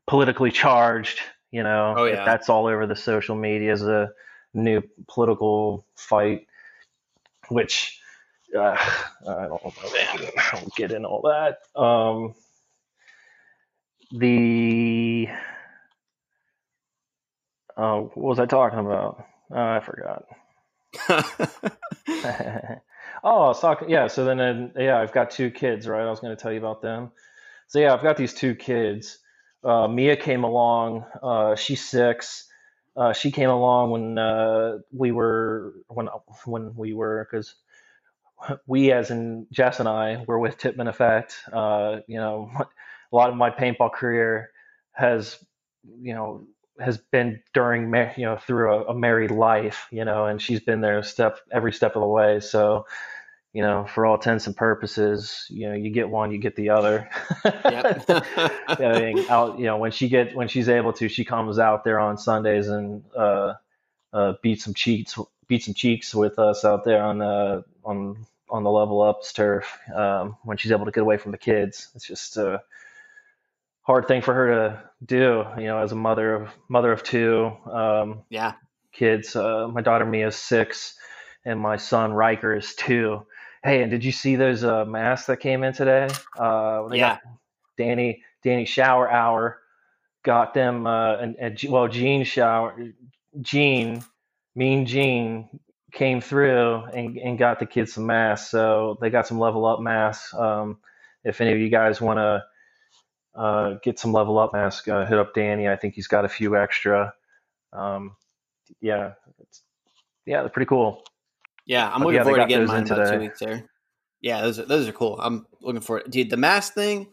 [0.07, 1.19] politically charged.
[1.51, 2.25] You know, oh, yeah.
[2.25, 4.11] that's all over the social media as a
[4.53, 6.45] new political fight,
[7.47, 7.99] which
[8.55, 8.77] uh,
[9.27, 10.29] I don't know, man.
[10.37, 11.59] I don't get in all that.
[11.79, 12.35] Um,
[14.11, 15.27] the
[17.75, 19.25] uh, what was I talking about?
[19.51, 20.25] Uh, I forgot.
[23.23, 23.89] oh, talking.
[23.89, 24.07] Yeah.
[24.07, 26.05] So then, uh, yeah, I've got two kids, right?
[26.05, 27.11] I was going to tell you about them.
[27.67, 29.19] So yeah, I've got these two kids.
[29.63, 31.05] Uh, Mia came along.
[31.23, 32.47] Uh, she's six.
[32.97, 36.07] Uh, she came along when uh, we were when
[36.45, 37.55] when we were because
[38.67, 41.35] we, as in Jess and I, were with Tippmann Effect.
[41.51, 44.51] Uh, you know, a lot of my paintball career
[44.93, 45.43] has,
[46.01, 46.47] you know,
[46.79, 50.81] has been during, you know, through a, a married life, you know, and she's been
[50.81, 52.39] there step every step of the way.
[52.39, 52.85] So,
[53.53, 56.69] you know, for all intents and purposes, you know, you get one, you get the
[56.69, 57.09] other.
[57.43, 58.05] Yep.
[58.67, 61.83] I mean, out, you know, when she get when she's able to, she comes out
[61.83, 63.55] there on Sundays and uh,
[64.13, 68.63] uh, beat some cheeks, beat some cheeks with us out there on the on on
[68.63, 71.89] the level ups turf um, when she's able to get away from the kids.
[71.95, 72.59] It's just uh,
[73.89, 77.51] hard thing for her to do, you know, as a mother of mother of two.
[77.65, 78.53] Um, yeah.
[78.91, 79.35] Kids.
[79.35, 80.93] Uh, my daughter Mia is six,
[81.43, 83.25] and my son Riker is two.
[83.63, 86.07] Hey, and did you see those uh, masks that came in today?
[86.37, 87.17] Uh, yeah.
[87.79, 89.57] Danny Danny Shower Hour
[90.21, 92.93] got them, uh, and, and well, Gene Shower
[93.41, 94.03] Gene
[94.55, 95.49] Mean Gene
[95.93, 98.51] came through and, and got the kids some masks.
[98.51, 100.31] So they got some level up masks.
[100.35, 100.77] Um,
[101.23, 102.43] if any of you guys want to
[103.35, 104.87] uh, get some level up mask.
[104.87, 105.67] Uh, hit up Danny.
[105.67, 107.13] I think he's got a few extra.
[107.73, 108.15] Um,
[108.81, 109.13] yeah,
[110.25, 111.03] yeah, they're pretty cool.
[111.65, 113.69] Yeah, I'm but looking yeah, forward to getting mine in about two weeks there.
[114.21, 115.17] Yeah, those are, those are cool.
[115.21, 116.09] I'm looking forward.
[116.09, 117.07] Dude, the mask thing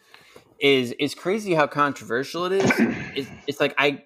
[0.59, 2.73] is is crazy how controversial it is.
[3.15, 4.05] it's, it's like I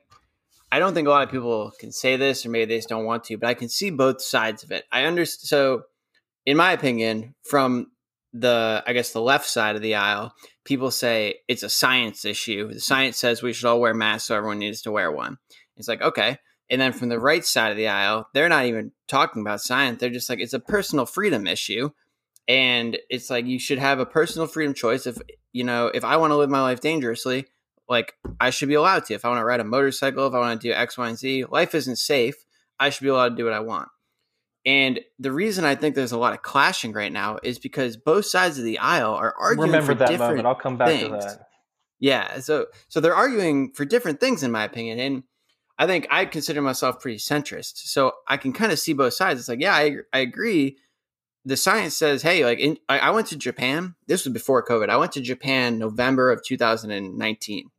[0.73, 3.05] I don't think a lot of people can say this, or maybe they just don't
[3.05, 4.85] want to, but I can see both sides of it.
[4.93, 5.49] I understand.
[5.49, 5.83] So,
[6.47, 7.91] in my opinion, from
[8.33, 10.35] the I guess the left side of the aisle,
[10.65, 12.73] people say it's a science issue.
[12.73, 15.39] The science says we should all wear masks, so everyone needs to wear one.
[15.77, 16.39] It's like okay,
[16.69, 19.99] and then from the right side of the aisle, they're not even talking about science.
[20.01, 21.91] They're just like it's a personal freedom issue,
[22.47, 25.07] and it's like you should have a personal freedom choice.
[25.07, 25.19] If
[25.53, 27.47] you know, if I want to live my life dangerously,
[27.89, 29.15] like I should be allowed to.
[29.15, 31.19] If I want to ride a motorcycle, if I want to do X, Y, and
[31.19, 32.37] Z, life isn't safe.
[32.79, 33.89] I should be allowed to do what I want.
[34.67, 38.27] And the reason I think there's a lot of clashing right now is because both
[38.27, 40.47] sides of the aisle are arguing Remember for that different moment.
[40.47, 41.25] I'll come back things.
[41.25, 41.47] to that.
[41.99, 45.23] Yeah, so so they're arguing for different things in my opinion, and
[45.79, 49.41] I think I consider myself pretty centrist, so I can kind of see both sides.
[49.41, 50.79] It's like, yeah, I I agree.
[51.45, 53.95] The science says, hey, like in, I, I went to Japan.
[54.07, 54.89] This was before COVID.
[54.89, 57.71] I went to Japan November of 2019,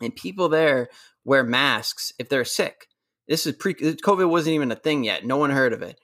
[0.00, 0.88] and people there
[1.24, 2.88] wear masks if they're sick.
[3.28, 5.24] This is pre COVID wasn't even a thing yet.
[5.24, 5.98] No one heard of it.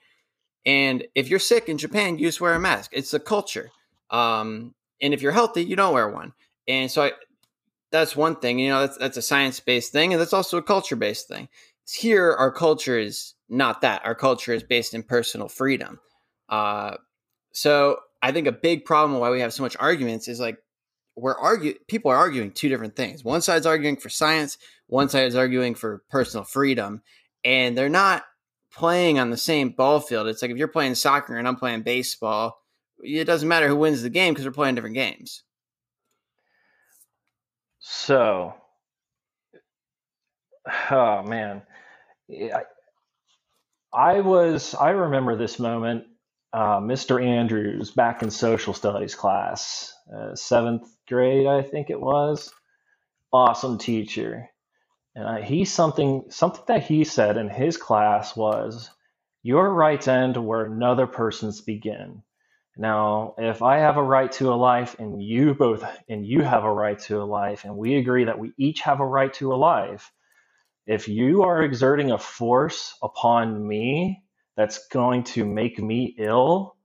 [0.66, 2.90] And if you're sick in Japan, you just wear a mask.
[2.92, 3.70] It's a culture.
[4.10, 6.32] Um, and if you're healthy, you don't wear one.
[6.68, 7.12] And so I,
[7.90, 8.58] that's one thing.
[8.58, 11.48] You know, that's that's a science based thing, and that's also a culture based thing.
[11.92, 14.04] Here, our culture is not that.
[14.04, 15.98] Our culture is based in personal freedom.
[16.48, 16.96] Uh,
[17.52, 20.58] so I think a big problem why we have so much arguments is like
[21.20, 21.76] we're arguing.
[21.88, 23.24] People are arguing two different things.
[23.24, 24.58] One side's arguing for science.
[24.86, 27.02] One side is arguing for personal freedom,
[27.44, 28.24] and they're not
[28.72, 30.26] playing on the same ball field.
[30.26, 32.62] It's like if you're playing soccer and I'm playing baseball,
[33.02, 35.42] it doesn't matter who wins the game because we're playing different games.
[37.78, 38.54] So,
[40.90, 41.62] oh man,
[42.30, 42.62] I,
[43.92, 46.04] I was, I remember this moment.
[46.52, 47.24] Uh, Mr.
[47.24, 52.52] Andrews back in social studies class, uh, seventh grade, I think it was.
[53.32, 54.50] Awesome teacher.
[55.14, 58.90] And he something something that he said in his class was,
[59.42, 62.22] "Your rights end where another person's begin."
[62.76, 66.64] Now, if I have a right to a life and you both and you have
[66.64, 69.52] a right to a life and we agree that we each have a right to
[69.54, 70.12] a life,
[70.86, 74.22] if you are exerting a force upon me
[74.60, 76.76] that's going to make me ill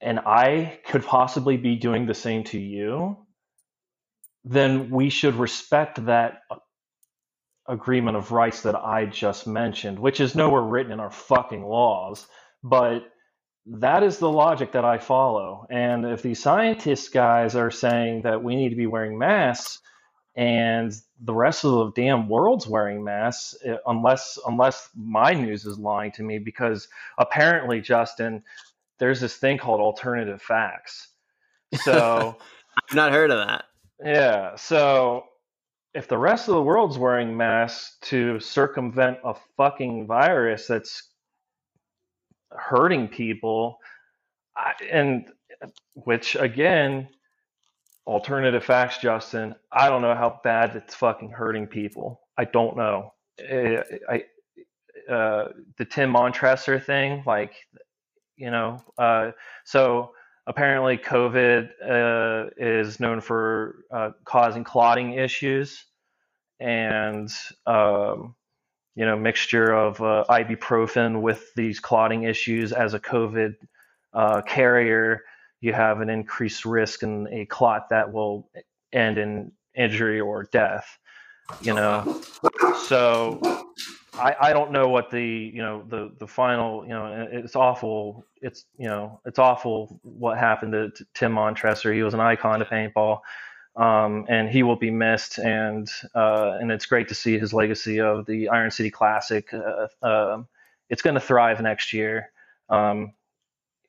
[0.00, 3.16] and I could possibly be doing the same to you,
[4.44, 6.58] then we should respect that uh,
[7.68, 12.24] agreement of rights that I just mentioned, which is nowhere written in our fucking laws.
[12.62, 13.00] But
[13.66, 15.66] that is the logic that I follow.
[15.68, 19.80] And if these scientist guys are saying that we need to be wearing masks
[20.38, 20.94] and
[21.24, 26.12] the rest of the damn world's wearing masks, eh, unless unless my news is lying
[26.12, 26.86] to me, because
[27.18, 28.44] apparently, Justin,
[29.00, 31.08] there's this thing called alternative facts.
[31.82, 32.36] So
[32.88, 33.64] I've not heard of that.
[34.02, 34.54] Yeah.
[34.54, 35.24] So
[35.92, 41.02] if the rest of the world's wearing masks to circumvent a fucking virus that's
[42.52, 43.78] hurting people,
[44.56, 45.26] I, and
[45.94, 47.08] which again,
[48.08, 52.20] alternative facts, Justin, I don't know how bad it's fucking hurting people.
[52.36, 53.12] I don't know.
[53.38, 57.52] I, I uh, the Tim Montressor thing, like,
[58.36, 59.32] you know, uh,
[59.64, 60.12] so
[60.46, 65.84] apparently COVID uh, is known for uh, causing clotting issues
[66.60, 67.30] and
[67.66, 68.34] um,
[68.96, 73.54] you know mixture of uh, ibuprofen with these clotting issues as a COVID
[74.12, 75.22] uh, carrier,
[75.60, 78.48] you have an increased risk in a clot that will
[78.92, 80.98] end in injury or death.
[81.62, 82.20] You know,
[82.86, 83.40] so
[84.18, 88.26] I, I don't know what the you know the the final you know it's awful
[88.42, 92.60] it's you know it's awful what happened to, to Tim Montressor he was an icon
[92.60, 93.20] of paintball
[93.76, 98.00] um, and he will be missed and uh, and it's great to see his legacy
[98.00, 100.42] of the Iron City Classic uh, uh,
[100.90, 102.30] it's going to thrive next year
[102.68, 103.12] um,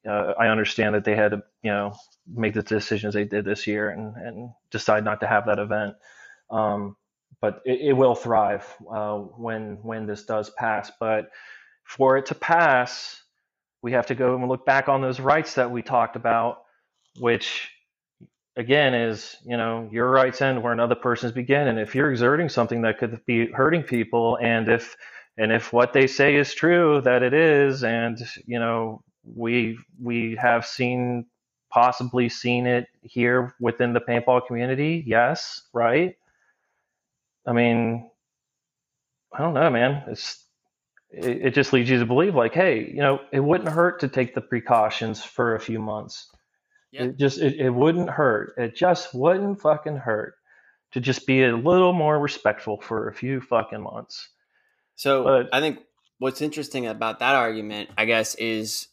[0.07, 1.95] uh, I understand that they had to you know
[2.27, 5.95] make the decisions they did this year and and decide not to have that event
[6.51, 6.97] um,
[7.41, 10.91] but it, it will thrive uh, when when this does pass.
[10.99, 11.29] But
[11.85, 13.21] for it to pass,
[13.81, 16.63] we have to go and look back on those rights that we talked about,
[17.19, 17.69] which
[18.57, 21.67] again is you know your rights end where another person's begin.
[21.67, 24.95] And if you're exerting something that could be hurting people, and if
[25.37, 29.03] and if what they say is true, that it is, and you know
[29.35, 31.25] we we have seen
[31.69, 36.15] possibly seen it here within the paintball community, yes, right
[37.49, 38.09] I mean,
[39.33, 40.03] I don't know, man.
[40.07, 40.45] It's
[41.09, 44.07] it, it, just leads you to believe, like, hey, you know, it wouldn't hurt to
[44.07, 46.29] take the precautions for a few months.
[46.91, 47.05] Yeah.
[47.05, 48.53] It just it, it wouldn't hurt.
[48.57, 50.35] It just wouldn't fucking hurt
[50.91, 54.29] to just be a little more respectful for a few fucking months.
[54.95, 55.79] So but, I think
[56.19, 58.87] what's interesting about that argument, I guess, is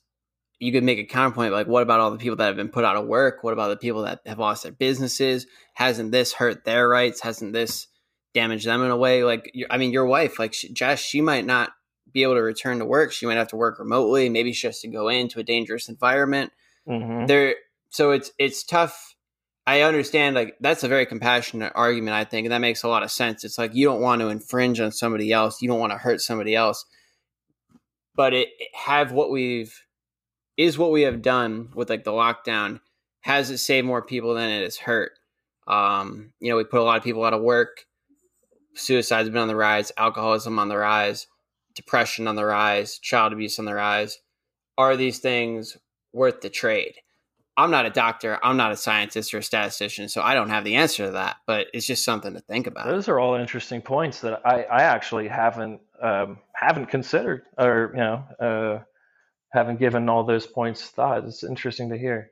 [0.59, 2.85] you could make a counterpoint like, what about all the people that have been put
[2.85, 3.43] out of work?
[3.43, 5.47] What about the people that have lost their businesses?
[5.75, 7.21] Hasn't this hurt their rights?
[7.21, 7.89] Hasn't this
[8.37, 9.25] damaged them in a way.
[9.25, 11.73] Like, I mean, your wife, like she, Jess, she might not
[12.13, 13.11] be able to return to work.
[13.11, 14.29] She might have to work remotely.
[14.29, 16.53] Maybe she has to go into a dangerous environment.
[16.87, 17.27] Mm-hmm.
[17.27, 17.55] There,
[17.89, 19.17] so it's it's tough.
[19.67, 20.37] I understand.
[20.37, 22.15] Like that's a very compassionate argument.
[22.15, 23.43] I think, and that makes a lot of sense.
[23.43, 25.63] It's like you don't want to infringe on somebody else.
[25.63, 26.85] You don't want to hurt somebody else.
[28.15, 29.75] But it have what we've
[30.57, 32.81] is what we have done with like the lockdown.
[33.21, 35.13] Has it saved more people than it has hurt?
[35.67, 37.87] Um, you know, we put a lot of people out of work
[38.77, 41.27] suicide's been on the rise, alcoholism on the rise,
[41.75, 44.19] depression on the rise, child abuse on the rise.
[44.79, 45.77] Are these things
[46.13, 46.97] worth the trade?
[47.59, 50.65] I'm not a doctor, I'm not a scientist or a statistician, so I don't have
[50.65, 52.87] the answer to that, but it's just something to think about.
[52.87, 58.01] Those are all interesting points that I, I actually haven't um, haven't considered or you
[58.01, 58.85] know uh,
[59.53, 61.25] haven't given all those points thought.
[61.25, 62.31] It's interesting to hear.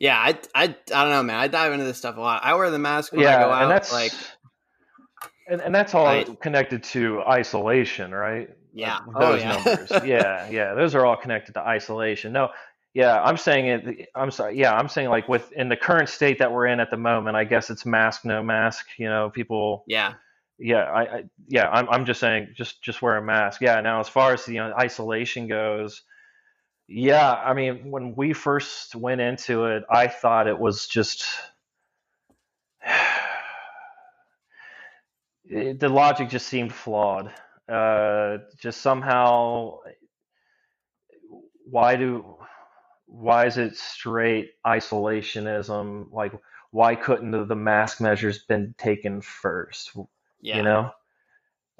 [0.00, 0.66] Yeah, I, I, I
[1.04, 1.36] don't know, man.
[1.36, 2.44] I dive into this stuff a lot.
[2.44, 3.62] I wear the mask when yeah, I go out.
[3.62, 4.12] And that's, like
[5.48, 6.40] and, and that's all right.
[6.40, 8.48] connected to isolation, right?
[8.72, 9.00] Yeah.
[9.14, 9.52] Oh, those oh, yeah.
[9.52, 9.90] numbers.
[10.04, 10.74] yeah, yeah.
[10.74, 12.32] Those are all connected to isolation.
[12.32, 12.50] No,
[12.94, 14.08] yeah, I'm saying it.
[14.14, 14.58] I'm sorry.
[14.58, 17.36] Yeah, I'm saying like with in the current state that we're in at the moment,
[17.36, 18.86] I guess it's mask, no mask.
[18.98, 19.84] You know, people.
[19.86, 20.14] Yeah.
[20.58, 23.60] Yeah, I, I yeah, I'm, I'm just saying, just just wear a mask.
[23.60, 23.80] Yeah.
[23.80, 26.02] Now, as far as the you know, isolation goes,
[26.88, 31.26] yeah, I mean, when we first went into it, I thought it was just
[35.44, 37.32] it, the logic just seemed flawed.
[37.68, 39.78] Uh, just somehow,
[41.64, 42.36] why do
[43.06, 46.12] why is it straight isolationism?
[46.12, 46.32] Like,
[46.72, 49.92] why couldn't the, the mask measures been taken first?
[50.44, 50.58] Yeah.
[50.58, 50.90] You know,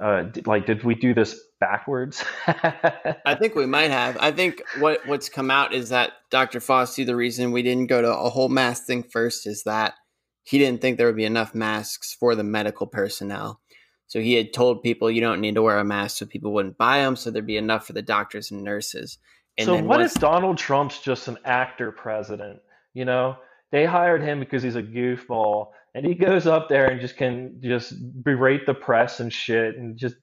[0.03, 2.24] uh, like did we do this backwards?
[2.47, 4.16] I think we might have.
[4.19, 6.61] I think what what's come out is that Dr.
[6.61, 9.95] Fauci, the reason we didn't go to a whole mask thing first is that
[10.43, 13.61] he didn't think there would be enough masks for the medical personnel.
[14.07, 16.78] So he had told people you don't need to wear a mask so people wouldn't
[16.78, 19.19] buy them, so there'd be enough for the doctors and nurses.
[19.59, 22.61] And so what once- if Donald Trump's just an actor president?
[22.95, 23.36] You know,
[23.73, 27.61] they hired him because he's a goofball, and he goes up there and just can
[27.62, 30.16] just berate the press and shit, and just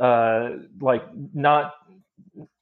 [0.00, 0.50] uh,
[0.80, 1.04] like
[1.34, 1.74] not,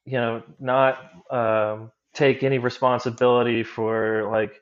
[0.06, 0.98] you know, not
[1.30, 4.54] um, take any responsibility for like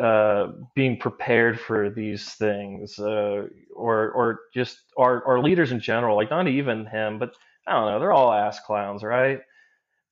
[0.00, 6.16] uh, being prepared for these things, uh, or or just our our leaders in general,
[6.16, 7.34] like not even him, but
[7.66, 9.40] I don't know, they're all ass clowns, right?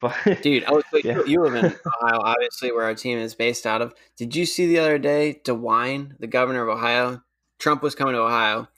[0.00, 1.22] But dude, oh, so yeah.
[1.26, 3.94] you, live in Ohio, obviously, where our team is based out of.
[4.16, 7.22] Did you see the other day DeWine, the governor of Ohio?
[7.58, 8.68] Trump was coming to Ohio.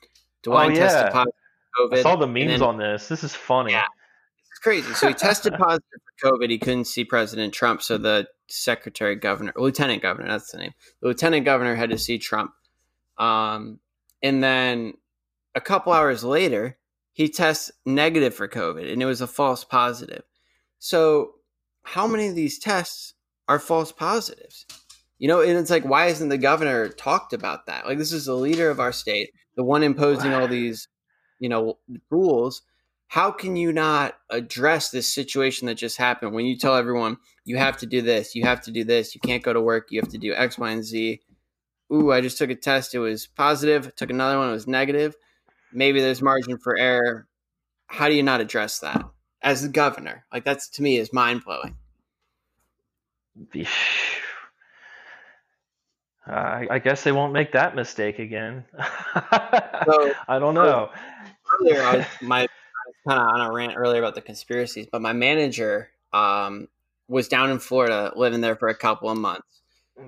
[0.44, 0.78] DeWine oh, yeah.
[0.78, 1.34] tested positive
[1.74, 1.98] for COVID.
[1.98, 3.08] I saw the memes then, on this.
[3.08, 3.72] This is funny.
[3.72, 3.84] Yeah,
[4.50, 4.92] it's crazy.
[4.94, 6.48] So he tested positive for COVID.
[6.48, 10.72] He couldn't see President Trump, so the secretary governor, lieutenant governor, that's the name.
[11.02, 12.52] The lieutenant governor had to see Trump.
[13.18, 13.80] Um,
[14.22, 14.94] and then
[15.54, 16.78] a couple hours later,
[17.12, 20.22] he tests negative for COVID, and it was a false positive.
[20.80, 21.34] So,
[21.82, 23.14] how many of these tests
[23.48, 24.66] are false positives?
[25.18, 27.86] You know, and it's like, why isn't the governor talked about that?
[27.86, 30.88] Like, this is the leader of our state, the one imposing all these,
[31.38, 31.78] you know,
[32.10, 32.62] rules.
[33.08, 37.58] How can you not address this situation that just happened when you tell everyone you
[37.58, 40.00] have to do this, you have to do this, you can't go to work, you
[40.00, 41.20] have to do X, Y, and Z?
[41.92, 43.94] Ooh, I just took a test, it was positive.
[43.96, 45.14] Took another one, it was negative.
[45.72, 47.26] Maybe there's margin for error.
[47.88, 49.04] How do you not address that?
[49.42, 50.24] As the governor.
[50.32, 51.76] Like that's to me is mind blowing.
[56.26, 58.64] I, I guess they won't make that mistake again.
[58.78, 60.90] so, I don't know.
[61.60, 62.46] Earlier, I was, my
[63.08, 66.68] kind of on a rant earlier about the conspiracies, but my manager um,
[67.08, 69.46] was down in Florida, living there for a couple of months.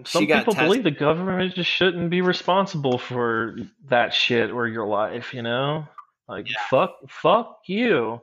[0.04, 3.56] Some people believe the government just shouldn't be responsible for
[3.88, 5.34] that shit or your life.
[5.34, 5.86] You know,
[6.28, 6.56] like yeah.
[6.70, 8.20] fuck, fuck you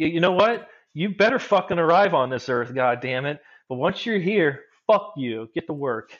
[0.00, 0.68] you, you know what?
[0.94, 3.40] You better fucking arrive on this earth, god damn it.
[3.68, 5.48] But once you're here, fuck you.
[5.54, 6.12] Get to work.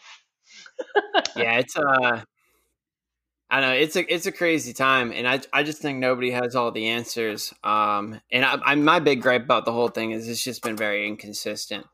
[1.36, 2.22] yeah, it's uh
[3.50, 6.54] I know it's a it's a crazy time, and I I just think nobody has
[6.54, 7.52] all the answers.
[7.64, 10.76] Um, and I, I my big gripe about the whole thing is it's just been
[10.76, 11.86] very inconsistent.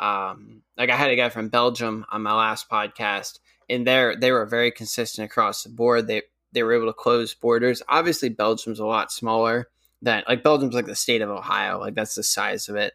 [0.00, 3.38] Um, like I had a guy from Belgium on my last podcast,
[3.70, 6.08] and they they were very consistent across the board.
[6.08, 7.80] They they were able to close borders.
[7.88, 9.68] Obviously, Belgium's a lot smaller,
[10.04, 12.92] that like Belgium's like the state of Ohio, like that's the size of it.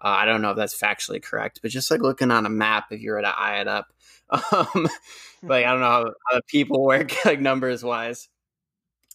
[0.00, 2.86] Uh, I don't know if that's factually correct, but just like looking on a map,
[2.90, 3.92] if you were to eye it up,
[4.30, 4.88] um,
[5.42, 8.28] like I don't know how, how people work like numbers wise.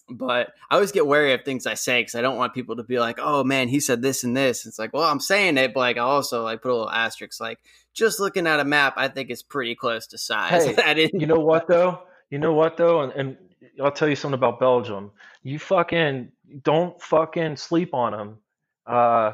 [0.09, 2.83] But I always get wary of things I say because I don't want people to
[2.83, 5.73] be like, "Oh man, he said this and this." It's like, well, I'm saying it,
[5.73, 7.59] but like I also like put a little asterisk, like
[7.93, 10.65] just looking at a map, I think it's pretty close to size.
[10.77, 12.03] Hey, you know what though?
[12.29, 13.01] You know what though?
[13.01, 13.37] And, and
[13.83, 15.11] I'll tell you something about Belgium.
[15.47, 18.37] You fucking don't fucking sleep on them.
[18.85, 19.31] Uh,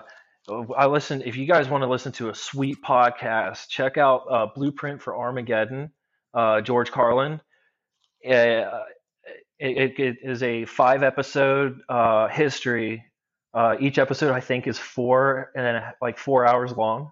[0.78, 1.24] I listen.
[1.26, 5.18] If you guys want to listen to a sweet podcast, check out uh, Blueprint for
[5.18, 5.90] Armageddon.
[6.32, 7.42] Uh, George Carlin.
[8.24, 8.84] Uh,
[9.58, 13.04] it, it is a five episode uh, history.
[13.52, 17.12] Uh, each episode, I think, is four and then like four hours long,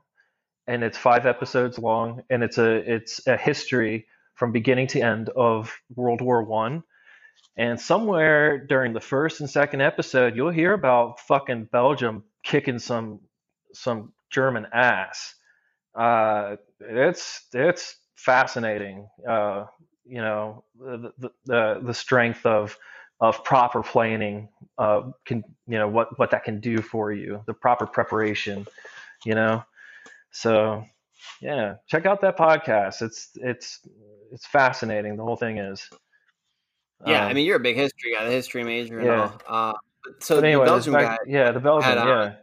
[0.68, 4.06] and it's five episodes long, and it's a it's a history
[4.36, 6.84] from beginning to end of World War One
[7.58, 13.20] and somewhere during the first and second episode, you'll hear about fucking Belgium kicking some
[13.74, 15.36] some German ass.
[15.96, 19.08] Uh, it's it's fascinating.
[19.28, 19.66] Uh,
[20.06, 21.12] you know the,
[21.46, 22.78] the the strength of
[23.20, 27.44] of proper planning uh, can you know what what that can do for you.
[27.48, 28.66] The proper preparation.
[29.26, 29.64] You know,
[30.32, 30.86] so
[31.42, 33.02] yeah, check out that podcast.
[33.02, 33.80] It's it's
[34.32, 35.18] it's fascinating.
[35.18, 35.88] The whole thing is.
[37.06, 39.32] Yeah, um, I mean, you're a big history guy, the history major and yeah.
[39.48, 39.72] all.
[39.72, 39.74] Uh,
[40.20, 42.34] so but anyway, the Belgian guy, yeah, the Belgian, had, uh, yeah.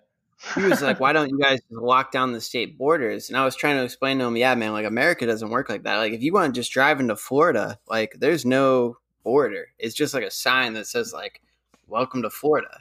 [0.55, 3.57] he was like, "Why don't you guys lock down the state borders?" And I was
[3.57, 5.97] trying to explain to him, "Yeah, man, like America doesn't work like that.
[5.97, 9.69] Like if you want to just drive into Florida, like there's no border.
[9.79, 11.43] It's just like a sign that says like,
[11.87, 12.81] "Welcome to Florida."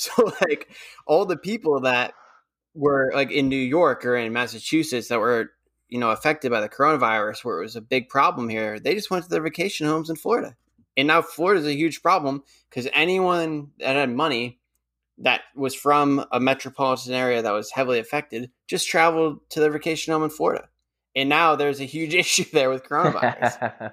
[0.00, 0.68] So like
[1.08, 2.14] all the people that
[2.72, 5.50] were like in New York or in Massachusetts that were
[5.88, 9.10] you know affected by the coronavirus, where it was a big problem here, they just
[9.10, 10.54] went to their vacation homes in Florida.
[10.98, 14.58] And now Florida is a huge problem because anyone that had money
[15.18, 20.12] that was from a metropolitan area that was heavily affected just traveled to their vacation
[20.12, 20.68] home in Florida.
[21.14, 23.60] And now there's a huge issue there with coronavirus.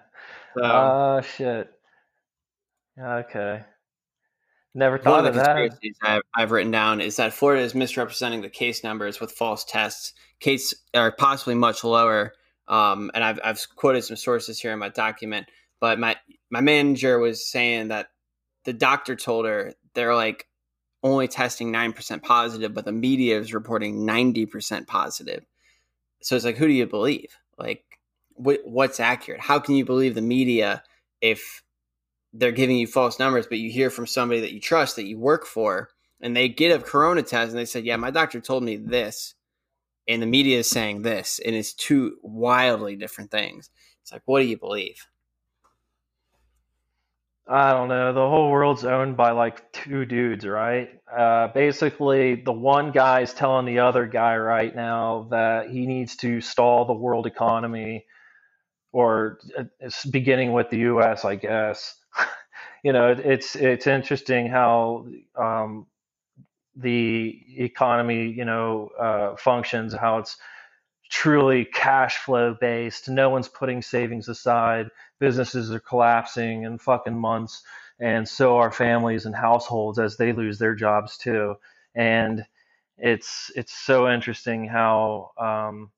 [0.57, 1.71] so, oh, shit.
[2.99, 3.63] Okay.
[4.73, 5.55] Never thought One of, of the that.
[5.55, 9.63] conspiracies I've, I've written down is that Florida is misrepresenting the case numbers with false
[9.63, 10.13] tests.
[10.39, 12.33] Case are possibly much lower.
[12.67, 15.47] Um, and I've, I've quoted some sources here in my document,
[15.79, 16.15] but my
[16.49, 18.07] my manager was saying that
[18.65, 20.47] the doctor told her they're like
[21.03, 25.45] only testing nine percent positive, but the media is reporting ninety percent positive.
[26.21, 27.37] So it's like, who do you believe?
[27.57, 27.83] Like,
[28.33, 29.39] what, what's accurate?
[29.39, 30.83] How can you believe the media
[31.21, 31.61] if
[32.33, 35.17] they're giving you false numbers, but you hear from somebody that you trust that you
[35.19, 35.89] work for,
[36.21, 39.35] and they get a corona test and they said, "Yeah, my doctor told me this,"
[40.07, 43.69] and the media is saying this, and it's two wildly different things.
[44.01, 45.07] It's like, what do you believe?
[47.47, 48.13] I don't know.
[48.13, 50.89] The whole world's owned by like two dudes, right?
[51.15, 56.41] Uh, basically, the one guy's telling the other guy right now that he needs to
[56.41, 58.05] stall the world economy,
[58.93, 61.95] or uh, it's beginning with the U.S., I guess.
[62.83, 65.87] you know, it's it's interesting how um,
[66.75, 70.37] the economy, you know, uh, functions, how it's
[71.11, 73.09] truly cash flow based.
[73.09, 74.89] No one's putting savings aside.
[75.19, 77.63] Businesses are collapsing in fucking months,
[77.99, 81.55] and so are families and households as they lose their jobs too.
[81.95, 82.45] And
[82.97, 85.91] it's it's so interesting how um,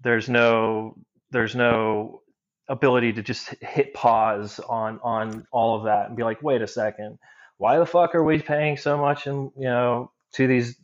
[0.00, 0.96] there's no
[1.30, 2.22] there's no
[2.68, 6.66] ability to just hit pause on on all of that and be like, wait a
[6.66, 7.18] second,
[7.58, 10.76] why the fuck are we paying so much and you know to these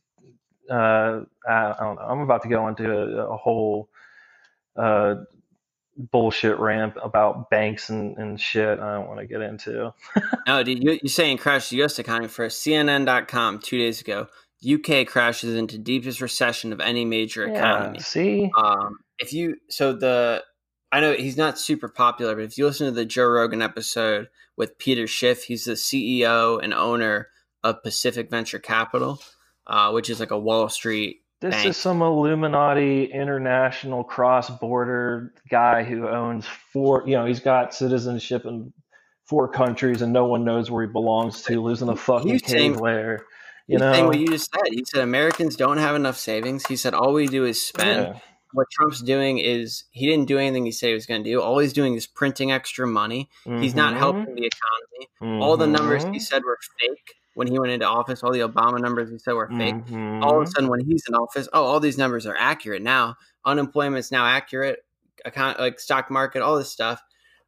[0.70, 2.02] uh, I don't know.
[2.02, 3.88] I'm about to go into a, a whole
[4.76, 5.16] uh,
[6.10, 8.78] bullshit rant about banks and, and shit.
[8.78, 9.92] I don't want to get into.
[10.46, 11.98] no, dude, you, you're saying crash the U.S.
[11.98, 12.64] economy first.
[12.64, 14.28] CNN.com two days ago.
[14.64, 17.98] UK crashes into deepest recession of any major economy.
[17.98, 20.42] Yeah, see, um, if you so the
[20.92, 24.28] I know he's not super popular, but if you listen to the Joe Rogan episode
[24.56, 27.28] with Peter Schiff, he's the CEO and owner
[27.64, 29.20] of Pacific Venture Capital
[29.70, 31.20] uh, which is like a Wall Street.
[31.40, 31.68] This bank.
[31.68, 38.44] is some Illuminati international cross border guy who owns four, you know, he's got citizenship
[38.44, 38.72] in
[39.24, 42.42] four countries and no one knows where he belongs to, lives in a fucking He's
[42.42, 43.24] cave lair.
[43.68, 44.64] You know, what you just said.
[44.72, 46.66] He said Americans don't have enough savings.
[46.66, 48.14] He said all we do is spend.
[48.14, 48.20] Yeah.
[48.52, 51.40] What Trump's doing is he didn't do anything he said he was going to do.
[51.40, 53.30] All he's doing is printing extra money.
[53.44, 53.98] He's not Mhm.
[53.98, 55.40] helping the economy.
[55.40, 56.20] All the numbers he Mhm.
[56.20, 58.22] said were fake when he went into office.
[58.22, 59.74] All the Obama numbers he said were fake.
[59.74, 60.22] Mhm.
[60.22, 63.16] all of a sudden when he's in office oh all these numbers are accurate now
[63.44, 64.84] unemployment's now accurate
[65.24, 67.00] account like stock market all this stuff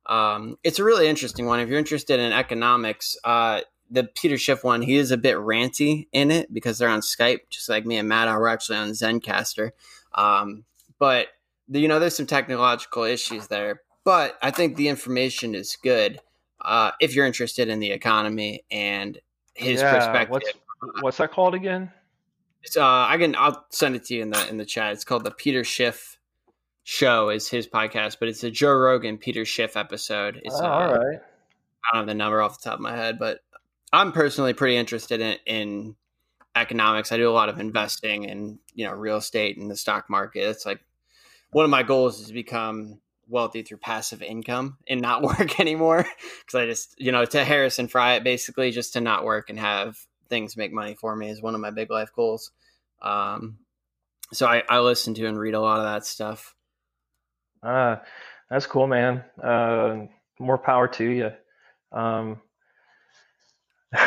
[0.07, 3.61] um, it's a really interesting one if you're interested in economics uh,
[3.91, 7.41] the peter schiff one he is a bit ranty in it because they're on skype
[7.51, 9.71] just like me and matt are we're actually on Zencastr
[10.15, 10.65] um,
[10.99, 11.29] but
[11.69, 16.21] you know there's some technological issues there but i think the information is good
[16.65, 19.19] uh, if you're interested in the economy and
[19.55, 21.93] his Yeah, perspective What's, what's that called again?
[22.63, 24.93] it's, uh, I can I'll send it to you in the in the chat.
[24.93, 26.19] It's called the Peter Schiff
[26.85, 27.29] Show.
[27.31, 30.41] Is his podcast, but it's a Joe Rogan Peter Schiff episode.
[30.45, 31.19] It's Oh, uh, all right.
[31.19, 33.41] I don't have the number off the top of my head, but
[33.93, 35.97] I'm personally pretty interested in in
[36.55, 37.11] economics.
[37.13, 40.49] I do a lot of investing in you know real estate and the stock market.
[40.49, 40.81] It's like
[41.51, 43.01] one of my goals is to become
[43.33, 46.07] wealthy through passive income and not work anymore
[46.41, 49.59] because I just you know to Harrison Fry it basically just to not work and
[49.59, 49.99] have
[50.29, 52.53] things make money for me is one of my big life goals.
[53.03, 53.59] Um,
[54.33, 56.55] so I, I listen to and read a lot of that stuff.
[57.63, 57.97] Uh,
[58.49, 59.25] that's cool, man.
[59.43, 60.07] Uh,
[60.39, 61.31] more power to you.
[61.93, 62.41] Um,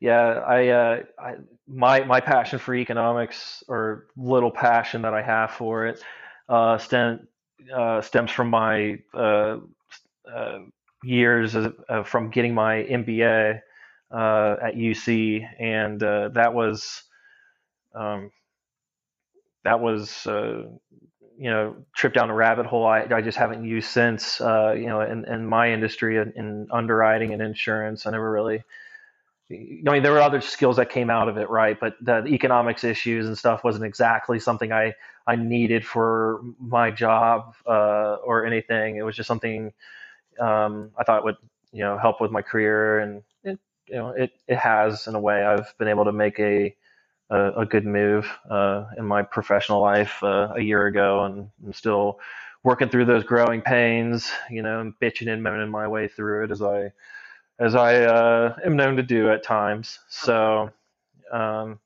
[0.00, 1.34] yeah, I, uh, I,
[1.68, 6.02] my my passion for economics, or little passion that I have for it,
[6.48, 7.28] uh, stem,
[7.74, 9.58] uh, stems from my uh,
[10.30, 10.58] uh,
[11.02, 11.74] years of,
[12.04, 13.60] from getting my MBA
[14.10, 17.02] uh, at UC, and uh, that was
[17.94, 18.30] um,
[19.64, 20.64] that was uh,
[21.38, 24.86] you know trip down a rabbit hole I, I just haven't used since uh, you
[24.86, 28.06] know in, in my industry in, in underwriting and insurance.
[28.06, 28.62] I never really
[29.50, 29.54] I
[29.90, 31.78] mean there were other skills that came out of it right?
[31.78, 34.94] But the, the economics issues and stuff wasn't exactly something I
[35.26, 39.72] I needed for my job uh, or anything it was just something
[40.40, 41.36] um, I thought would
[41.72, 45.20] you know help with my career and it you know it, it has in a
[45.20, 46.74] way I've been able to make a
[47.30, 51.72] a, a good move uh, in my professional life uh, a year ago, and I'm
[51.72, 52.20] still
[52.62, 54.30] working through those growing pains.
[54.50, 56.92] You know, and bitching and moaning my way through it as I
[57.60, 60.00] as I uh, am known to do at times.
[60.10, 60.70] So,
[61.32, 61.80] um,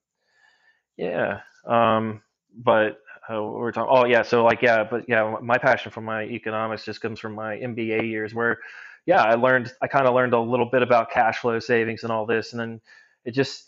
[0.99, 1.41] yeah.
[1.67, 2.23] Um,
[2.57, 3.95] but uh, we're talking.
[3.97, 7.35] Oh yeah, so like yeah, but yeah, my passion for my economics just comes from
[7.35, 8.59] my MBA years, where
[9.07, 12.13] yeah, I learned I kind of learned a little bit about cash flow savings and
[12.13, 12.81] all this, and then
[13.25, 13.65] it just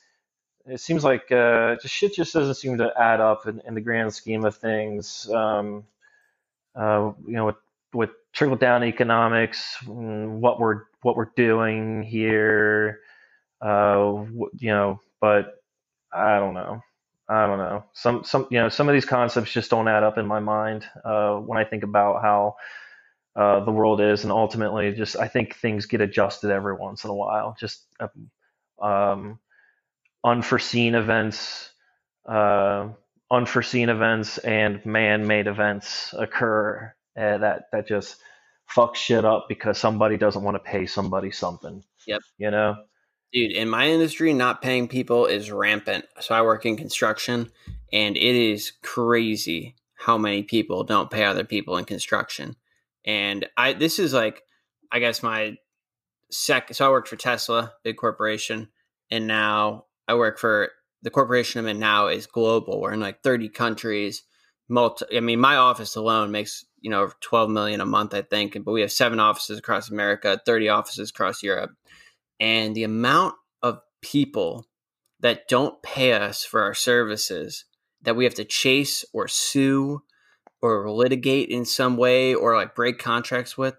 [0.67, 3.81] it seems like uh, just shit just doesn't seem to add up in, in the
[3.81, 5.29] grand scheme of things.
[5.31, 5.85] Um,
[6.75, 7.57] uh, you know, with
[7.95, 13.01] with trickle down economics, mm, what we're what we're doing here,
[13.63, 14.25] uh,
[14.59, 15.63] you know, but
[16.13, 16.83] I don't know.
[17.29, 17.85] I don't know.
[17.93, 20.85] Some some you know some of these concepts just don't add up in my mind
[21.05, 22.57] uh, when I think about how
[23.35, 27.11] uh, the world is, and ultimately, just I think things get adjusted every once in
[27.11, 27.57] a while.
[27.59, 27.85] Just
[28.81, 29.41] um,
[30.23, 31.71] unforeseen events,
[32.29, 32.89] uh,
[33.31, 38.17] unforeseen events, and man-made events occur uh, that that just
[38.67, 41.83] fuck shit up because somebody doesn't want to pay somebody something.
[42.07, 42.21] Yep.
[42.39, 42.77] You know.
[43.33, 46.05] Dude, in my industry, not paying people is rampant.
[46.21, 47.51] So I work in construction,
[47.93, 52.57] and it is crazy how many people don't pay other people in construction.
[53.05, 54.43] And I this is like,
[54.93, 55.57] I guess my
[56.31, 56.75] second.
[56.75, 58.69] So I worked for Tesla, big corporation,
[59.11, 60.71] and now I work for
[61.03, 62.81] the corporation I'm in now is global.
[62.81, 64.23] We're in like 30 countries.
[64.69, 68.57] Multi, I mean, my office alone makes you know 12 million a month, I think.
[68.65, 71.73] But we have seven offices across America, 30 offices across Europe
[72.41, 74.67] and the amount of people
[75.21, 77.65] that don't pay us for our services
[78.03, 80.03] that we have to chase or sue
[80.61, 83.75] or litigate in some way or like break contracts with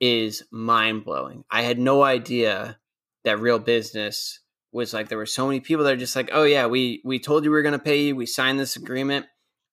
[0.00, 1.44] is mind blowing.
[1.50, 2.78] I had no idea
[3.24, 4.40] that real business
[4.72, 7.18] was like there were so many people that are just like, oh yeah, we we
[7.18, 9.26] told you we were going to pay you, we signed this agreement,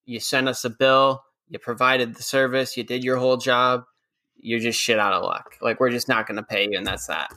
[0.06, 3.84] you sent us a bill, you provided the service, you did your whole job,
[4.36, 5.56] you're just shit out of luck.
[5.62, 7.32] Like we're just not going to pay you, and that's that.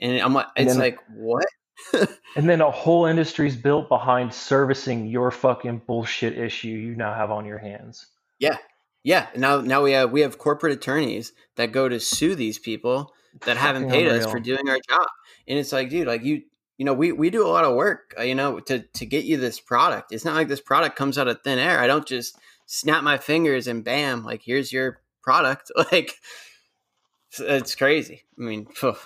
[0.00, 1.46] And I'm like, it's like, what?
[2.36, 7.30] and then a whole industry's built behind servicing your fucking bullshit issue you now have
[7.30, 8.06] on your hands.
[8.38, 8.56] Yeah.
[9.02, 9.28] Yeah.
[9.36, 13.12] Now now we have we have corporate attorneys that go to sue these people
[13.44, 14.24] that haven't paid unreal.
[14.24, 15.06] us for doing our job.
[15.48, 16.42] And it's like, dude, like you
[16.80, 19.26] you know, we, we do a lot of work, uh, you know, to, to get
[19.26, 20.12] you this product.
[20.12, 21.78] It's not like this product comes out of thin air.
[21.78, 25.70] I don't just snap my fingers and bam, like here's your product.
[25.92, 26.14] Like
[27.38, 28.22] it's crazy.
[28.38, 28.96] I mean, phew.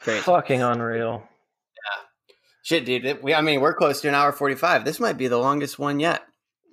[0.00, 0.22] Crazy.
[0.22, 1.22] Fucking unreal.
[1.22, 2.02] Yeah.
[2.62, 3.22] Shit, dude.
[3.22, 4.84] We, I mean, we're close to an hour 45.
[4.84, 6.22] This might be the longest one yet.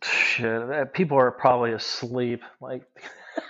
[0.04, 0.46] Shit.
[0.46, 2.44] Eh, people are probably asleep.
[2.62, 2.84] Like,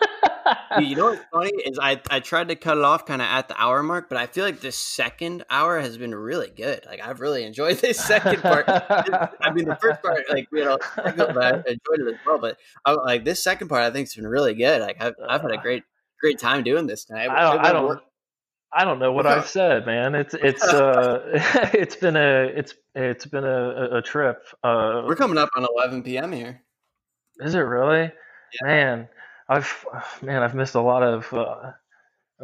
[0.80, 3.48] you know what's funny is I, I tried to cut it off kind of at
[3.48, 6.86] the hour mark, but I feel like this second hour has been really good.
[6.86, 8.66] Like I've really enjoyed this second part.
[8.68, 12.94] I mean, the first part, like you know, I enjoyed it as well, but I,
[12.94, 14.82] like this second part, I think it's been really good.
[14.82, 15.84] Like I've, I've had a uh, great
[16.22, 17.30] great time doing this tonight.
[17.30, 18.02] I don't, I don't,
[18.72, 20.14] I don't know what I've said, man.
[20.14, 21.22] It's it's uh
[21.74, 24.44] it's been a it's it's been a, a trip.
[24.64, 26.32] Uh, We're coming up on 11 p.m.
[26.32, 26.62] here.
[27.40, 28.12] Is it really?
[28.62, 28.68] Yeah.
[28.68, 29.10] Man,
[29.48, 29.86] I've
[30.22, 31.72] man I've missed a lot of uh,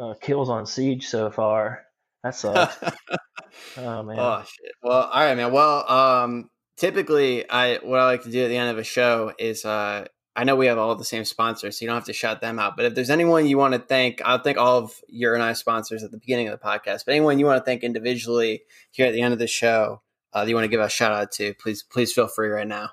[0.00, 1.84] uh, kills on siege so far.
[2.22, 2.76] That sucks.
[3.76, 4.18] oh man.
[4.18, 4.72] Oh shit.
[4.82, 5.52] Well, all right, man.
[5.52, 9.32] Well, um, typically I what I like to do at the end of a show
[9.38, 10.06] is uh
[10.36, 12.58] I know we have all the same sponsors, so you don't have to shout them
[12.58, 12.76] out.
[12.76, 15.52] But if there's anyone you want to thank, I'll thank all of your and I
[15.52, 17.04] sponsors at the beginning of the podcast.
[17.04, 20.02] But anyone you want to thank individually here at the end of the show,
[20.32, 22.66] uh, that you want to give a shout out to, please please feel free right
[22.66, 22.90] now.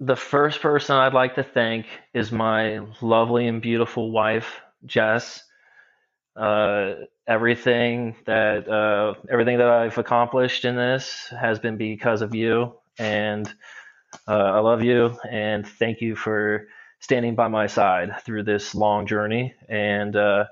[0.00, 5.44] The first person I'd like to thank is my lovely and beautiful wife, Jess.
[6.34, 6.94] Uh,
[7.28, 13.52] everything that uh, everything that I've accomplished in this has been because of you, and
[14.28, 16.68] uh, I love you and thank you for
[17.00, 19.54] standing by my side through this long journey.
[19.68, 20.46] And uh,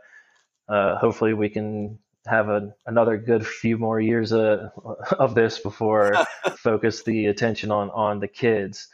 [0.68, 4.70] uh, hopefully, we can have a, another good few more years uh,
[5.18, 6.14] of this before
[6.58, 8.88] focus the attention on on the kids.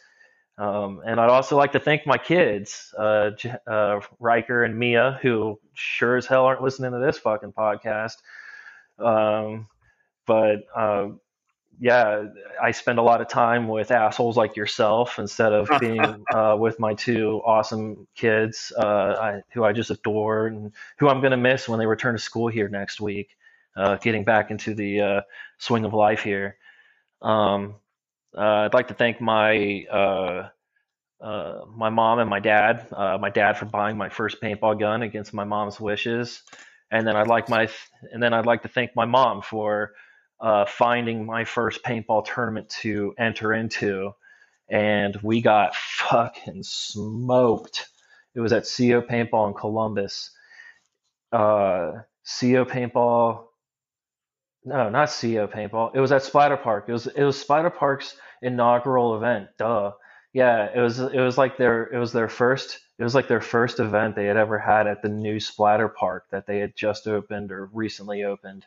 [0.57, 3.31] Um, and I'd also like to thank my kids, uh,
[3.65, 8.17] uh, Riker and Mia, who sure as hell aren't listening to this fucking podcast.
[8.99, 9.69] Um,
[10.27, 11.11] but uh,
[11.81, 12.25] yeah,
[12.63, 16.81] I spend a lot of time with assholes like yourself instead of being uh, with
[16.81, 18.83] my two awesome kids uh,
[19.21, 22.21] I, who I just adore and who I'm going to miss when they return to
[22.21, 23.37] school here next week,
[23.77, 25.21] uh, getting back into the uh,
[25.59, 26.57] swing of life here.
[27.23, 27.77] Um,
[28.37, 30.49] uh, I'd like to thank my uh,
[31.21, 32.87] my mom and my dad.
[32.91, 36.43] my dad for buying my first paintball gun against my mom's wishes,
[36.91, 37.69] and then I'd like my
[38.13, 39.93] and then I'd like to thank my mom for
[40.41, 44.13] uh, finding my first paintball tournament to enter into,
[44.69, 47.89] and we got fucking smoked.
[48.35, 50.31] It was at CO Paintball in Columbus.
[51.33, 51.93] Uh,
[52.25, 53.45] CO Paintball.
[54.65, 55.93] No, not CO Paintball.
[55.95, 56.87] It was at Spider Park.
[56.89, 59.49] It was it was Spider Park's inaugural event.
[59.59, 59.93] Duh.
[60.33, 63.41] yeah, it was it was like their it was their first it was like their
[63.41, 67.09] first event they had ever had at the new splatter park that they had just
[67.09, 68.67] opened or recently opened,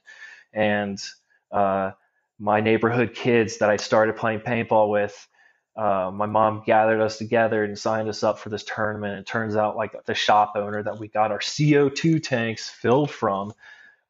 [0.53, 1.01] and
[1.51, 1.91] uh,
[2.39, 5.27] my neighborhood kids that I started playing paintball with.
[5.75, 9.19] Uh, my mom gathered us together and signed us up for this tournament.
[9.19, 13.53] It turns out, like the shop owner that we got our CO2 tanks filled from,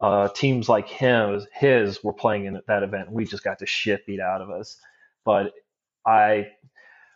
[0.02, 3.12] uh, teams like him, his, were playing in that event.
[3.12, 4.78] We just got the shit beat out of us.
[5.26, 5.54] But
[6.06, 6.48] I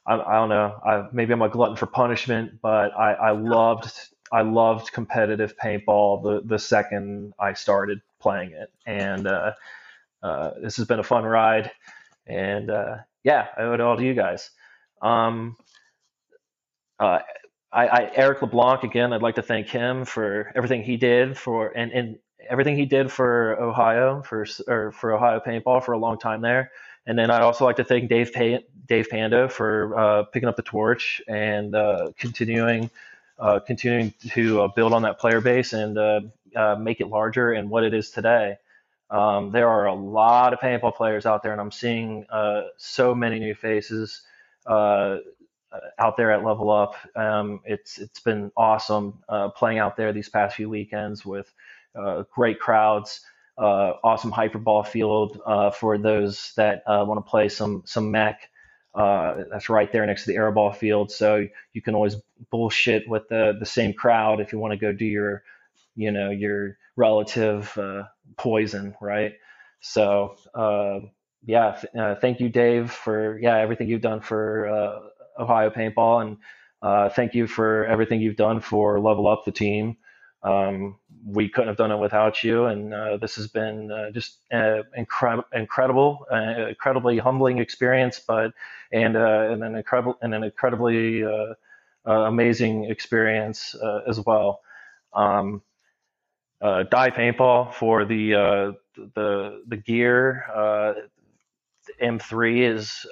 [0.06, 0.80] I, I don't know.
[0.86, 3.92] I, maybe I'm a glutton for punishment, but I, I loved
[4.32, 9.54] I loved competitive paintball the the second I started playing it, and uh,
[10.26, 11.70] uh, this has been a fun ride.
[12.26, 14.50] And uh, yeah, I owe it all to you guys.
[15.02, 15.56] Um,
[17.00, 17.20] uh,
[17.72, 19.14] I, I, Eric LeBlanc again.
[19.14, 22.18] I'd like to thank him for everything he did for and, and
[22.50, 26.72] everything he did for Ohio for or for Ohio paintball for a long time there.
[27.06, 30.56] And then I'd also like to thank Dave Pay- Dave Panda for uh, picking up
[30.56, 32.90] the torch and uh, continuing
[33.38, 35.96] uh, continuing to uh, build on that player base and
[36.80, 38.58] make it larger and what it is today.
[39.10, 42.26] Um, there are a lot of paintball players out there, and I'm seeing
[42.78, 44.22] so many new faces
[44.68, 46.96] out there at Level Up.
[47.16, 49.20] Um, it's it's been awesome
[49.56, 51.54] playing out there these past few weekends with
[52.32, 53.22] great crowds
[53.58, 58.50] uh, awesome hyperball field uh, for those that uh, want to play some some mech.
[58.94, 62.16] Uh, that's right there next to the airball field, so you can always
[62.50, 65.44] bullshit with the the same crowd if you want to go do your,
[65.96, 68.04] you know, your relative uh,
[68.38, 69.34] poison, right?
[69.82, 71.00] So uh,
[71.46, 71.80] yeah,
[72.22, 74.68] thank you, Dave, for yeah everything you've done for
[75.38, 76.22] Ohio Paintball,
[76.84, 79.98] and thank you for everything you've done for Level Up the team.
[80.44, 84.38] Um, we couldn't have done it without you, and uh, this has been uh, just
[84.54, 88.52] uh, incre- incredible, uh, incredibly humbling experience, but
[88.92, 91.56] and, uh, and an incredible and an incredibly uh,
[92.06, 93.76] amazing experience
[94.08, 94.62] as well.
[95.14, 95.64] Um,
[96.90, 100.44] Dye paintball for the the the gear.
[102.02, 103.06] M3 is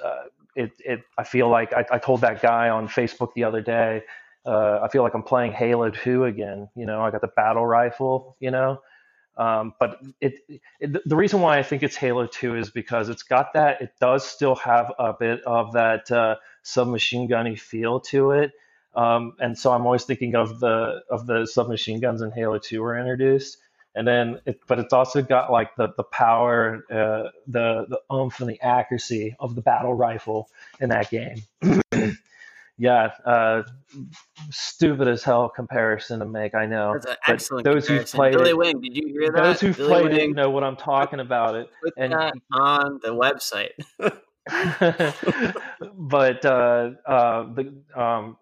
[0.56, 1.00] it, it.
[1.16, 4.02] I feel like I, I told that guy on Facebook the other day
[4.46, 6.68] uh, I feel like I'm playing Halo 2 again.
[6.74, 8.80] You know, I got the battle rifle, you know.
[9.36, 10.34] Um, but it,
[10.78, 13.92] it, the reason why I think it's Halo 2 is because it's got that, it
[14.00, 18.52] does still have a bit of that uh, submachine gunny feel to it.
[18.96, 22.80] Um, and so I'm always thinking of the of the submachine guns in Halo 2
[22.80, 23.58] were introduced.
[23.96, 28.40] And then, it, but it's also got like the the power, uh, the the oomph,
[28.40, 30.48] and the accuracy of the battle rifle
[30.80, 31.42] in that game.
[32.76, 33.62] yeah, uh,
[34.50, 36.56] stupid as hell comparison to make.
[36.56, 36.94] I know.
[36.94, 39.42] That's an excellent those who played Billy it, Wing, did you hear that?
[39.44, 41.54] Those who Billy played Wing, it know what I'm talking about.
[41.54, 43.74] It put and that on the website.
[45.94, 48.36] but uh, uh, the um,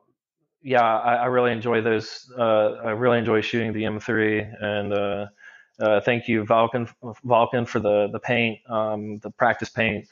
[0.63, 2.31] yeah, I, I, really enjoy those.
[2.37, 5.27] Uh, I really enjoy shooting the M3, and uh,
[5.81, 6.93] uh, thank you, Valken,
[7.25, 8.59] Valken, for the the paint.
[8.69, 10.07] Um, the practice paint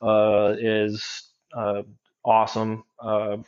[0.00, 1.24] uh, is
[2.26, 2.84] awesome.
[2.98, 3.38] Uh,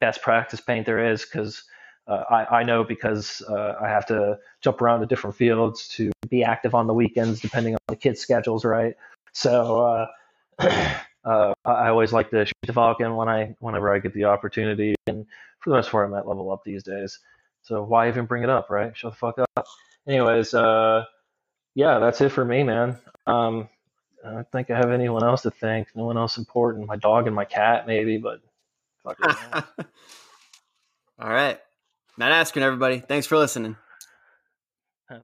[0.00, 1.62] best practice paint there is because
[2.06, 6.10] uh, I, I, know because uh, I have to jump around to different fields to
[6.28, 8.94] be active on the weekends depending on the kids' schedules, right?
[9.32, 10.08] So
[10.58, 10.64] uh,
[11.24, 14.96] uh, I always like to shoot the Valken when I whenever I get the opportunity,
[15.06, 15.26] and
[15.60, 17.18] for the most part, I'm at level up these days.
[17.62, 18.96] So why even bring it up, right?
[18.96, 19.66] Shut the fuck up.
[20.06, 21.04] Anyways, uh,
[21.74, 22.98] yeah, that's it for me, man.
[23.26, 23.68] Um,
[24.24, 25.88] I don't think I have anyone else to thank.
[25.94, 26.86] No one else important.
[26.86, 28.40] My dog and my cat, maybe, but
[29.04, 29.64] fuck it.
[31.18, 31.58] All right.
[32.16, 33.00] Matt Askren, everybody.
[33.00, 33.76] Thanks for listening.